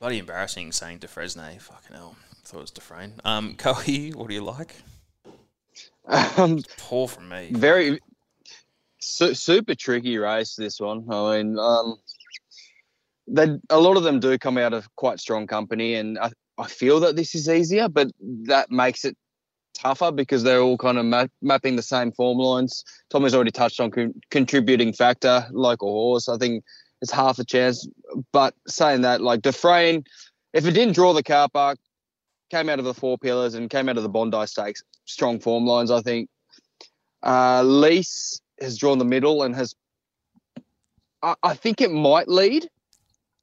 Bloody 0.00 0.18
embarrassing 0.18 0.72
saying 0.72 0.98
Defresne. 0.98 1.60
Fucking 1.60 1.96
hell. 1.96 2.16
I 2.30 2.48
thought 2.48 2.58
it 2.58 2.60
was 2.60 2.70
Dufresne. 2.70 3.14
Um, 3.24 3.56
what 3.62 4.28
do 4.28 4.34
you 4.34 4.44
like? 4.44 4.74
Um, 6.06 6.62
Poor 6.78 7.08
from 7.08 7.28
me. 7.28 7.50
Very 7.52 7.98
su- 9.00 9.34
super 9.34 9.74
tricky 9.74 10.18
race. 10.18 10.54
This 10.54 10.78
one. 10.78 11.06
I 11.10 11.38
mean, 11.38 11.58
um, 11.58 11.96
they 13.26 13.58
a 13.70 13.80
lot 13.80 13.96
of 13.96 14.02
them 14.02 14.20
do 14.20 14.38
come 14.38 14.58
out 14.58 14.74
of 14.74 14.94
quite 14.96 15.18
strong 15.18 15.46
company, 15.46 15.94
and 15.94 16.18
I, 16.18 16.30
I 16.58 16.68
feel 16.68 17.00
that 17.00 17.16
this 17.16 17.34
is 17.34 17.48
easier, 17.48 17.88
but 17.88 18.08
that 18.20 18.70
makes 18.70 19.04
it 19.04 19.16
tougher 19.74 20.12
because 20.12 20.42
they're 20.42 20.60
all 20.60 20.78
kind 20.78 20.98
of 20.98 21.04
map- 21.04 21.32
mapping 21.42 21.76
the 21.76 21.82
same 21.82 22.12
form 22.12 22.38
lines. 22.38 22.84
Tommy's 23.10 23.34
already 23.34 23.50
touched 23.50 23.80
on 23.80 23.90
con- 23.90 24.14
contributing 24.30 24.92
factor, 24.92 25.46
local 25.50 25.90
horse. 25.90 26.28
I 26.28 26.36
think 26.36 26.64
it's 27.02 27.12
half 27.12 27.38
a 27.38 27.44
chance. 27.44 27.88
But 28.32 28.54
saying 28.66 29.02
that, 29.02 29.20
like 29.20 29.42
Dufresne, 29.42 30.04
if 30.52 30.66
it 30.66 30.72
didn't 30.72 30.94
draw 30.94 31.12
the 31.12 31.22
car 31.22 31.48
park, 31.48 31.78
came 32.50 32.68
out 32.68 32.78
of 32.78 32.84
the 32.84 32.94
four 32.94 33.18
pillars 33.18 33.54
and 33.54 33.68
came 33.68 33.88
out 33.88 33.96
of 33.96 34.02
the 34.02 34.08
Bondi 34.08 34.46
Stakes, 34.46 34.82
strong 35.04 35.40
form 35.40 35.66
lines, 35.66 35.90
I 35.90 36.00
think. 36.00 36.28
Uh, 37.22 37.62
Lease 37.62 38.40
has 38.60 38.78
drawn 38.78 38.98
the 38.98 39.04
middle 39.04 39.42
and 39.42 39.54
has, 39.54 39.74
I, 41.22 41.34
I 41.42 41.54
think 41.54 41.80
it 41.80 41.90
might 41.90 42.28
lead. 42.28 42.68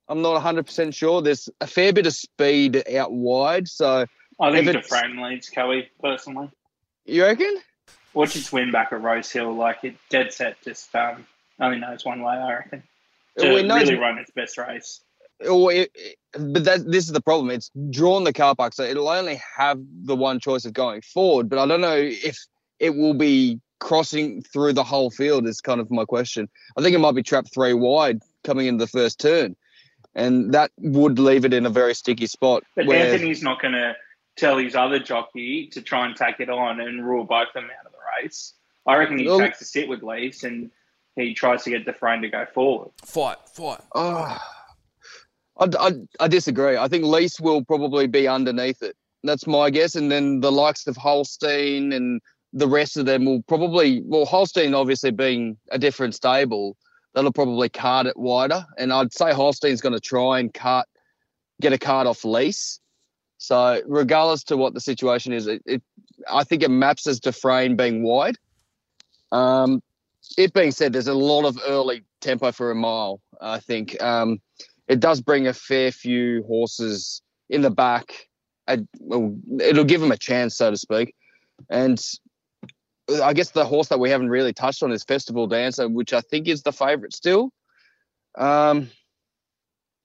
I'm 0.07 0.21
not 0.21 0.41
100% 0.41 0.93
sure. 0.93 1.21
There's 1.21 1.49
a 1.61 1.67
fair 1.67 1.93
bit 1.93 2.07
of 2.07 2.13
speed 2.13 2.83
out 2.95 3.11
wide. 3.11 3.67
So 3.67 4.05
I 4.39 4.51
think 4.51 4.71
Dufresne 4.71 5.21
leads, 5.21 5.49
Kelly, 5.49 5.89
personally. 6.01 6.49
You 7.05 7.23
reckon? 7.23 7.59
Watch 8.13 8.35
its 8.35 8.51
win 8.51 8.71
back 8.71 8.93
at 8.93 9.01
Rosehill. 9.01 9.53
Like, 9.53 9.83
it 9.83 9.95
dead 10.09 10.33
set 10.33 10.61
just 10.63 10.93
um, 10.95 11.25
only 11.59 11.79
knows 11.79 12.05
one 12.05 12.21
way, 12.21 12.35
I 12.35 12.53
reckon 12.53 12.83
to 13.37 13.47
really 13.47 13.95
run 13.95 14.17
its 14.17 14.31
best 14.31 14.57
race. 14.57 15.01
Oh, 15.45 15.65
well, 15.65 15.69
it, 15.69 15.91
it, 15.95 16.17
but 16.31 16.63
that, 16.63 16.85
this 16.89 17.05
is 17.05 17.11
the 17.11 17.21
problem. 17.21 17.49
It's 17.49 17.71
drawn 17.89 18.23
the 18.23 18.33
car 18.33 18.55
park, 18.55 18.73
so 18.73 18.83
it'll 18.83 19.09
only 19.09 19.41
have 19.57 19.79
the 20.03 20.15
one 20.15 20.39
choice 20.39 20.65
of 20.65 20.73
going 20.73 21.01
forward. 21.01 21.49
But 21.49 21.59
I 21.59 21.65
don't 21.65 21.81
know 21.81 21.97
if 21.97 22.37
it 22.79 22.95
will 22.95 23.13
be 23.13 23.59
crossing 23.79 24.41
through 24.41 24.73
the 24.73 24.83
whole 24.83 25.09
field. 25.09 25.47
Is 25.47 25.61
kind 25.61 25.81
of 25.81 25.91
my 25.91 26.05
question. 26.05 26.49
I 26.77 26.81
think 26.81 26.95
it 26.95 26.99
might 26.99 27.15
be 27.15 27.23
trapped 27.23 27.53
three 27.53 27.73
wide 27.73 28.21
coming 28.43 28.67
into 28.67 28.83
the 28.83 28.89
first 28.89 29.19
turn, 29.19 29.55
and 30.15 30.53
that 30.53 30.71
would 30.77 31.19
leave 31.19 31.45
it 31.45 31.53
in 31.53 31.65
a 31.65 31.69
very 31.69 31.93
sticky 31.93 32.27
spot. 32.27 32.63
But 32.75 32.85
where, 32.85 33.11
Anthony's 33.11 33.43
not 33.43 33.61
going 33.61 33.73
to 33.73 33.95
tell 34.35 34.57
his 34.57 34.75
other 34.75 34.99
jockey 34.99 35.67
to 35.67 35.81
try 35.81 36.05
and 36.05 36.15
take 36.15 36.39
it 36.39 36.49
on 36.49 36.79
and 36.79 37.05
rule 37.05 37.23
both 37.23 37.47
of 37.49 37.53
them 37.53 37.65
out 37.65 37.85
of 37.85 37.91
the 37.91 37.97
race. 38.21 38.53
I 38.85 38.97
reckon 38.97 39.17
he 39.17 39.27
well, 39.27 39.39
takes 39.39 39.61
a 39.61 39.65
sit 39.65 39.87
with 39.87 40.03
Lease 40.03 40.43
and 40.43 40.71
he 41.15 41.33
tries 41.33 41.63
to 41.63 41.69
get 41.69 41.85
Dufresne 41.85 42.21
to 42.21 42.29
go 42.29 42.45
forward. 42.53 42.91
Fight, 43.03 43.37
fight. 43.53 43.81
Oh, 43.93 44.37
I, 45.57 45.67
I, 45.79 45.91
I 46.19 46.27
disagree. 46.27 46.77
I 46.77 46.87
think 46.87 47.05
Lease 47.05 47.39
will 47.39 47.63
probably 47.63 48.07
be 48.07 48.27
underneath 48.27 48.81
it. 48.81 48.95
That's 49.23 49.47
my 49.47 49.69
guess. 49.69 49.95
And 49.95 50.11
then 50.11 50.41
the 50.41 50.51
likes 50.51 50.87
of 50.87 50.97
Holstein 50.97 51.93
and 51.93 52.21
the 52.51 52.67
rest 52.67 52.97
of 52.97 53.05
them 53.05 53.25
will 53.25 53.41
probably, 53.43 54.01
well, 54.05 54.25
Holstein 54.25 54.73
obviously 54.73 55.11
being 55.11 55.57
a 55.71 55.79
different 55.79 56.15
stable, 56.15 56.75
that'll 57.13 57.31
probably 57.31 57.69
cart 57.69 58.07
it 58.07 58.17
wider. 58.17 58.65
And 58.77 58.91
I'd 58.91 59.13
say 59.13 59.33
Holstein's 59.33 59.81
going 59.81 59.93
to 59.93 59.99
try 59.99 60.39
and 60.39 60.53
cut, 60.53 60.87
get 61.61 61.73
a 61.73 61.77
card 61.77 62.07
off 62.07 62.25
Lease. 62.25 62.79
So 63.37 63.81
regardless 63.85 64.43
to 64.45 64.57
what 64.57 64.73
the 64.73 64.79
situation 64.79 65.33
is, 65.33 65.47
it, 65.47 65.61
it 65.65 65.83
I 66.31 66.43
think 66.43 66.63
it 66.63 66.69
maps 66.69 67.07
as 67.07 67.19
Dufresne 67.19 67.75
being 67.75 68.03
wide. 68.03 68.37
Um, 69.31 69.81
it 70.37 70.53
being 70.53 70.71
said, 70.71 70.93
there's 70.93 71.07
a 71.07 71.13
lot 71.13 71.45
of 71.45 71.59
early 71.67 72.03
tempo 72.21 72.51
for 72.51 72.71
a 72.71 72.75
mile. 72.75 73.21
I 73.41 73.59
think 73.59 74.01
um, 74.01 74.39
it 74.87 74.99
does 74.99 75.21
bring 75.21 75.47
a 75.47 75.53
fair 75.53 75.91
few 75.91 76.43
horses 76.43 77.21
in 77.49 77.61
the 77.61 77.71
back. 77.71 78.27
it'll 78.67 79.83
give 79.83 80.01
them 80.01 80.11
a 80.11 80.17
chance, 80.17 80.55
so 80.55 80.71
to 80.71 80.77
speak. 80.77 81.15
And 81.69 82.01
I 83.21 83.33
guess 83.33 83.51
the 83.51 83.65
horse 83.65 83.89
that 83.89 83.99
we 83.99 84.09
haven't 84.09 84.29
really 84.29 84.53
touched 84.53 84.81
on 84.83 84.91
is 84.91 85.03
Festival 85.03 85.47
Dancer, 85.47 85.87
which 85.87 86.13
I 86.13 86.21
think 86.21 86.47
is 86.47 86.63
the 86.63 86.71
favourite 86.71 87.13
still. 87.13 87.51
Um, 88.37 88.89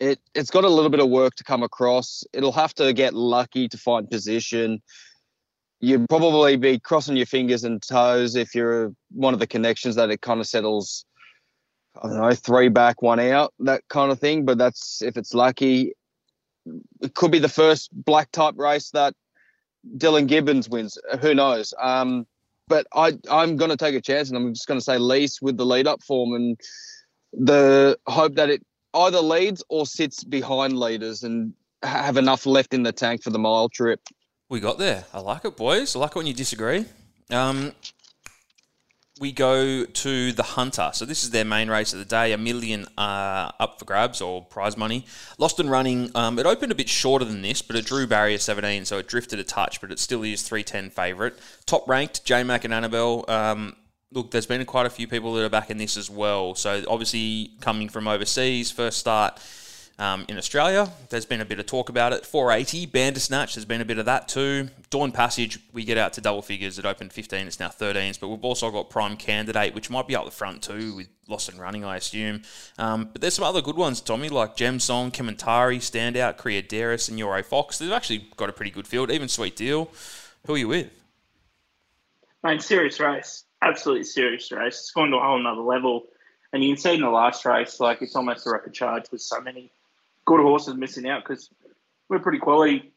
it 0.01 0.21
it's 0.35 0.51
got 0.51 0.65
a 0.65 0.69
little 0.69 0.91
bit 0.91 1.01
of 1.01 1.09
work 1.09 1.35
to 1.37 1.45
come 1.45 1.63
across. 1.63 2.25
It'll 2.33 2.53
have 2.53 2.75
to 2.75 2.93
get 2.93 3.15
lucky 3.15 3.69
to 3.69 3.77
find 3.77 4.09
position. 4.09 4.83
You'd 5.81 6.09
probably 6.09 6.57
be 6.57 6.79
crossing 6.81 7.17
your 7.17 7.27
fingers 7.27 7.65
and 7.65 7.81
toes 7.81 8.35
if 8.35 8.55
you're 8.55 8.93
one 9.13 9.35
of 9.35 9.41
the 9.41 9.47
connections 9.47 9.95
that 9.95 10.11
it 10.11 10.21
kind 10.21 10.41
of 10.41 10.47
settles. 10.47 11.05
I 12.03 12.09
don't 12.09 12.17
know, 12.17 12.33
three 12.33 12.69
back, 12.69 13.03
one 13.03 13.21
out, 13.21 13.55
that 13.61 13.83
kind 13.89 14.11
of 14.11 14.19
thing. 14.19 14.45
But 14.45 14.59
that's 14.59 15.03
if 15.03 15.17
it's 15.17 15.35
lucky. 15.35 15.93
It 17.01 17.15
could 17.15 17.31
be 17.31 17.39
the 17.39 17.49
first 17.49 17.91
black 17.93 18.31
type 18.33 18.55
race 18.57 18.91
that 18.91 19.15
Dylan 19.97 20.27
Gibbons 20.27 20.69
wins. 20.69 20.99
Who 21.21 21.35
knows? 21.35 21.73
Um, 21.81 22.27
but 22.67 22.87
I 22.95 23.17
I'm 23.31 23.57
going 23.57 23.71
to 23.71 23.77
take 23.77 23.95
a 23.95 24.01
chance, 24.01 24.29
and 24.29 24.37
I'm 24.37 24.53
just 24.53 24.67
going 24.67 24.79
to 24.79 24.85
say 24.85 24.99
Lease 24.99 25.41
with 25.41 25.57
the 25.57 25.67
lead 25.67 25.87
up 25.87 26.03
form 26.03 26.35
and 26.35 26.61
the 27.33 27.99
hope 28.07 28.35
that 28.35 28.51
it 28.51 28.63
either 28.95 29.21
leads 29.21 29.63
or 29.69 29.87
sits 29.87 30.25
behind 30.25 30.79
leaders 30.79 31.23
and 31.23 31.53
have 31.83 32.17
enough 32.17 32.47
left 32.47 32.75
in 32.75 32.83
the 32.83 32.93
tank 32.93 33.23
for 33.23 33.31
the 33.31 33.39
mile 33.39 33.69
trip. 33.69 34.01
We 34.51 34.61
got 34.61 34.79
there. 34.79 35.05
I 35.13 35.21
like 35.21 35.45
it, 35.45 35.59
boys. 35.59 35.95
I 35.95 35.99
like 35.99 36.13
it 36.13 36.17
when 36.17 36.27
you 36.27 36.33
disagree. 36.33 36.87
Um, 37.31 37.73
we 39.21 39.31
go 39.31 39.85
to 39.85 40.33
the 40.33 40.43
Hunter. 40.43 40.89
So 40.95 41.05
this 41.05 41.23
is 41.23 41.31
their 41.31 41.45
main 41.45 41.69
race 41.69 41.93
of 41.93 41.99
the 41.99 42.07
day. 42.07 42.33
A 42.33 42.39
million 42.39 42.87
uh, 42.97 43.53
up 43.61 43.79
for 43.79 43.85
grabs 43.85 44.23
or 44.23 44.47
prize 44.47 44.75
money. 44.75 45.05
Lost 45.37 45.61
and 45.61 45.71
running. 45.71 46.11
Um, 46.15 46.39
it 46.39 46.47
opened 46.47 46.73
a 46.73 46.75
bit 46.75 46.89
shorter 46.89 47.27
than 47.27 47.43
this, 47.43 47.61
but 47.61 47.77
it 47.77 47.85
drew 47.85 48.07
barrier 48.07 48.39
17, 48.39 48.87
so 48.87 48.97
it 48.97 49.07
drifted 49.07 49.39
a 49.39 49.45
touch, 49.45 49.83
but 49.83 49.93
it 49.93 49.99
still 49.99 50.23
is 50.23 50.41
310 50.41 50.91
favourite. 50.91 51.35
Top 51.67 51.87
ranked, 51.87 52.25
J 52.25 52.43
Mac 52.43 52.65
and 52.65 52.73
Annabelle. 52.73 53.27
Um, 53.29 53.77
look, 54.13 54.31
there's 54.31 54.47
been 54.47 54.65
quite 54.65 54.87
a 54.87 54.91
few 54.91 55.07
people 55.07 55.35
that 55.35 55.45
are 55.45 55.51
back 55.51 55.69
in 55.69 55.77
this 55.77 55.99
as 55.99 56.09
well. 56.09 56.55
So 56.55 56.83
obviously 56.89 57.51
coming 57.61 57.91
from 57.91 58.09
overseas, 58.09 58.71
first 58.71 58.97
start 58.97 59.41
um, 59.99 60.25
in 60.29 60.39
Australia. 60.39 60.91
There's 61.11 61.27
been 61.27 61.41
a 61.41 61.45
bit 61.45 61.59
of 61.59 61.67
talk 61.67 61.89
about 61.89 62.13
it. 62.13 62.25
480, 62.25 62.87
Bandersnatch, 62.87 63.55
there's 63.55 63.65
been 63.65 63.81
a 63.81 63.85
bit 63.85 63.99
of 63.99 64.07
that 64.07 64.29
too. 64.29 64.69
Dawn 64.91 65.13
Passage, 65.13 65.59
we 65.73 65.85
get 65.85 65.99
out 65.99 66.13
to 66.15 66.21
double 66.21 66.43
figures. 66.43 66.79
It 66.79 66.85
opened 66.85 67.13
15, 67.13 67.47
it's 67.47 67.61
now 67.61 67.69
13s. 67.69 68.19
But 68.21 68.29
we've 68.29 68.45
also 68.45 68.71
got 68.71 68.91
Prime 68.91 69.17
Candidate, 69.17 69.75
which 69.75 69.91
might 69.91 70.07
be 70.07 70.15
up 70.15 70.25
the 70.25 70.31
front 70.31 70.63
too 70.63 70.95
with 70.95 71.09
Lost 71.27 71.49
and 71.49 71.59
Running, 71.59 71.85
I 71.85 71.97
assume. 71.97 72.43
Um, 72.79 73.11
but 73.13 73.21
there's 73.21 73.35
some 73.35 73.45
other 73.45 73.61
good 73.61 73.77
ones, 73.77 74.01
Tommy, 74.01 74.29
like 74.29 74.57
Gem 74.57 74.81
Song, 74.81 75.11
Kementari, 75.11 75.79
Standout, 75.79 76.37
Criaderas, 76.37 77.09
and 77.09 77.19
Euro 77.19 77.43
Fox. 77.43 77.79
They've 77.79 77.93
actually 77.93 78.29
got 78.37 78.49
a 78.49 78.53
pretty 78.53 78.71
good 78.71 78.87
field, 78.87 79.11
even 79.11 79.29
Sweet 79.29 79.57
Deal. 79.57 79.91
Who 80.47 80.55
are 80.55 80.59
you 80.59 80.69
with? 80.69 80.91
Mate, 82.45 82.63
serious 82.63 83.01
race. 83.01 83.45
Absolutely 83.61 84.05
serious 84.05 84.51
race. 84.53 84.79
It's 84.79 84.91
gone 84.93 85.11
to 85.11 85.17
a 85.17 85.21
whole 85.21 85.43
nother 85.43 85.61
level. 85.61 86.05
And 86.53 86.63
you 86.63 86.71
can 86.71 86.81
see 86.81 86.95
in 86.95 87.01
the 87.01 87.11
last 87.11 87.45
race, 87.45 87.81
like 87.81 88.01
it's 88.01 88.17
almost 88.17 88.47
a 88.47 88.51
record 88.51 88.73
charge 88.73 89.11
with 89.11 89.21
so 89.21 89.41
many 89.41 89.71
good 90.29 90.41
horses 90.41 90.75
missing 90.75 91.09
out 91.09 91.25
because 91.25 91.49
we're 92.11 92.19
pretty 92.19 92.39
quality. 92.39 92.93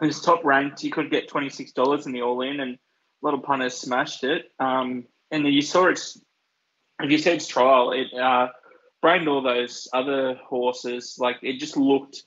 It's 0.00 0.20
top 0.20 0.44
ranked. 0.44 0.84
You 0.84 0.92
could 0.92 1.10
get 1.10 1.28
twenty 1.28 1.50
six 1.50 1.72
dollars 1.72 2.06
in 2.06 2.12
the 2.12 2.22
all 2.22 2.40
in, 2.42 2.60
and 2.60 2.74
a 2.74 3.26
lot 3.26 3.34
of 3.34 3.42
punters 3.42 3.74
smashed 3.74 4.22
it. 4.22 4.52
Um, 4.60 5.06
and 5.32 5.44
then 5.44 5.52
you 5.52 5.62
saw 5.62 5.86
it's, 5.86 6.20
if 7.00 7.10
you 7.10 7.18
said 7.18 7.34
it's 7.34 7.48
trial, 7.48 7.90
it 7.90 8.14
uh, 8.14 8.48
brained 9.02 9.28
all 9.28 9.42
those 9.42 9.88
other 9.92 10.34
horses. 10.34 11.16
Like 11.18 11.38
it 11.42 11.58
just 11.58 11.76
looked 11.76 12.22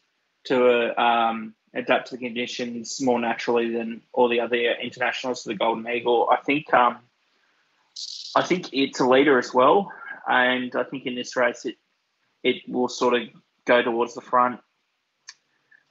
to 0.45 0.57
uh, 0.65 1.01
um, 1.01 1.53
adapt 1.74 2.09
to 2.09 2.17
the 2.17 2.26
conditions 2.26 3.01
more 3.01 3.20
naturally 3.22 3.72
than 3.72 4.01
all 4.11 4.28
the 4.28 4.41
other 4.41 4.57
internationals 4.57 5.43
to 5.43 5.49
the 5.49 5.55
Golden 5.55 5.88
Eagle. 5.88 6.28
I 6.30 6.38
think 6.43 6.74
um, 6.74 6.97
I 8.36 8.41
think 8.41 8.67
it's 8.74 8.99
a 8.99 9.07
leader 9.07 9.38
as 9.38 9.53
well, 9.53 9.93
and 10.28 10.76
I 10.76 10.84
think 10.84 11.05
in 11.05 11.15
this 11.15 11.38
race 11.38 11.63
it 11.63 11.78
it 12.43 12.57
will 12.67 12.89
sort 12.89 13.13
of 13.13 13.22
go 13.70 13.82
towards 13.82 14.15
the 14.15 14.22
front. 14.22 14.59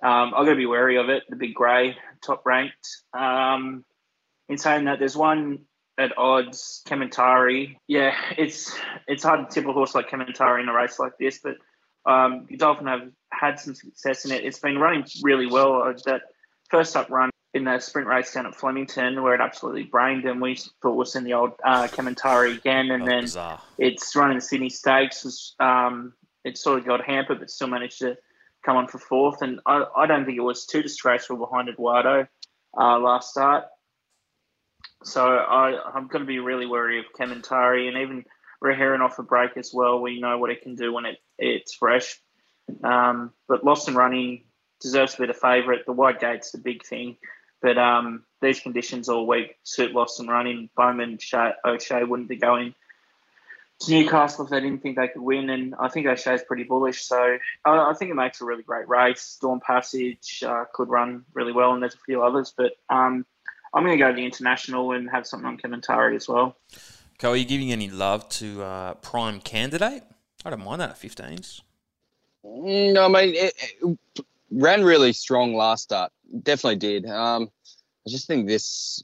Um, 0.03 0.35
I've 0.35 0.45
got 0.45 0.51
to 0.51 0.57
be 0.57 0.67
wary 0.67 0.99
of 0.99 1.09
it. 1.09 1.25
The 1.29 1.37
big 1.37 1.55
grey, 1.55 1.97
top 2.25 2.45
ranked. 2.45 2.89
Um, 3.13 3.85
in 4.49 4.59
saying 4.59 4.85
that, 4.85 4.99
there's 4.99 5.17
one 5.17 5.61
at 5.99 6.17
odds, 6.17 6.83
Kementari. 6.87 7.77
Yeah, 7.87 8.15
it's 8.37 8.77
it's 9.07 9.23
hard 9.23 9.49
to 9.49 9.55
tip 9.55 9.69
a 9.69 9.73
horse 9.73 9.95
like 9.95 10.11
Kementari 10.11 10.63
in 10.63 10.69
a 10.69 10.73
race 10.73 10.99
like 10.99 11.19
this, 11.19 11.41
but 11.43 11.57
um, 12.11 12.47
Godolphin 12.47 12.87
have 12.87 13.11
had 13.33 13.61
some 13.61 13.75
success 13.75 14.25
in 14.25 14.33
it. 14.33 14.45
It's 14.45 14.61
been 14.61 14.79
running 14.79 15.05
really 15.23 15.47
well. 15.47 15.83
Uh, 15.83 15.95
that 16.07 16.23
first 16.71 16.97
up 16.97 17.11
run 17.11 17.31
in 17.55 17.65
the 17.65 17.81
sprint 17.81 18.07
race 18.07 18.33
down 18.33 18.47
at 18.47 18.55
Flemington, 18.55 19.23
where 19.23 19.35
it 19.35 19.41
absolutely 19.41 19.85
brained, 19.85 20.25
and 20.25 20.41
we 20.41 20.59
thought 20.83 20.95
was 20.95 21.17
in 21.17 21.25
the 21.25 21.35
old 21.35 21.53
uh, 21.65 21.89
Kementari 21.89 22.57
again, 22.57 22.91
and 22.91 23.03
oh, 23.03 23.07
then 23.07 23.23
bizarre. 23.23 23.61
it's 23.79 24.15
running 24.15 24.39
the 24.39 24.43
Sydney 24.43 24.69
Stakes. 24.69 25.25
Was, 25.25 25.55
um, 25.59 26.13
it 26.45 26.59
sort 26.59 26.79
of 26.79 26.87
got 26.87 27.05
hampered, 27.05 27.41
but 27.41 27.51
still 27.51 27.69
managed 27.69 27.99
to 28.01 28.17
come 28.65 28.77
on 28.77 28.89
for 28.89 28.99
fourth. 28.99 29.43
And 29.43 29.61
I, 29.67 29.85
I 29.97 30.07
don't 30.07 30.25
think 30.25 30.39
it 30.39 30.43
was 30.43 30.67
too 30.67 30.83
disgraceful 30.83 31.37
behind 31.37 31.69
Eduardo 31.69 32.27
uh, 32.79 32.99
last 32.99 33.31
start. 33.31 33.65
So 35.05 35.25
I, 35.25 35.81
I'm 35.95 36.09
going 36.09 36.23
to 36.23 36.27
be 36.27 36.39
really 36.39 36.67
wary 36.67 36.99
of 36.99 37.07
Kementari 37.19 37.89
and 37.89 37.99
even 37.99 38.25
Reheron 38.63 39.01
off 39.01 39.19
a 39.19 39.23
break 39.23 39.57
as 39.57 39.73
well. 39.73 40.01
We 40.01 40.21
know 40.21 40.39
what 40.39 40.51
it 40.51 40.63
can 40.63 40.75
do 40.75 40.93
when 40.93 41.07
it 41.07 41.19
it's 41.39 41.75
fresh. 41.75 42.21
Um, 42.83 43.33
but 43.47 43.65
Lost 43.65 43.89
and 43.89 43.97
Running 43.97 44.45
deserves 44.81 45.15
a 45.15 45.19
bit 45.19 45.31
of 45.31 45.39
favourite. 45.39 45.87
The 45.87 45.93
wide 45.93 46.21
gate's 46.21 46.51
the 46.51 46.59
big 46.59 46.85
thing. 46.85 47.17
But 47.63 47.79
um, 47.79 48.25
these 48.41 48.61
conditions 48.61 49.09
all 49.09 49.27
week 49.27 49.57
suit 49.63 49.93
Lost 49.93 50.21
and 50.21 50.29
Running. 50.29 50.71
Bowman, 50.77 51.19
Shea, 51.19 51.53
O'Shea 51.65 52.05
wouldn't 52.05 52.29
be 52.29 52.37
going 52.37 52.71
to 52.73 52.78
Newcastle 53.87 54.45
if 54.45 54.51
they 54.51 54.61
didn't 54.61 54.83
think 54.83 54.97
they 54.97 55.09
could 55.09 55.23
win, 55.23 55.51
and 55.51 55.75
I 55.79 55.89
think 55.89 56.07
O'Shea's 56.07 56.43
pretty 56.43 56.65
bullish. 56.65 57.03
So 57.03 57.39
I, 57.65 57.91
I 57.91 57.95
think 57.95 58.11
it 58.11 58.15
makes 58.15 58.41
a 58.41 58.45
really 58.45 58.63
great 58.65 58.89
race. 58.89 59.39
Dawn 59.41 59.61
Passage 59.61 60.43
uh, 60.45 60.65
could 60.73 60.89
run 60.89 61.25
really 61.33 61.53
well, 61.53 61.73
and 61.73 61.83
there's 61.83 61.95
a 61.95 61.99
few 61.99 62.23
others, 62.23 62.53
but 62.57 62.73
um, 62.91 63.25
I'm 63.73 63.85
going 63.85 63.97
to 63.97 64.03
go 64.03 64.11
to 64.11 64.17
the 64.17 64.25
international 64.25 64.93
and 64.93 65.09
have 65.11 65.27
something 65.27 65.47
on 65.47 65.59
Kementari 65.59 66.17
as 66.17 66.29
well. 66.29 66.57
Co, 67.19 67.33
are 67.33 67.37
you 67.37 67.45
giving 67.45 67.71
any 67.71 67.89
love 67.89 68.29
to 68.31 68.63
uh, 68.63 68.95
Prime 68.95 69.41
Candidate? 69.41 70.03
I 70.45 70.51
don't 70.51 70.65
mind 70.65 70.81
that 70.81 70.91
at 70.91 71.01
15s. 71.01 71.63
No, 72.45 73.05
I 73.05 73.09
mean, 73.09 73.35
it, 73.35 73.55
it 73.83 74.25
ran 74.51 74.85
really 74.85 75.13
strong 75.13 75.55
last 75.55 75.85
start. 75.85 76.13
Definitely 76.43 76.77
did. 76.77 77.07
Um, 77.07 77.51
I 78.07 78.11
just 78.11 78.27
think 78.27 78.47
this 78.47 79.03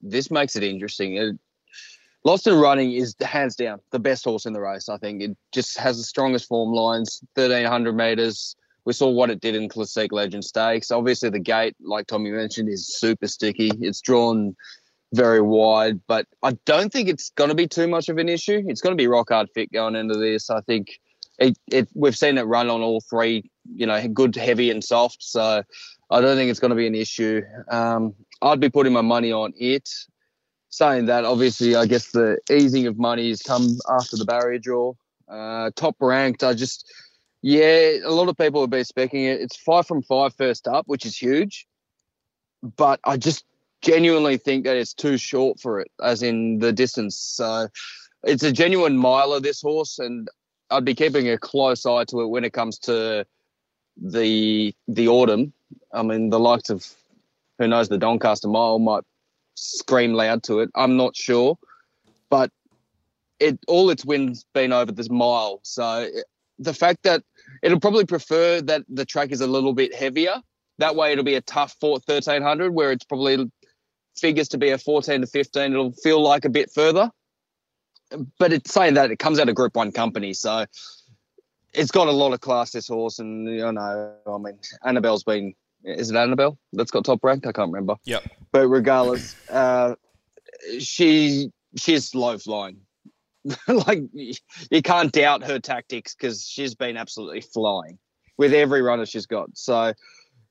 this 0.00 0.30
makes 0.30 0.56
it 0.56 0.62
interesting. 0.62 1.16
It, 1.16 1.38
Lost 2.26 2.48
and 2.48 2.60
Running 2.60 2.90
is 2.90 3.14
hands 3.20 3.54
down 3.54 3.78
the 3.92 4.00
best 4.00 4.24
horse 4.24 4.46
in 4.46 4.52
the 4.52 4.60
race. 4.60 4.88
I 4.88 4.98
think 4.98 5.22
it 5.22 5.36
just 5.52 5.78
has 5.78 5.96
the 5.96 6.02
strongest 6.02 6.48
form 6.48 6.72
lines, 6.72 7.20
1300 7.34 7.92
meters. 7.96 8.56
We 8.84 8.94
saw 8.94 9.08
what 9.08 9.30
it 9.30 9.40
did 9.40 9.54
in 9.54 9.68
Classic 9.68 10.10
Legend 10.10 10.44
Stakes. 10.44 10.90
Obviously, 10.90 11.30
the 11.30 11.38
gate, 11.38 11.76
like 11.80 12.08
Tommy 12.08 12.32
mentioned, 12.32 12.68
is 12.68 12.98
super 12.98 13.28
sticky. 13.28 13.70
It's 13.80 14.00
drawn 14.00 14.56
very 15.14 15.40
wide, 15.40 16.00
but 16.08 16.26
I 16.42 16.58
don't 16.64 16.92
think 16.92 17.08
it's 17.08 17.30
going 17.30 17.50
to 17.50 17.54
be 17.54 17.68
too 17.68 17.86
much 17.86 18.08
of 18.08 18.18
an 18.18 18.28
issue. 18.28 18.60
It's 18.66 18.80
going 18.80 18.96
to 18.96 19.00
be 19.00 19.06
rock 19.06 19.28
hard 19.28 19.48
fit 19.54 19.70
going 19.70 19.94
into 19.94 20.16
this. 20.16 20.50
I 20.50 20.62
think 20.62 20.98
it, 21.38 21.56
it 21.70 21.88
we've 21.94 22.18
seen 22.18 22.38
it 22.38 22.42
run 22.42 22.68
on 22.70 22.80
all 22.80 23.00
three, 23.02 23.48
you 23.72 23.86
know, 23.86 24.04
good, 24.08 24.34
heavy, 24.34 24.72
and 24.72 24.82
soft. 24.82 25.22
So 25.22 25.62
I 26.10 26.20
don't 26.20 26.36
think 26.36 26.50
it's 26.50 26.58
going 26.58 26.70
to 26.70 26.74
be 26.74 26.88
an 26.88 26.96
issue. 26.96 27.42
Um, 27.70 28.14
I'd 28.42 28.58
be 28.58 28.68
putting 28.68 28.92
my 28.92 29.00
money 29.00 29.30
on 29.30 29.52
it 29.56 29.88
saying 30.76 31.06
that, 31.06 31.24
obviously, 31.24 31.74
I 31.74 31.86
guess 31.86 32.10
the 32.10 32.38
easing 32.52 32.86
of 32.86 32.98
money 32.98 33.30
has 33.30 33.40
come 33.40 33.78
after 33.88 34.18
the 34.18 34.26
barrier 34.26 34.58
draw. 34.58 34.92
Uh, 35.26 35.70
top 35.74 35.96
ranked, 36.00 36.44
I 36.44 36.52
just, 36.52 36.92
yeah, 37.40 37.92
a 38.04 38.10
lot 38.10 38.28
of 38.28 38.36
people 38.36 38.60
have 38.60 38.68
been 38.68 38.84
speaking 38.84 39.24
it. 39.24 39.40
It's 39.40 39.56
five 39.56 39.86
from 39.86 40.02
five 40.02 40.34
first 40.34 40.68
up, 40.68 40.86
which 40.86 41.06
is 41.06 41.16
huge. 41.16 41.66
But 42.76 43.00
I 43.04 43.16
just 43.16 43.46
genuinely 43.80 44.36
think 44.36 44.64
that 44.64 44.76
it's 44.76 44.92
too 44.92 45.16
short 45.16 45.58
for 45.60 45.80
it, 45.80 45.90
as 46.02 46.22
in 46.22 46.58
the 46.58 46.74
distance. 46.74 47.16
So 47.16 47.68
it's 48.22 48.42
a 48.42 48.52
genuine 48.52 48.98
miler, 48.98 49.40
this 49.40 49.62
horse, 49.62 49.98
and 49.98 50.28
I'd 50.70 50.84
be 50.84 50.94
keeping 50.94 51.30
a 51.30 51.38
close 51.38 51.86
eye 51.86 52.04
to 52.04 52.20
it 52.20 52.26
when 52.26 52.44
it 52.44 52.52
comes 52.52 52.78
to 52.80 53.24
the 53.96 54.74
the 54.88 55.08
autumn. 55.08 55.54
I 55.90 56.02
mean, 56.02 56.28
the 56.28 56.40
likes 56.40 56.68
of 56.68 56.86
who 57.58 57.66
knows 57.66 57.88
the 57.88 57.96
Doncaster 57.96 58.48
Mile 58.48 58.78
might 58.78 59.04
scream 59.56 60.14
loud 60.14 60.42
to 60.44 60.60
it. 60.60 60.70
I'm 60.74 60.96
not 60.96 61.16
sure, 61.16 61.58
but 62.30 62.50
it 63.40 63.58
all 63.66 63.90
its 63.90 64.04
wins 64.04 64.46
been 64.54 64.72
over 64.72 64.92
this 64.92 65.10
mile. 65.10 65.60
So 65.62 66.08
the 66.58 66.72
fact 66.72 67.02
that 67.02 67.22
it'll 67.62 67.80
probably 67.80 68.06
prefer 68.06 68.60
that 68.62 68.84
the 68.88 69.04
track 69.04 69.32
is 69.32 69.40
a 69.40 69.46
little 69.46 69.74
bit 69.74 69.94
heavier. 69.94 70.36
That 70.78 70.94
way, 70.94 71.12
it'll 71.12 71.24
be 71.24 71.34
a 71.34 71.40
tough 71.40 71.74
1300, 71.80 72.72
where 72.72 72.92
it's 72.92 73.04
probably 73.04 73.50
figures 74.16 74.48
to 74.48 74.58
be 74.58 74.70
a 74.70 74.78
14 74.78 75.22
to 75.22 75.26
15. 75.26 75.72
It'll 75.72 75.92
feel 75.92 76.22
like 76.22 76.44
a 76.44 76.50
bit 76.50 76.70
further. 76.70 77.10
but 78.38 78.52
it's 78.52 78.72
saying 78.72 78.94
that 78.94 79.10
it 79.10 79.18
comes 79.18 79.38
out 79.38 79.48
of 79.48 79.54
Group 79.54 79.76
One 79.76 79.92
company, 79.92 80.32
so 80.32 80.66
it's 81.74 81.90
got 81.90 82.08
a 82.08 82.12
lot 82.12 82.32
of 82.32 82.40
class. 82.40 82.72
This 82.72 82.88
horse, 82.88 83.18
and 83.18 83.48
you 83.48 83.72
know, 83.72 84.14
I 84.26 84.38
mean, 84.38 84.58
Annabelle's 84.84 85.24
been. 85.24 85.54
Is 85.86 86.10
it 86.10 86.16
Annabelle 86.16 86.58
that's 86.72 86.90
got 86.90 87.04
top 87.04 87.22
ranked? 87.22 87.46
I 87.46 87.52
can't 87.52 87.72
remember. 87.72 87.96
Yep. 88.04 88.24
But 88.52 88.68
regardless, 88.68 89.36
uh, 89.48 89.94
she 90.78 91.50
she's 91.76 92.14
low 92.14 92.38
flying. 92.38 92.78
like 93.68 94.02
you 94.12 94.82
can't 94.82 95.12
doubt 95.12 95.44
her 95.44 95.60
tactics 95.60 96.14
because 96.14 96.46
she's 96.46 96.74
been 96.74 96.96
absolutely 96.96 97.40
flying 97.40 97.98
with 98.36 98.52
every 98.52 98.82
runner 98.82 99.06
she's 99.06 99.26
got. 99.26 99.48
So 99.54 99.92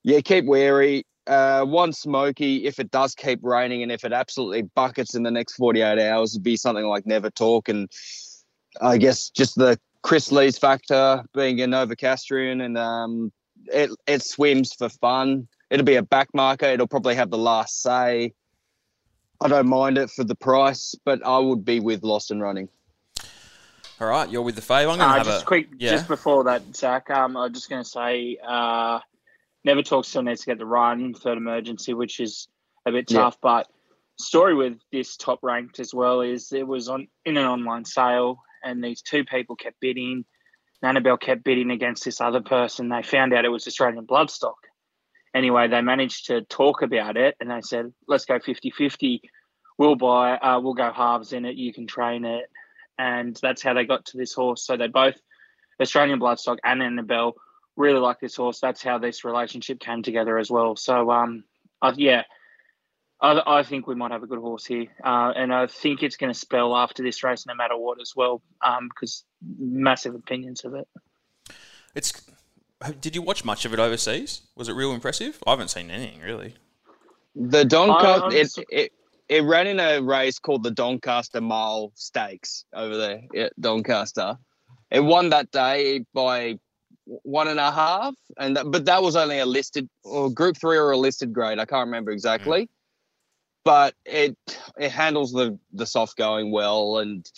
yeah, 0.04 0.22
keep 0.22 0.46
wary. 0.46 1.06
Uh, 1.28 1.66
one 1.66 1.92
smoky, 1.92 2.66
if 2.66 2.80
it 2.80 2.92
does 2.92 3.16
keep 3.16 3.40
raining 3.42 3.82
and 3.82 3.92
if 3.92 4.06
it 4.06 4.14
absolutely 4.14 4.62
buckets 4.62 5.16
in 5.16 5.24
the 5.24 5.32
next 5.32 5.56
48 5.56 5.98
hours, 6.00 6.34
would 6.34 6.44
be 6.44 6.56
something 6.56 6.86
like 6.86 7.08
Never 7.08 7.32
Talk. 7.32 7.68
And 7.68 7.90
I 8.80 8.98
guess 8.98 9.32
just 9.32 9.56
the 9.56 9.80
Chris 10.04 10.32
Lees 10.32 10.60
factor 10.60 11.24
being 11.34 11.60
a 11.62 11.66
Novocastrian 11.66 12.64
and 12.64 12.78
um, 12.78 13.32
it, 13.68 13.90
it 14.08 14.22
swims 14.24 14.74
for 14.74 14.90
fun. 14.90 15.48
It'll 15.70 15.86
be 15.86 15.96
a 15.96 16.04
back 16.04 16.30
marker. 16.34 16.66
It'll 16.66 16.88
probably 16.88 17.16
have 17.16 17.30
the 17.30 17.38
last 17.38 17.82
say. 17.82 18.34
I 19.42 19.48
don't 19.48 19.68
mind 19.68 19.98
it 19.98 20.10
for 20.10 20.24
the 20.24 20.36
price, 20.36 20.96
but 21.04 21.26
I 21.26 21.38
would 21.40 21.66
be 21.66 21.80
with 21.80 22.04
Lost 22.04 22.32
and 22.32 22.42
Running. 22.42 22.70
All 24.00 24.08
right, 24.08 24.30
you're 24.30 24.42
with 24.42 24.56
the 24.56 24.62
fave. 24.62 24.82
I'm 24.92 24.98
going 24.98 25.00
to 25.00 25.06
Uh, 25.06 25.14
have 25.18 25.26
just 25.26 25.44
a 25.44 25.46
quick, 25.46 25.68
yeah. 25.78 25.92
just 25.92 26.08
before 26.08 26.44
that, 26.46 26.76
Zach. 26.76 27.10
Um, 27.10 27.38
I 27.38 27.44
was 27.44 27.52
just 27.54 27.70
going 27.70 27.84
to 27.84 27.90
say, 27.90 28.38
uh, 28.46 29.00
Never 29.64 29.82
Talk 29.82 30.06
still 30.06 30.22
needs 30.22 30.42
to 30.42 30.48
get 30.48 30.58
the 30.58 30.66
run 30.66 31.14
third 31.14 31.38
emergency, 31.38 31.94
which 31.94 32.20
is 32.20 32.48
a 32.86 32.92
bit 32.92 33.10
Yeah. 33.10 33.22
tough. 33.22 33.38
But 33.42 33.68
story 34.18 34.54
with 34.54 34.80
this 34.92 35.16
top 35.18 35.40
ranked 35.44 35.80
as 35.80 35.94
well 35.94 36.22
is 36.22 36.52
it 36.52 36.68
was 36.68 36.88
on 36.90 37.08
in 37.26 37.38
an 37.38 37.46
online 37.46 37.86
sale, 37.86 38.40
and 38.64 38.84
these 38.84 39.02
two 39.02 39.24
people 39.26 39.56
kept 39.56 39.80
bidding. 39.80 40.26
Annabelle 40.82 41.18
kept 41.18 41.44
bidding 41.44 41.72
against 41.72 42.06
this 42.06 42.22
other 42.22 42.42
person. 42.42 42.90
They 42.90 43.02
found 43.02 43.34
out 43.34 43.46
it 43.46 43.50
was 43.50 43.68
Australian 43.68 44.06
bloodstock. 44.06 44.54
Anyway, 45.34 45.68
they 45.68 45.82
managed 45.82 46.28
to 46.28 46.42
talk 46.42 46.82
about 46.82 47.18
it, 47.18 47.36
and 47.40 47.50
they 47.50 47.62
said, 47.62 47.94
"Let's 48.08 48.26
go 48.26 48.40
50-50. 48.40 49.22
We'll 49.78 49.96
buy. 49.96 50.38
Uh, 50.38 50.60
we'll 50.62 50.74
go 50.74 50.92
halves 50.92 51.34
in 51.34 51.46
it. 51.46 51.56
You 51.56 51.74
can 51.74 51.88
train 51.88 52.26
it." 52.26 52.50
and 52.98 53.38
that's 53.42 53.62
how 53.62 53.74
they 53.74 53.86
got 53.86 54.06
to 54.06 54.18
this 54.18 54.34
horse. 54.34 54.66
So 54.66 54.78
they 54.78 54.88
both, 54.88 55.16
Australian 55.82 56.20
Bloodstock 56.20 56.58
and 56.64 56.82
Annabelle, 56.82 57.36
really 57.76 58.00
like 58.00 58.20
this 58.20 58.36
horse. 58.36 58.60
That's 58.60 58.82
how 58.82 58.98
this 58.98 59.26
relationship 59.26 59.80
came 59.80 60.02
together 60.02 60.38
as 60.38 60.50
well. 60.50 60.76
So, 60.76 61.12
um, 61.12 61.44
yeah, 61.96 62.24
I, 63.22 63.42
I 63.46 63.64
think 63.64 63.88
we 63.88 63.96
might 63.96 64.12
have 64.12 64.24
a 64.24 64.28
good 64.28 64.40
horse 64.40 64.66
here, 64.66 64.88
uh, 65.04 65.34
and 65.36 65.54
I 65.54 65.68
think 65.68 66.04
it's 66.04 66.18
going 66.18 66.32
to 66.32 66.40
spell 66.40 66.76
after 66.76 67.04
this 67.04 67.24
race, 67.24 67.46
no 67.46 67.56
matter 67.56 67.78
what, 67.78 68.00
as 68.02 68.14
well, 68.16 68.42
because 68.90 69.24
massive 69.58 70.16
opinions 70.16 70.64
of 70.66 70.76
it. 70.76 70.88
It's. 71.94 72.14
Did 73.00 73.16
you 73.16 73.22
watch 73.22 73.46
much 73.46 73.66
of 73.66 73.74
it 73.74 73.80
overseas? 73.80 74.42
Was 74.56 74.68
it 74.68 74.74
real 74.74 74.94
impressive? 74.94 75.42
I 75.48 75.52
haven't 75.52 75.70
seen 75.70 75.90
anything 75.90 76.22
really. 76.22 76.56
The 77.36 77.66
Doncaster, 77.66 78.26
I'm 78.26 78.32
um, 78.32 78.32
it, 78.32 78.52
it, 78.70 78.92
it 79.28 79.44
ran 79.44 79.68
in 79.68 79.80
a 79.80 80.02
race 80.02 80.40
called 80.40 80.64
the 80.64 80.72
Doncaster 80.72 81.42
Mile 81.42 81.92
Stakes 81.96 82.66
over 82.74 82.96
there 82.96 83.22
at 83.36 83.60
Doncaster. 83.60 84.38
It 84.92 85.00
won 85.00 85.30
that 85.30 85.52
day 85.52 86.06
by 86.14 86.60
one 87.06 87.48
and 87.48 87.60
a 87.60 87.72
half, 87.72 88.16
and 88.38 88.58
that, 88.58 88.72
but 88.72 88.86
that 88.86 89.02
was 89.02 89.16
only 89.16 89.40
a 89.40 89.46
listed 89.46 89.90
or 90.04 90.30
Group 90.30 90.58
Three 90.58 90.78
or 90.78 90.92
a 90.92 90.98
listed 90.98 91.34
grade. 91.34 91.60
I 91.60 91.66
can't 91.66 91.88
remember 91.88 92.12
exactly, 92.12 92.64
mm. 92.64 92.70
but 93.64 93.96
it 94.06 94.38
it 94.78 94.92
handles 94.92 95.32
the 95.32 95.58
the 95.74 95.86
soft 95.86 96.18
going 96.18 96.52
well, 96.52 97.00
and 97.00 97.30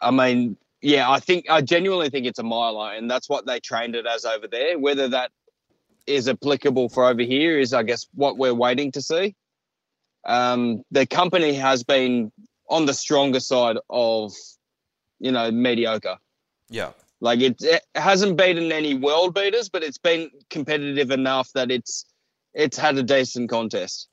I 0.00 0.10
mean, 0.10 0.56
yeah, 0.82 1.10
I 1.10 1.20
think 1.20 1.46
I 1.50 1.60
genuinely 1.60 2.10
think 2.10 2.26
it's 2.26 2.38
a 2.38 2.42
miler, 2.42 2.92
and 2.92 3.10
that's 3.10 3.28
what 3.28 3.46
they 3.46 3.60
trained 3.60 3.94
it 3.94 4.06
as 4.06 4.24
over 4.24 4.46
there. 4.48 4.78
Whether 4.78 5.08
that 5.08 5.30
is 6.06 6.28
applicable 6.28 6.88
for 6.88 7.08
over 7.08 7.22
here 7.22 7.58
is, 7.58 7.72
I 7.72 7.82
guess, 7.82 8.06
what 8.14 8.38
we're 8.38 8.54
waiting 8.54 8.92
to 8.92 9.02
see. 9.02 9.34
Um, 10.24 10.82
the 10.90 11.06
company 11.06 11.54
has 11.54 11.82
been 11.84 12.32
on 12.68 12.86
the 12.86 12.94
stronger 12.94 13.40
side 13.40 13.78
of, 13.88 14.32
you 15.18 15.32
know, 15.32 15.50
mediocre. 15.50 16.16
Yeah. 16.68 16.92
Like 17.20 17.40
it, 17.40 17.56
it 17.60 17.82
hasn't 17.94 18.38
beaten 18.38 18.72
any 18.72 18.94
world 18.94 19.34
beaters, 19.34 19.68
but 19.68 19.82
it's 19.82 19.98
been 19.98 20.30
competitive 20.48 21.10
enough 21.10 21.52
that 21.52 21.70
it's 21.70 22.06
it's 22.54 22.76
had 22.76 22.96
a 22.96 23.02
decent 23.02 23.50
contest. 23.50 24.08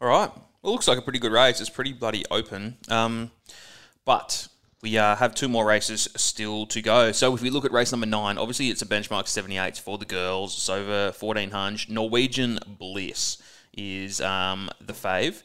All 0.00 0.08
right. 0.08 0.30
Well, 0.62 0.72
it 0.72 0.74
looks 0.74 0.88
like 0.88 0.98
a 0.98 1.02
pretty 1.02 1.20
good 1.20 1.32
race. 1.32 1.60
It's 1.60 1.70
pretty 1.70 1.92
bloody 1.92 2.24
open. 2.30 2.76
Um, 2.88 3.30
but 4.04 4.48
we 4.86 4.96
uh, 4.98 5.16
have 5.16 5.34
two 5.34 5.48
more 5.48 5.66
races 5.66 6.08
still 6.14 6.64
to 6.66 6.80
go. 6.80 7.10
So 7.10 7.34
if 7.34 7.42
we 7.42 7.50
look 7.50 7.64
at 7.64 7.72
race 7.72 7.90
number 7.90 8.06
nine, 8.06 8.38
obviously 8.38 8.68
it's 8.68 8.82
a 8.82 8.86
benchmark 8.86 9.26
78 9.26 9.78
for 9.78 9.98
the 9.98 10.04
girls. 10.04 10.54
It's 10.54 10.68
over 10.68 11.06
1400. 11.06 11.90
Norwegian 11.90 12.60
Bliss 12.68 13.38
is 13.76 14.20
um, 14.20 14.70
the 14.80 14.92
fave. 14.92 15.42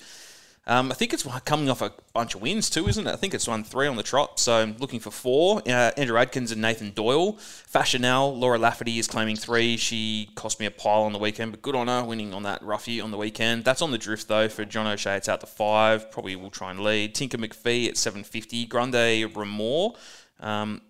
Um, 0.68 0.92
I 0.92 0.96
think 0.96 1.12
it's 1.12 1.28
coming 1.44 1.72
off 1.72 1.82
a 1.82 1.92
bunch 2.14 2.36
of 2.36 2.42
wins 2.42 2.70
too, 2.70 2.88
isn't 2.88 3.08
it? 3.08 3.12
I 3.12 3.16
think 3.16 3.34
it's 3.34 3.48
won 3.48 3.64
three 3.64 3.88
on 3.88 3.96
the 3.96 4.04
trot. 4.04 4.40
So 4.40 4.58
I'm 4.58 4.78
looking 4.78 5.00
for 5.00 5.10
four. 5.10 5.60
Uh, 5.68 5.92
Andrew 5.98 6.18
Adkins 6.18 6.52
and 6.52 6.62
Nathan 6.62 6.92
Doyle. 6.92 7.34
Fashionel, 7.34 8.38
Laura 8.38 8.60
Lafferty 8.60 9.00
is 9.00 9.08
claiming 9.08 9.36
three. 9.36 9.76
She 9.76 10.30
cost 10.36 10.60
me 10.60 10.68
a 10.68 10.72
pile 10.72 11.02
on 11.02 11.14
the 11.14 11.20
weekend, 11.20 11.52
but 11.52 11.64
good 11.64 11.76
on 11.76 11.88
her 11.88 12.04
winning 12.04 12.34
on 12.34 12.44
that 12.44 12.62
roughie 12.62 13.02
on 13.02 13.10
the 13.10 13.18
weekend. 13.18 13.66
That's 13.66 13.82
on 13.82 13.90
the 13.90 13.98
drift 13.98 14.28
though 14.28 14.50
for 14.50 14.64
John 14.64 14.86
O'Shea. 14.86 15.16
It's 15.16 15.28
out 15.28 15.42
to 15.42 15.48
five. 15.48 16.12
Probably 16.12 16.36
will 16.36 16.52
try 16.52 16.70
and 16.70 16.80
lead. 16.80 17.16
Tinker 17.16 17.40
McPhee 17.40 17.88
at 17.88 17.98
750. 17.98 18.68
Grande 18.68 19.34
Remor. 19.34 19.96
Um, 20.40 20.82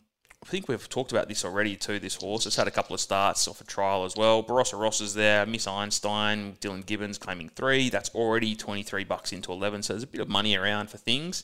I 0.43 0.47
think 0.47 0.67
we've 0.67 0.89
talked 0.89 1.11
about 1.11 1.27
this 1.27 1.45
already 1.45 1.75
too. 1.75 1.99
This 1.99 2.15
horse 2.15 2.47
it's 2.47 2.55
had 2.55 2.67
a 2.67 2.71
couple 2.71 2.95
of 2.95 2.99
starts 2.99 3.47
off 3.47 3.61
a 3.61 3.63
trial 3.63 4.05
as 4.05 4.15
well. 4.15 4.43
Barossa 4.43 4.79
Ross 4.79 4.99
is 4.99 5.13
there. 5.13 5.45
Miss 5.45 5.67
Einstein, 5.67 6.57
Dylan 6.59 6.85
Gibbons 6.85 7.19
claiming 7.19 7.49
three. 7.49 7.89
That's 7.89 8.09
already 8.15 8.55
twenty 8.55 8.81
three 8.81 9.03
bucks 9.03 9.31
into 9.31 9.51
eleven. 9.51 9.83
So 9.83 9.93
there's 9.93 10.03
a 10.03 10.07
bit 10.07 10.21
of 10.21 10.29
money 10.29 10.55
around 10.55 10.89
for 10.89 10.97
things. 10.97 11.43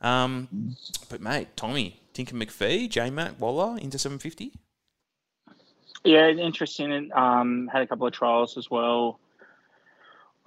Um, 0.00 0.76
but 1.10 1.20
mate, 1.20 1.48
Tommy, 1.56 2.00
Tinker 2.14 2.34
McPhee, 2.34 2.88
J 2.88 3.10
Mac 3.10 3.38
Waller 3.38 3.78
into 3.78 3.98
seven 3.98 4.18
fifty. 4.18 4.52
Yeah, 6.04 6.28
interesting. 6.28 7.10
Um, 7.14 7.68
had 7.70 7.82
a 7.82 7.86
couple 7.86 8.06
of 8.06 8.14
trials 8.14 8.56
as 8.56 8.70
well. 8.70 9.20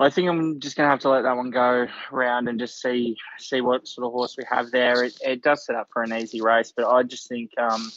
I 0.02 0.10
think 0.10 0.30
I'm 0.30 0.60
just 0.60 0.76
going 0.76 0.88
to 0.88 0.90
have 0.90 1.00
to 1.02 1.10
let 1.10 1.24
that 1.24 1.36
one 1.38 1.52
go 1.52 1.88
round 2.12 2.48
and 2.48 2.60
just 2.60 2.82
see 2.82 3.16
see 3.40 3.62
what 3.62 3.88
sort 3.88 4.06
of 4.06 4.14
horse 4.14 4.36
we 4.38 4.44
have 4.50 4.72
there. 4.72 5.04
It, 5.04 5.18
it 5.22 5.44
does 5.44 5.66
set 5.66 5.76
up 5.76 5.90
for 5.94 6.02
an 6.02 6.14
easy 6.14 6.42
race, 6.42 6.74
but 6.76 6.88
I 6.88 7.04
just 7.04 7.28
think 7.28 7.52
um, 7.58 7.92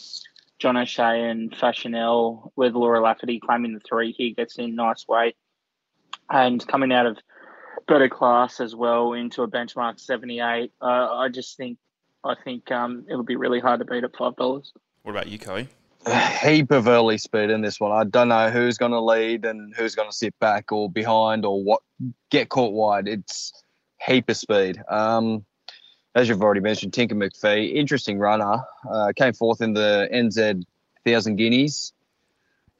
John 0.59 0.77
O'Shea 0.77 1.29
and 1.29 1.55
Fashionel 1.55 2.53
with 2.55 2.73
Laura 2.73 3.01
Lafferty 3.01 3.39
claiming 3.39 3.73
the 3.73 3.79
three 3.79 4.11
here 4.11 4.33
gets 4.35 4.57
in 4.57 4.75
nice 4.75 5.07
weight 5.07 5.35
and 6.29 6.65
coming 6.67 6.91
out 6.91 7.05
of 7.05 7.17
better 7.87 8.09
class 8.09 8.59
as 8.59 8.75
well 8.75 9.13
into 9.13 9.43
a 9.43 9.47
benchmark 9.47 9.99
78. 9.99 10.71
Uh, 10.81 10.85
I 10.85 11.29
just 11.29 11.57
think 11.57 11.77
I 12.23 12.35
think 12.43 12.71
um, 12.71 13.05
it'll 13.09 13.23
be 13.23 13.35
really 13.35 13.59
hard 13.59 13.79
to 13.79 13.85
beat 13.85 14.03
at 14.03 14.15
five 14.15 14.35
dollars. 14.35 14.73
What 15.03 15.11
about 15.11 15.27
you, 15.27 15.37
Coey? 15.37 15.67
Heap 16.41 16.71
of 16.71 16.87
early 16.87 17.17
speed 17.17 17.49
in 17.49 17.61
this 17.61 17.79
one. 17.79 17.91
I 17.91 18.03
don't 18.03 18.27
know 18.27 18.49
who's 18.51 18.77
going 18.77 18.91
to 18.91 18.99
lead 18.99 19.43
and 19.45 19.73
who's 19.75 19.95
going 19.95 20.09
to 20.09 20.15
sit 20.15 20.37
back 20.39 20.71
or 20.71 20.89
behind 20.89 21.45
or 21.45 21.63
what 21.63 21.81
get 22.29 22.49
caught 22.49 22.73
wide. 22.73 23.07
It's 23.07 23.51
heap 24.05 24.29
of 24.29 24.37
speed. 24.37 24.81
Um, 24.87 25.45
as 26.13 26.29
you've 26.29 26.41
already 26.41 26.61
mentioned, 26.61 26.93
Tinker 26.93 27.15
McPhee, 27.15 27.73
interesting 27.73 28.19
runner, 28.19 28.63
uh, 28.89 29.13
came 29.15 29.33
fourth 29.33 29.61
in 29.61 29.73
the 29.73 30.07
NZ 30.13 30.63
Thousand 31.05 31.35
Guineas. 31.37 31.91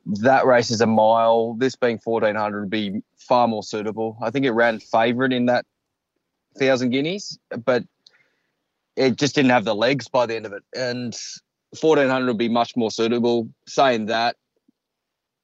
That 0.05 0.45
race 0.45 0.69
is 0.69 0.82
a 0.82 0.88
mile. 0.88 1.55
This 1.55 1.76
being 1.76 1.97
fourteen 1.97 2.36
hundred 2.36 2.61
would 2.61 2.69
be 2.69 3.01
far 3.17 3.47
more 3.47 3.63
suitable. 3.63 4.17
I 4.21 4.30
think 4.30 4.45
it 4.45 4.51
ran 4.51 4.80
favourite 4.80 5.34
in 5.34 5.47
that 5.47 5.65
Thousand 6.57 6.91
Guineas, 6.91 7.39
but 7.65 7.84
it 8.95 9.17
just 9.17 9.36
didn't 9.36 9.51
have 9.51 9.65
the 9.65 9.76
legs 9.76 10.07
by 10.07 10.26
the 10.26 10.36
end 10.36 10.45
of 10.45 10.53
it. 10.53 10.63
And 10.76 11.17
1400 11.76 12.28
would 12.28 12.38
be 12.38 12.49
much 12.49 12.76
more 12.76 12.91
suitable. 12.91 13.49
Saying 13.67 14.07
that, 14.07 14.36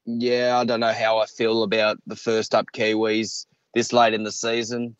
yeah, 0.04 0.58
I 0.58 0.64
don't 0.64 0.80
know 0.80 0.92
how 0.92 1.18
I 1.18 1.26
feel 1.26 1.62
about 1.62 1.98
the 2.06 2.16
first 2.16 2.54
up 2.54 2.66
Kiwis 2.74 3.46
this 3.74 3.92
late 3.92 4.14
in 4.14 4.24
the 4.24 4.32
season. 4.32 4.96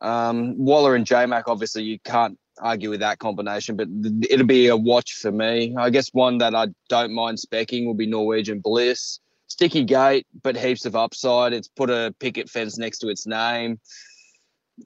Um, 0.00 0.56
Waller 0.58 0.94
and 0.94 1.06
J 1.06 1.26
Mac, 1.26 1.48
obviously, 1.48 1.84
you 1.84 1.98
can't 2.00 2.38
argue 2.60 2.90
with 2.90 3.00
that 3.00 3.18
combination, 3.18 3.76
but 3.76 3.88
it'll 4.28 4.46
be 4.46 4.68
a 4.68 4.76
watch 4.76 5.14
for 5.14 5.32
me. 5.32 5.74
I 5.76 5.90
guess 5.90 6.08
one 6.12 6.38
that 6.38 6.54
I 6.54 6.68
don't 6.88 7.12
mind 7.12 7.38
specking 7.38 7.86
will 7.86 7.94
be 7.94 8.06
Norwegian 8.06 8.60
Bliss. 8.60 9.20
Sticky 9.46 9.84
gate, 9.84 10.26
but 10.42 10.56
heaps 10.56 10.84
of 10.84 10.96
upside. 10.96 11.52
It's 11.52 11.68
put 11.68 11.90
a 11.90 12.14
picket 12.18 12.48
fence 12.48 12.78
next 12.78 12.98
to 12.98 13.08
its 13.08 13.26
name. 13.26 13.78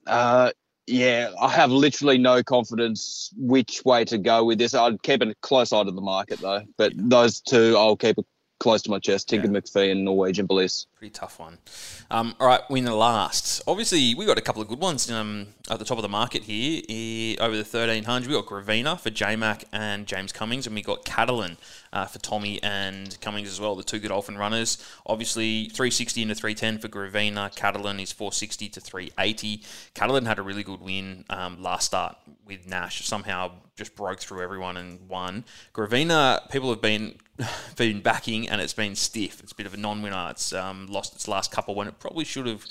Uh, 0.05 0.51
yeah, 0.89 1.29
I 1.39 1.49
have 1.49 1.71
literally 1.71 2.17
no 2.17 2.43
confidence 2.43 3.31
which 3.37 3.83
way 3.85 4.05
to 4.05 4.17
go 4.17 4.43
with 4.43 4.57
this. 4.57 4.73
I'd 4.73 5.01
keep 5.03 5.21
a 5.21 5.33
close 5.41 5.71
eye 5.71 5.83
to 5.83 5.91
the 5.91 6.01
market 6.01 6.39
though, 6.41 6.63
but 6.77 6.93
those 6.95 7.39
two 7.39 7.75
I'll 7.77 7.95
keep 7.95 8.17
a 8.17 8.23
close 8.59 8.81
to 8.83 8.91
my 8.91 8.99
chest. 8.99 9.29
Tinker 9.29 9.47
Yeah. 9.47 9.59
McPhee 9.59 9.91
and 9.91 10.05
Norwegian 10.05 10.45
Bliss. 10.45 10.85
Pretty 10.99 11.13
tough 11.13 11.39
one. 11.39 11.59
Um, 12.11 12.35
all 12.41 12.47
right, 12.47 12.59
win 12.69 12.83
the 12.83 12.93
last. 12.93 13.61
Obviously, 13.65 14.13
we 14.15 14.25
got 14.25 14.37
a 14.37 14.41
couple 14.41 14.61
of 14.61 14.67
good 14.67 14.81
ones 14.81 15.09
um, 15.09 15.47
at 15.71 15.79
the 15.79 15.85
top 15.85 15.97
of 15.97 16.01
the 16.01 16.09
market 16.09 16.43
here. 16.43 16.81
Eh, 16.89 17.37
over 17.39 17.55
the 17.55 17.63
1300, 17.63 18.27
we 18.27 18.33
got 18.33 18.45
Gravina 18.45 18.99
for 18.99 19.09
J-Mac 19.09 19.63
and 19.71 20.05
James 20.05 20.33
Cummings, 20.33 20.67
and 20.67 20.75
we 20.75 20.81
got 20.81 21.05
Catalan 21.05 21.55
uh, 21.93 22.05
for 22.05 22.19
Tommy 22.19 22.61
and 22.61 23.17
Cummings 23.21 23.47
as 23.47 23.61
well, 23.61 23.75
the 23.75 23.83
two 23.83 23.99
good 23.99 24.09
Godolphin 24.09 24.37
runners. 24.37 24.77
Obviously, 25.05 25.69
360 25.69 26.21
into 26.21 26.35
310 26.35 26.79
for 26.79 26.89
Gravina. 26.89 27.55
Catalan 27.55 28.01
is 28.01 28.11
460 28.11 28.67
to 28.67 28.81
380. 28.81 29.63
Catalan 29.93 30.25
had 30.25 30.37
a 30.37 30.41
really 30.41 30.63
good 30.63 30.81
win 30.81 31.23
um, 31.29 31.61
last 31.61 31.85
start 31.85 32.17
with 32.45 32.67
Nash. 32.67 33.05
Somehow 33.05 33.53
just 33.77 33.95
broke 33.95 34.19
through 34.19 34.41
everyone 34.41 34.75
and 34.75 35.07
won. 35.07 35.45
Gravina, 35.73 36.51
people 36.51 36.69
have 36.69 36.81
been 36.81 37.15
been 37.77 38.01
backing, 38.01 38.49
and 38.49 38.61
it's 38.61 38.73
been 38.73 38.95
stiff. 38.95 39.41
It's 39.41 39.53
a 39.53 39.55
bit 39.55 39.65
of 39.65 39.73
a 39.73 39.77
non-winner. 39.77 40.27
It's 40.31 40.53
um, 40.53 40.87
lost 40.89 41.15
its 41.15 41.27
last 41.27 41.51
couple 41.51 41.75
when 41.75 41.87
it 41.87 41.99
probably 41.99 42.25
should 42.25 42.47
have 42.47 42.65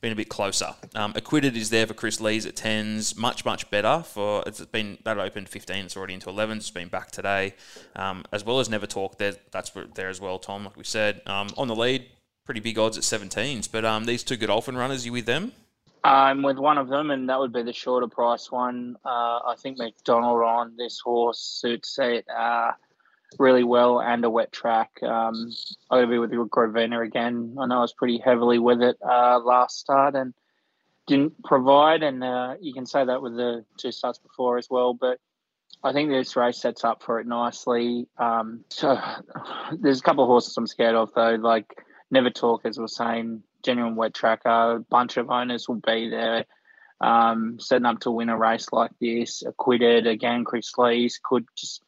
been 0.00 0.12
a 0.12 0.16
bit 0.16 0.28
closer. 0.28 0.74
Um, 0.96 1.12
Acquitted 1.14 1.56
is 1.56 1.70
there 1.70 1.86
for 1.86 1.94
Chris 1.94 2.20
Lees 2.20 2.44
at 2.44 2.56
tens, 2.56 3.16
much 3.16 3.44
much 3.44 3.70
better 3.70 4.02
for. 4.02 4.42
It's 4.46 4.64
been 4.66 4.98
that 5.04 5.18
opened 5.18 5.48
fifteen. 5.48 5.84
It's 5.84 5.96
already 5.96 6.14
into 6.14 6.28
eleven. 6.28 6.58
It's 6.58 6.70
been 6.70 6.88
back 6.88 7.12
today, 7.12 7.54
um, 7.94 8.24
as 8.32 8.44
well 8.44 8.58
as 8.58 8.68
Never 8.68 8.86
Talk. 8.86 9.18
There, 9.18 9.34
that's 9.52 9.70
there 9.94 10.08
as 10.08 10.20
well. 10.20 10.38
Tom, 10.38 10.64
like 10.64 10.76
we 10.76 10.84
said, 10.84 11.22
um, 11.26 11.48
on 11.56 11.68
the 11.68 11.76
lead, 11.76 12.06
pretty 12.44 12.60
big 12.60 12.78
odds 12.78 12.98
at 12.98 13.04
seventeens. 13.04 13.70
But 13.70 13.84
um, 13.84 14.04
these 14.04 14.24
two 14.24 14.36
Godolphin 14.36 14.76
runners, 14.76 15.06
you 15.06 15.12
with 15.12 15.26
them? 15.26 15.52
I'm 16.04 16.42
with 16.42 16.58
one 16.58 16.78
of 16.78 16.88
them, 16.88 17.12
and 17.12 17.28
that 17.28 17.38
would 17.38 17.52
be 17.52 17.62
the 17.62 17.72
shorter 17.72 18.08
price 18.08 18.50
one. 18.50 18.96
Uh, 19.04 19.08
I 19.46 19.54
think 19.56 19.78
McDonald 19.78 20.42
on 20.42 20.74
this 20.76 20.98
horse 20.98 21.38
suits 21.38 21.96
it 22.00 22.26
uh, 22.28 22.72
really 23.38 23.64
well 23.64 24.00
and 24.00 24.24
a 24.24 24.30
wet 24.30 24.52
track. 24.52 24.90
Um, 25.02 25.50
I'm 25.90 26.08
going 26.08 26.20
to 26.20 26.28
be 26.28 26.38
with 26.38 26.50
Gravina 26.50 27.04
again. 27.04 27.56
I 27.58 27.66
know 27.66 27.78
I 27.78 27.80
was 27.80 27.92
pretty 27.92 28.18
heavily 28.18 28.58
with 28.58 28.82
it 28.82 28.96
uh, 29.02 29.38
last 29.40 29.78
start 29.78 30.14
and 30.14 30.34
didn't 31.06 31.42
provide, 31.42 32.02
and 32.02 32.22
uh, 32.22 32.54
you 32.60 32.72
can 32.72 32.86
say 32.86 33.04
that 33.04 33.22
with 33.22 33.36
the 33.36 33.64
two 33.76 33.92
starts 33.92 34.18
before 34.18 34.58
as 34.58 34.68
well. 34.70 34.94
But 34.94 35.18
I 35.82 35.92
think 35.92 36.10
this 36.10 36.36
race 36.36 36.58
sets 36.58 36.84
up 36.84 37.02
for 37.02 37.20
it 37.20 37.26
nicely. 37.26 38.06
Um, 38.18 38.64
so 38.68 38.98
there's 39.72 40.00
a 40.00 40.02
couple 40.02 40.24
of 40.24 40.28
horses 40.28 40.56
I'm 40.56 40.66
scared 40.66 40.94
of 40.94 41.12
though, 41.14 41.34
like 41.34 41.74
Never 42.10 42.30
Talk, 42.30 42.62
as 42.64 42.78
we 42.78 42.82
we're 42.82 42.88
saying, 42.88 43.42
genuine 43.62 43.96
wet 43.96 44.14
tracker. 44.14 44.76
A 44.76 44.80
bunch 44.80 45.16
of 45.16 45.30
owners 45.30 45.68
will 45.68 45.80
be 45.84 46.08
there, 46.08 46.44
um, 47.00 47.58
setting 47.58 47.86
up 47.86 48.00
to 48.00 48.10
win 48.10 48.28
a 48.28 48.36
race 48.36 48.68
like 48.72 48.92
this. 49.00 49.42
Acquitted 49.42 50.06
again, 50.06 50.44
Chris 50.44 50.76
Lees 50.78 51.18
could 51.22 51.46
just 51.56 51.82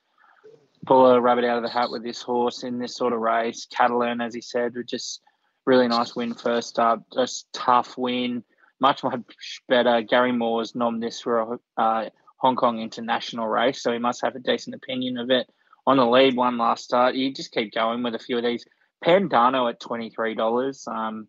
pull 0.87 1.07
a 1.07 1.21
rabbit 1.21 1.45
out 1.45 1.57
of 1.57 1.63
the 1.63 1.69
hat 1.69 1.91
with 1.91 2.03
this 2.03 2.23
horse 2.23 2.63
in 2.63 2.79
this 2.79 2.97
sort 2.97 3.13
of 3.13 3.21
race. 3.21 3.67
Catalan, 3.67 4.21
as 4.21 4.35
he 4.35 4.41
said, 4.41 4.75
would 4.75 4.89
just 4.89 5.21
really 5.67 5.89
nice 5.89 6.15
win 6.15 6.35
first 6.35 6.79
up, 6.79 7.05
just 7.13 7.53
tough 7.53 7.97
win, 7.97 8.45
much 8.81 9.03
much 9.03 9.63
better. 9.69 10.03
Gary 10.03 10.33
Moore's 10.33 10.73
nommed 10.73 11.01
this 11.01 11.21
for 11.21 11.39
a 11.41 11.81
uh, 11.81 12.11
Hong 12.39 12.57
Kong 12.57 12.81
international 12.81 13.47
race, 13.47 13.83
so 13.83 13.93
he 13.93 13.99
must 13.99 14.23
have 14.23 14.37
a 14.37 14.41
decent 14.41 14.75
opinion 14.75 15.19
of 15.19 15.31
it. 15.31 15.49
On 15.87 15.97
the 15.97 16.07
lead, 16.07 16.37
one 16.37 16.59
last 16.59 16.85
start. 16.85 17.15
You 17.15 17.33
just 17.33 17.53
keep 17.53 17.75
going 17.75 18.03
with 18.03 18.15
a 18.15 18.19
few 18.19 18.39
of 18.39 18.45
these. 18.45 18.67
Pandano 19.05 19.69
at 19.69 19.81
twenty 19.81 20.11
three 20.11 20.35
dollars. 20.35 20.87
Um, 20.87 21.29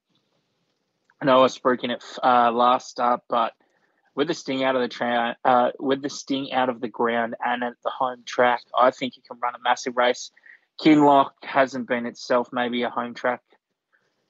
I 1.21 1.25
know 1.25 1.39
I 1.39 1.41
was 1.43 1.57
spruiking 1.57 1.91
it 1.91 2.03
uh, 2.23 2.51
last 2.51 2.99
up, 2.99 3.23
but 3.29 3.53
with 4.15 4.27
the 4.29 4.33
sting 4.33 4.63
out 4.63 4.75
of 4.75 4.81
the 4.81 4.87
tra- 4.87 5.37
uh, 5.43 5.71
with 5.79 6.01
the 6.01 6.09
sting 6.09 6.51
out 6.53 6.69
of 6.69 6.81
the 6.81 6.87
ground 6.87 7.35
and 7.45 7.63
at 7.63 7.73
the 7.83 7.89
home 7.89 8.23
track, 8.25 8.61
I 8.77 8.91
think 8.91 9.17
you 9.17 9.23
can 9.27 9.37
run 9.39 9.55
a 9.55 9.59
massive 9.63 9.95
race. 9.97 10.31
Kinlock 10.81 11.31
hasn't 11.43 11.87
been 11.87 12.05
itself 12.05 12.49
maybe 12.51 12.83
a 12.83 12.89
home 12.89 13.13
track. 13.13 13.41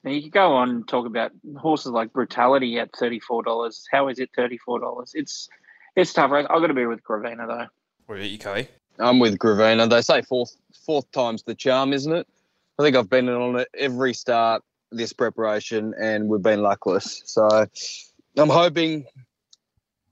Now 0.03 0.11
you 0.11 0.21
could 0.23 0.31
go 0.31 0.53
on 0.53 0.69
and 0.69 0.87
talk 0.87 1.05
about 1.05 1.31
horses 1.57 1.91
like 1.91 2.13
Brutality 2.13 2.77
at 2.77 2.95
thirty 2.95 3.19
four 3.19 3.43
dollars. 3.43 3.87
How 3.91 4.07
is 4.07 4.19
it 4.19 4.29
thirty 4.35 4.57
four 4.57 4.79
dollars? 4.79 5.11
It's 5.15 5.49
it's 5.95 6.13
tough 6.13 6.31
race. 6.31 6.45
I've 6.49 6.61
got 6.61 6.67
to 6.67 6.73
be 6.73 6.85
with 6.85 7.03
Gravina 7.03 7.47
though. 7.47 7.67
What 8.05 8.15
about 8.17 8.29
you, 8.29 8.37
Coe? 8.37 8.65
I'm 8.99 9.19
with 9.19 9.37
Gravina. 9.39 9.89
They 9.89 10.01
say 10.01 10.21
fourth 10.21 10.55
fourth 10.85 11.11
time's 11.11 11.43
the 11.43 11.55
charm, 11.55 11.93
isn't 11.93 12.11
it? 12.11 12.27
I 12.77 12.83
think 12.83 12.95
I've 12.95 13.09
been 13.09 13.29
on 13.29 13.59
it 13.59 13.67
every 13.77 14.13
start 14.13 14.63
this 14.91 15.13
preparation, 15.13 15.93
and 15.99 16.27
we've 16.27 16.41
been 16.41 16.61
luckless. 16.61 17.23
So 17.25 17.65
I'm 18.37 18.49
hoping 18.49 19.05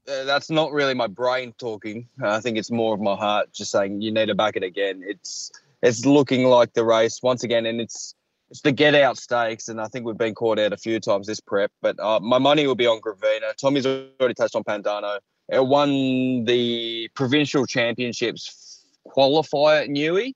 uh, 0.08 0.24
that's 0.26 0.50
not 0.50 0.72
really 0.72 0.94
my 0.94 1.08
brain 1.08 1.54
talking. 1.58 2.08
I 2.22 2.40
think 2.40 2.58
it's 2.58 2.72
more 2.72 2.94
of 2.94 3.02
my 3.02 3.16
heart 3.16 3.54
just 3.54 3.72
saying 3.72 4.02
you 4.02 4.12
need 4.12 4.28
to 4.28 4.36
back 4.36 4.56
it 4.56 4.64
again. 4.64 5.02
It's 5.06 5.52
it's 5.82 6.06
looking 6.06 6.46
like 6.46 6.74
the 6.74 6.84
race 6.84 7.22
once 7.22 7.44
again, 7.44 7.66
and 7.66 7.80
it's 7.80 8.16
it's 8.50 8.62
the 8.62 8.72
get 8.72 8.96
out 8.96 9.18
stakes, 9.18 9.68
and 9.68 9.80
I 9.80 9.88
think 9.88 10.06
we've 10.06 10.18
been 10.18 10.36
caught 10.36 10.60
out 10.60 10.74
a 10.74 10.78
few 10.78 11.00
times 11.00 11.28
this 11.28 11.40
prep. 11.40 11.72
But 11.82 12.00
uh, 12.00 12.20
my 12.20 12.38
money 12.38 12.68
will 12.68 12.76
be 12.76 12.88
on 12.88 13.02
Gravina. 13.02 13.56
Tommy's 13.56 13.86
already 13.86 14.34
touched 14.34 14.56
on 14.56 14.64
Pandano. 14.64 15.20
It 15.50 15.66
won 15.66 16.46
the 16.46 17.10
provincial 17.14 17.66
championships 17.66 18.86
qualifier 19.08 19.84
at 19.84 19.90
Newey. 19.90 20.34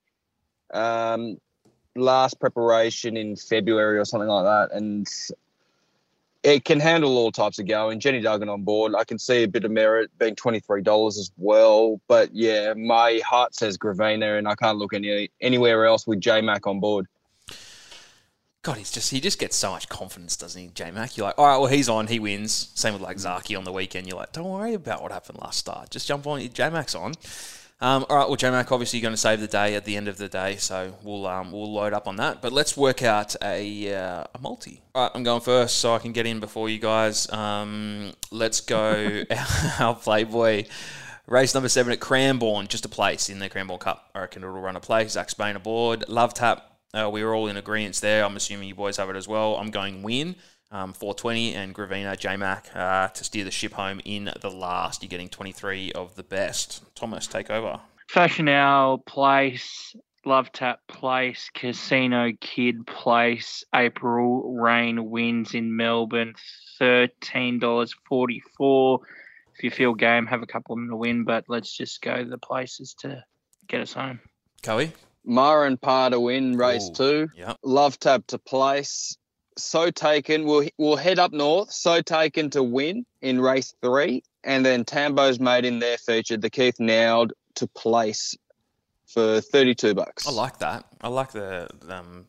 Um, 0.74 1.38
last 1.96 2.40
preparation 2.40 3.18
in 3.18 3.36
February 3.36 3.98
or 3.98 4.06
something 4.06 4.30
like 4.30 4.46
that, 4.46 4.76
and 4.76 5.08
it 6.44 6.66
can 6.66 6.80
handle 6.80 7.18
all 7.18 7.32
types 7.32 7.60
of 7.60 7.68
going. 7.68 8.00
Jenny 8.00 8.22
Duggan 8.22 8.50
on 8.50 8.64
board. 8.64 8.94
I 8.96 9.04
can 9.04 9.20
see 9.20 9.44
a 9.44 9.48
bit 9.48 9.66
of 9.66 9.72
merit 9.72 10.12
being 10.18 10.36
twenty 10.36 10.60
three 10.60 10.82
dollars 10.82 11.18
as 11.18 11.32
well. 11.38 12.00
But 12.08 12.34
yeah, 12.34 12.74
my 12.74 13.22
heart 13.26 13.56
says 13.56 13.78
Gravina, 13.78 14.38
and 14.38 14.48
I 14.48 14.56
can't 14.56 14.78
look 14.78 14.94
any 14.94 15.30
anywhere 15.42 15.86
else 15.86 16.08
with 16.08 16.20
J 16.20 16.42
Mac 16.42 16.68
on 16.68 16.80
board. 16.80 17.08
God, 18.64 18.78
he's 18.78 18.92
just 18.92 19.12
he 19.12 19.22
just 19.22 19.40
gets 19.40 19.56
so 19.56 19.72
much 19.72 19.88
confidence, 19.88 20.36
doesn't 20.36 20.62
he, 20.62 20.68
J 20.70 20.92
Mac? 20.92 21.16
You're 21.16 21.28
like, 21.28 21.40
all 21.40 21.48
right, 21.48 21.58
well 21.58 21.68
he's 21.68 21.88
on, 21.88 22.08
he 22.08 22.20
wins. 22.20 22.72
Same 22.76 22.94
with 22.94 23.02
like 23.02 23.18
mm. 23.18 23.26
Zaaki 23.26 23.58
on 23.58 23.64
the 23.64 23.72
weekend. 23.72 24.08
You're 24.08 24.18
like, 24.18 24.34
don't 24.34 24.50
worry 24.50 24.74
about 24.74 25.02
what 25.02 25.12
happened 25.12 25.40
last 25.42 25.60
start. 25.60 25.90
Just 25.90 26.08
jump 26.08 26.28
on. 26.28 26.42
J 26.50 26.70
Mac's 26.70 26.94
on. 26.94 27.14
Um, 27.80 28.06
all 28.10 28.18
right, 28.18 28.28
well, 28.28 28.36
J 28.36 28.50
Mac 28.50 28.72
obviously 28.72 28.98
you're 28.98 29.04
going 29.04 29.14
to 29.14 29.18
save 29.18 29.40
the 29.40 29.48
day 29.48 29.76
at 29.76 29.86
the 29.86 29.96
end 29.98 30.08
of 30.08 30.18
the 30.18 30.28
day, 30.28 30.56
so 30.56 30.96
we'll 31.04 31.28
um, 31.28 31.52
we'll 31.52 31.72
load 31.72 31.94
up 31.94 32.08
on 32.08 32.16
that. 32.16 32.42
But 32.42 32.52
let's 32.52 32.76
work 32.76 33.04
out 33.04 33.36
a 33.44 33.94
uh, 33.94 34.24
a 34.34 34.40
multi. 34.42 34.82
All 34.96 35.04
right, 35.04 35.12
I'm 35.14 35.22
going 35.22 35.42
first, 35.42 35.78
so 35.78 35.94
I 35.94 36.00
can 36.00 36.12
get 36.12 36.26
in 36.26 36.40
before 36.40 36.70
you 36.70 36.80
guys. 36.80 37.32
Um, 37.32 38.14
let's 38.32 38.62
go 38.62 39.24
our 39.80 39.96
Playboy. 39.96 40.66
Race 41.28 41.54
number 41.54 41.70
seven 41.70 41.92
at 41.92 42.00
Cranbourne, 42.00 42.68
just 42.68 42.86
a 42.86 42.90
place 42.90 43.30
in 43.30 43.40
the 43.40 43.50
Cranbourne 43.50 43.80
Cup. 43.80 44.10
I 44.16 44.22
reckon 44.22 44.44
it'll 44.44 44.60
run 44.60 44.78
a 44.78 44.80
place. 44.80 45.12
Zac 45.12 45.30
Spain 45.30 45.56
aboard. 45.56 46.06
Love 46.08 46.34
Tap. 46.34 46.78
Uh, 46.94 47.10
we 47.12 47.24
were 47.24 47.36
all 47.36 47.48
in 47.48 47.58
agreement 47.58 47.96
there. 47.98 48.24
I'm 48.24 48.38
assuming 48.38 48.70
you 48.70 48.76
boys 48.76 48.98
have 48.98 49.10
it 49.10 49.16
as 49.16 49.28
well. 49.28 49.56
I'm 49.56 49.70
going 49.70 50.02
win. 50.02 50.36
Um, 50.70 50.92
420 50.92 51.56
and 51.56 51.74
Gravina 51.74 52.18
J 52.18 52.36
Mac 52.36 52.68
uh, 52.76 53.08
to 53.08 53.24
steer 53.24 53.46
the 53.46 53.52
ship 53.52 53.72
home 53.74 54.02
in 54.04 54.30
the 54.42 54.52
last. 54.52 55.02
You're 55.02 55.08
getting 55.08 55.30
23 55.30 55.94
of 55.94 56.16
the 56.16 56.24
best. 56.24 56.84
Thomas, 56.94 57.26
take 57.26 57.50
over. 57.50 57.80
Fashion 58.10 58.50
Hour 58.50 58.98
Place, 58.98 59.96
Love 60.26 60.52
Tap 60.52 60.82
Place, 60.88 61.50
Casino 61.54 62.32
Kid 62.42 62.86
Place, 62.86 63.64
April 63.74 64.56
Rain 64.56 65.10
wins 65.10 65.54
in 65.54 65.76
Melbourne, 65.76 66.34
$13.44. 66.82 69.00
If 69.56 69.64
you 69.64 69.72
feel 69.72 69.94
game, 69.94 70.26
have 70.28 70.44
a 70.44 70.48
couple 70.48 70.74
of 70.74 70.80
them 70.80 70.90
to 70.90 70.96
win, 70.96 71.24
but 71.24 71.46
let's 71.48 71.76
just 71.76 72.02
go 72.02 72.24
to 72.24 72.30
the 72.30 72.38
places 72.38 72.94
to 73.00 73.24
get 73.68 73.82
us 73.82 73.94
home. 73.94 74.20
Coe? 74.64 74.88
Mara 75.26 75.68
and 75.68 75.82
Par 75.82 76.12
to 76.12 76.20
win 76.20 76.58
race 76.58 76.90
Ooh. 76.90 76.94
two. 76.94 77.28
Yep. 77.36 77.58
Love 77.64 78.00
Tap 78.00 78.28
to 78.28 78.38
place. 78.38 79.18
So 79.58 79.92
taken. 79.92 80.46
We'll 80.46 80.68
we'll 80.78 80.96
head 80.96 81.20
up 81.20 81.34
north. 81.34 81.72
So 81.72 82.02
taken 82.02 82.50
to 82.52 82.64
win 82.64 83.06
in 83.22 83.42
race 83.42 83.74
three, 83.82 84.24
and 84.44 84.66
then 84.66 84.86
Tambo's 84.86 85.40
made 85.40 85.66
in 85.66 85.80
there 85.80 85.98
featured 85.98 86.42
the 86.42 86.50
Keith 86.50 86.80
Noud 86.80 87.34
to 87.56 87.68
place 87.68 88.36
for 89.08 89.42
thirty 89.42 89.76
two 89.76 89.94
bucks. 89.94 90.28
I 90.28 90.32
like 90.32 90.60
that. 90.60 90.86
I 91.02 91.08
like 91.08 91.32
the 91.32 91.70
um, 91.90 92.26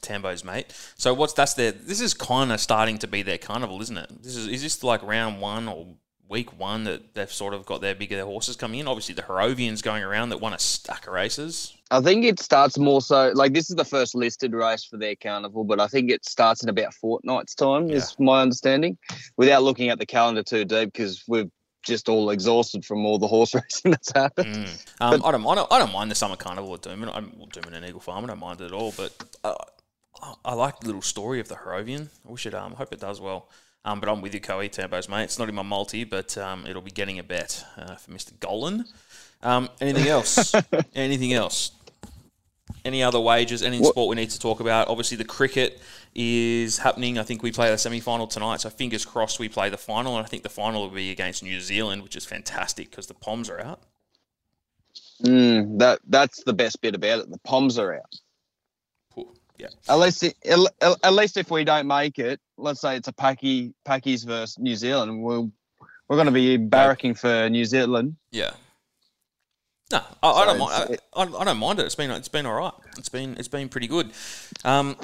Tambo's 0.00 0.44
mate. 0.44 0.66
So 0.96 1.12
what's 1.14 1.32
that's 1.32 1.54
their? 1.54 1.72
This 1.72 2.00
is 2.00 2.14
kind 2.14 2.52
of 2.52 2.60
starting 2.60 2.98
to 2.98 3.06
be 3.06 3.22
their 3.22 3.38
carnival, 3.38 3.80
isn't 3.82 3.96
it? 3.96 4.22
This 4.22 4.36
is 4.36 4.48
is 4.48 4.62
this 4.62 4.82
like 4.82 5.02
round 5.02 5.40
one 5.40 5.68
or 5.68 5.86
week 6.30 6.58
one 6.58 6.84
that 6.84 7.12
they've 7.14 7.30
sort 7.30 7.52
of 7.52 7.66
got 7.66 7.80
their 7.82 7.94
bigger 7.94 8.24
horses 8.24 8.56
coming 8.56 8.80
in? 8.80 8.88
Obviously, 8.88 9.14
the 9.14 9.22
Harrovians 9.22 9.82
going 9.82 10.02
around 10.02 10.30
that 10.30 10.38
won 10.40 10.54
a 10.54 10.58
stack 10.58 11.06
of 11.06 11.12
races. 11.12 11.74
I 11.90 12.00
think 12.00 12.24
it 12.24 12.38
starts 12.40 12.78
more 12.78 13.02
so 13.02 13.32
like 13.34 13.52
this 13.52 13.68
is 13.68 13.76
the 13.76 13.84
first 13.84 14.14
listed 14.14 14.54
race 14.54 14.84
for 14.84 14.96
their 14.96 15.16
carnival, 15.16 15.64
but 15.64 15.80
I 15.80 15.88
think 15.88 16.10
it 16.10 16.24
starts 16.24 16.62
in 16.62 16.68
about 16.68 16.94
fortnight's 16.94 17.54
time, 17.54 17.90
is 17.90 18.14
my 18.18 18.40
understanding, 18.42 18.96
without 19.36 19.62
looking 19.64 19.88
at 19.90 19.98
the 19.98 20.06
calendar 20.06 20.42
too 20.44 20.64
deep 20.64 20.92
because 20.92 21.22
we're 21.26 21.50
just 21.82 22.08
all 22.08 22.30
exhausted 22.30 22.84
from 22.84 23.04
all 23.06 23.18
the 23.18 23.26
horse 23.26 23.54
racing 23.62 23.90
that's 23.90 24.12
happened. 24.12 24.54
Mm. 24.54 24.86
Um, 25.02 25.22
I 25.24 25.30
don't, 25.32 25.46
I 25.46 25.54
don't, 25.54 25.72
I 25.72 25.78
don't 25.78 25.92
mind 25.94 26.10
the 26.10 26.14
summer 26.14 26.36
carnival 26.36 26.74
at 26.74 26.82
Doomben. 26.82 27.10
I'm 27.14 27.32
well, 27.38 27.46
Doomben 27.48 27.72
and 27.72 27.86
Eagle 27.86 28.00
Farm. 28.00 28.22
I 28.24 28.28
don't 28.28 28.38
mind 28.38 28.60
it 28.60 28.66
at 28.66 28.72
all. 28.72 28.92
But 28.96 29.12
uh, 29.42 29.54
I- 30.22 30.34
I 30.44 30.52
like 30.52 30.78
the 30.80 30.86
little 30.86 31.00
story 31.00 31.40
of 31.40 31.48
the 31.48 31.54
Harrovian. 31.54 32.08
I 32.28 32.30
wish 32.30 32.44
it. 32.44 32.52
Um, 32.52 32.74
hope 32.74 32.92
it 32.92 33.00
does 33.00 33.18
well. 33.18 33.48
Um, 33.84 33.98
but 34.00 34.08
I'm 34.08 34.20
with 34.20 34.34
you, 34.34 34.40
Coe 34.40 34.66
Tambo's 34.68 35.08
mate. 35.08 35.24
It's 35.24 35.38
not 35.38 35.48
in 35.48 35.54
my 35.54 35.62
multi, 35.62 36.04
but 36.04 36.36
um, 36.36 36.66
it'll 36.66 36.82
be 36.82 36.90
getting 36.90 37.18
a 37.18 37.22
bet 37.22 37.64
uh, 37.78 37.94
for 37.96 38.10
Mr. 38.10 38.38
Golan. 38.38 38.84
Um, 39.42 39.70
anything 39.80 40.06
else? 40.06 40.54
anything 40.94 41.32
else? 41.32 41.72
any 42.84 43.02
other 43.02 43.20
wagers? 43.20 43.62
Any 43.62 43.78
What- 43.80 43.90
sport 43.90 44.08
we 44.08 44.16
need 44.16 44.30
to 44.30 44.38
talk 44.38 44.60
about? 44.60 44.88
Obviously, 44.88 45.16
the 45.16 45.24
cricket 45.24 45.80
is 46.14 46.78
happening. 46.78 47.18
I 47.18 47.22
think 47.22 47.42
we 47.42 47.52
play 47.52 47.70
the 47.70 47.78
semi 47.78 48.00
final 48.00 48.26
tonight, 48.26 48.60
so 48.60 48.70
fingers 48.70 49.04
crossed 49.04 49.38
we 49.38 49.48
play 49.48 49.70
the 49.70 49.76
final. 49.78 50.16
And 50.16 50.24
I 50.24 50.28
think 50.28 50.42
the 50.42 50.48
final 50.48 50.82
will 50.82 50.94
be 50.94 51.10
against 51.10 51.42
New 51.42 51.60
Zealand, 51.60 52.02
which 52.02 52.16
is 52.16 52.24
fantastic 52.24 52.90
because 52.90 53.06
the 53.06 53.14
Poms 53.14 53.48
are 53.50 53.60
out. 53.60 53.80
Mm, 55.22 55.78
that 55.78 56.00
that's 56.08 56.42
the 56.44 56.52
best 56.52 56.80
bit 56.80 56.94
about 56.94 57.20
it. 57.20 57.30
The 57.30 57.38
Poms 57.38 57.78
are 57.78 57.94
out. 57.94 58.14
Yeah. 59.60 59.68
At 59.88 59.98
least, 59.98 60.22
it, 60.22 60.34
at, 60.80 61.12
least 61.12 61.36
if 61.36 61.50
we 61.50 61.64
don't 61.64 61.86
make 61.86 62.18
it, 62.18 62.40
let's 62.56 62.80
say 62.80 62.96
it's 62.96 63.08
a 63.08 63.12
Packy 63.12 63.74
Packies 63.86 64.26
versus 64.26 64.58
New 64.58 64.74
Zealand, 64.74 65.22
we'll, 65.22 65.50
we're 66.08 66.16
going 66.16 66.26
to 66.26 66.32
be 66.32 66.56
barracking 66.56 67.18
for 67.18 67.48
New 67.50 67.64
Zealand. 67.64 68.16
Yeah. 68.30 68.52
No, 69.92 70.00
I, 70.22 70.30
I 70.30 70.44
don't 70.46 70.58
mind. 70.58 70.90
it's- 70.90 71.08
I, 71.14 71.22
I 71.22 71.44
don't 71.44 71.58
mind 71.58 71.80
it. 71.80 71.86
It's 71.86 71.94
been 71.96 72.10
it's 72.12 72.28
been 72.28 72.46
all 72.46 72.54
right. 72.54 72.72
It's 72.96 73.08
been 73.08 73.36
it's 73.38 73.48
been 73.48 73.68
pretty 73.68 73.88
good. 73.88 74.12
Um, 74.64 74.96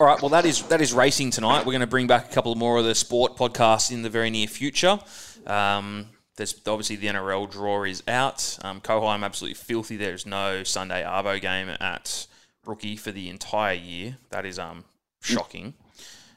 all 0.00 0.06
right. 0.06 0.20
Well, 0.20 0.30
that 0.30 0.44
is 0.44 0.62
that 0.64 0.80
is 0.80 0.92
racing 0.92 1.30
tonight. 1.30 1.60
We're 1.60 1.72
going 1.72 1.80
to 1.80 1.86
bring 1.86 2.08
back 2.08 2.30
a 2.30 2.34
couple 2.34 2.54
more 2.56 2.78
of 2.78 2.84
the 2.84 2.94
sport 2.96 3.36
podcasts 3.36 3.92
in 3.92 4.02
the 4.02 4.10
very 4.10 4.30
near 4.30 4.48
future. 4.48 4.98
Um, 5.46 6.06
there's 6.36 6.60
obviously 6.66 6.96
the 6.96 7.06
NRL 7.06 7.48
draw 7.50 7.84
is 7.84 8.02
out. 8.08 8.58
Um, 8.62 8.80
Coheim 8.80 9.22
absolutely 9.24 9.54
filthy. 9.54 9.96
There's 9.96 10.26
no 10.26 10.64
Sunday 10.64 11.04
Arvo 11.04 11.40
game 11.40 11.68
at 11.68 12.26
Brookie 12.64 12.96
for 12.96 13.12
the 13.12 13.28
entire 13.28 13.74
year. 13.74 14.16
That 14.30 14.46
is 14.46 14.58
um 14.58 14.84
shocking. 15.20 15.74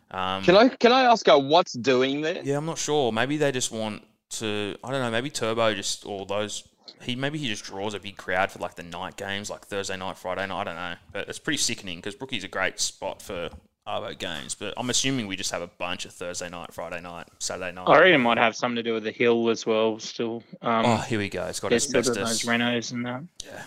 Um, 0.10 0.44
Can 0.44 0.56
I 0.56 0.70
can 0.70 0.92
I 0.94 1.04
ask 1.04 1.28
her 1.28 1.38
what's 1.38 1.74
doing 1.74 2.22
there? 2.22 2.42
yeah, 2.44 2.58
I'm 2.58 2.66
not 2.66 2.78
sure. 2.78 3.12
Maybe 3.12 3.38
they 3.38 3.52
just 3.52 3.72
want 3.72 4.04
to. 4.32 4.76
I 4.84 4.92
don't 4.92 5.02
know. 5.02 5.12
Maybe 5.12 5.30
Turbo 5.30 5.74
just 5.74 6.06
or 6.06 6.26
those. 6.26 6.64
He 7.02 7.16
maybe 7.16 7.38
he 7.38 7.48
just 7.50 7.66
draws 7.66 7.94
a 7.94 8.00
big 8.00 8.16
crowd 8.16 8.50
for 8.52 8.60
like 8.60 8.76
the 8.76 8.84
night 8.84 9.18
games, 9.18 9.50
like 9.50 9.66
Thursday 9.66 9.98
night, 9.98 10.18
Friday 10.18 10.48
night. 10.48 10.62
I 10.62 10.64
don't 10.64 10.76
know, 10.76 10.96
but 11.12 11.28
it's 11.28 11.40
pretty 11.40 11.58
sickening 11.58 11.98
because 11.98 12.16
Brookie's 12.16 12.46
a 12.46 12.48
great 12.48 12.80
spot 12.80 13.22
for 13.22 13.50
Arvo 13.86 14.18
games. 14.18 14.56
But 14.56 14.74
I'm 14.78 14.90
assuming 14.90 15.28
we 15.28 15.36
just 15.36 15.52
have 15.52 15.62
a 15.62 15.68
bunch 15.68 16.06
of 16.06 16.14
Thursday 16.14 16.50
night, 16.50 16.74
Friday 16.74 17.02
night, 17.02 17.28
Saturday 17.40 17.74
night. 17.74 17.84
I 17.90 18.00
reckon 18.00 18.14
it 18.14 18.18
might 18.20 18.38
have 18.38 18.56
something 18.56 18.78
to 18.78 18.84
do 18.84 18.94
with 18.94 19.04
the 19.04 19.12
hill 19.12 19.50
as 19.50 19.66
well. 19.66 20.00
Still, 20.00 20.42
um, 20.62 20.86
oh, 20.86 20.98
here 20.98 21.20
we 21.20 21.28
go. 21.28 21.46
It's 21.48 21.60
got 21.60 21.70
there's 21.70 21.84
still 21.84 22.02
got 22.02 22.12
asbestos. 22.12 22.44
those 22.44 22.54
Renos 22.54 22.92
and 22.94 23.06
that. 23.06 23.24
Yeah. 23.46 23.64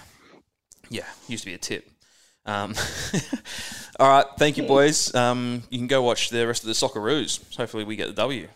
Yeah, 0.88 1.06
used 1.28 1.44
to 1.44 1.50
be 1.50 1.54
a 1.54 1.58
tip. 1.58 1.89
Um, 2.46 2.74
all 3.98 4.08
right, 4.08 4.26
thank 4.38 4.56
you, 4.56 4.64
boys. 4.64 5.14
Um, 5.14 5.62
you 5.70 5.78
can 5.78 5.86
go 5.86 6.02
watch 6.02 6.30
the 6.30 6.46
rest 6.46 6.62
of 6.62 6.68
the 6.68 6.74
Socceroos. 6.74 7.56
Hopefully, 7.56 7.84
we 7.84 7.96
get 7.96 8.06
the 8.06 8.12
W. 8.14 8.48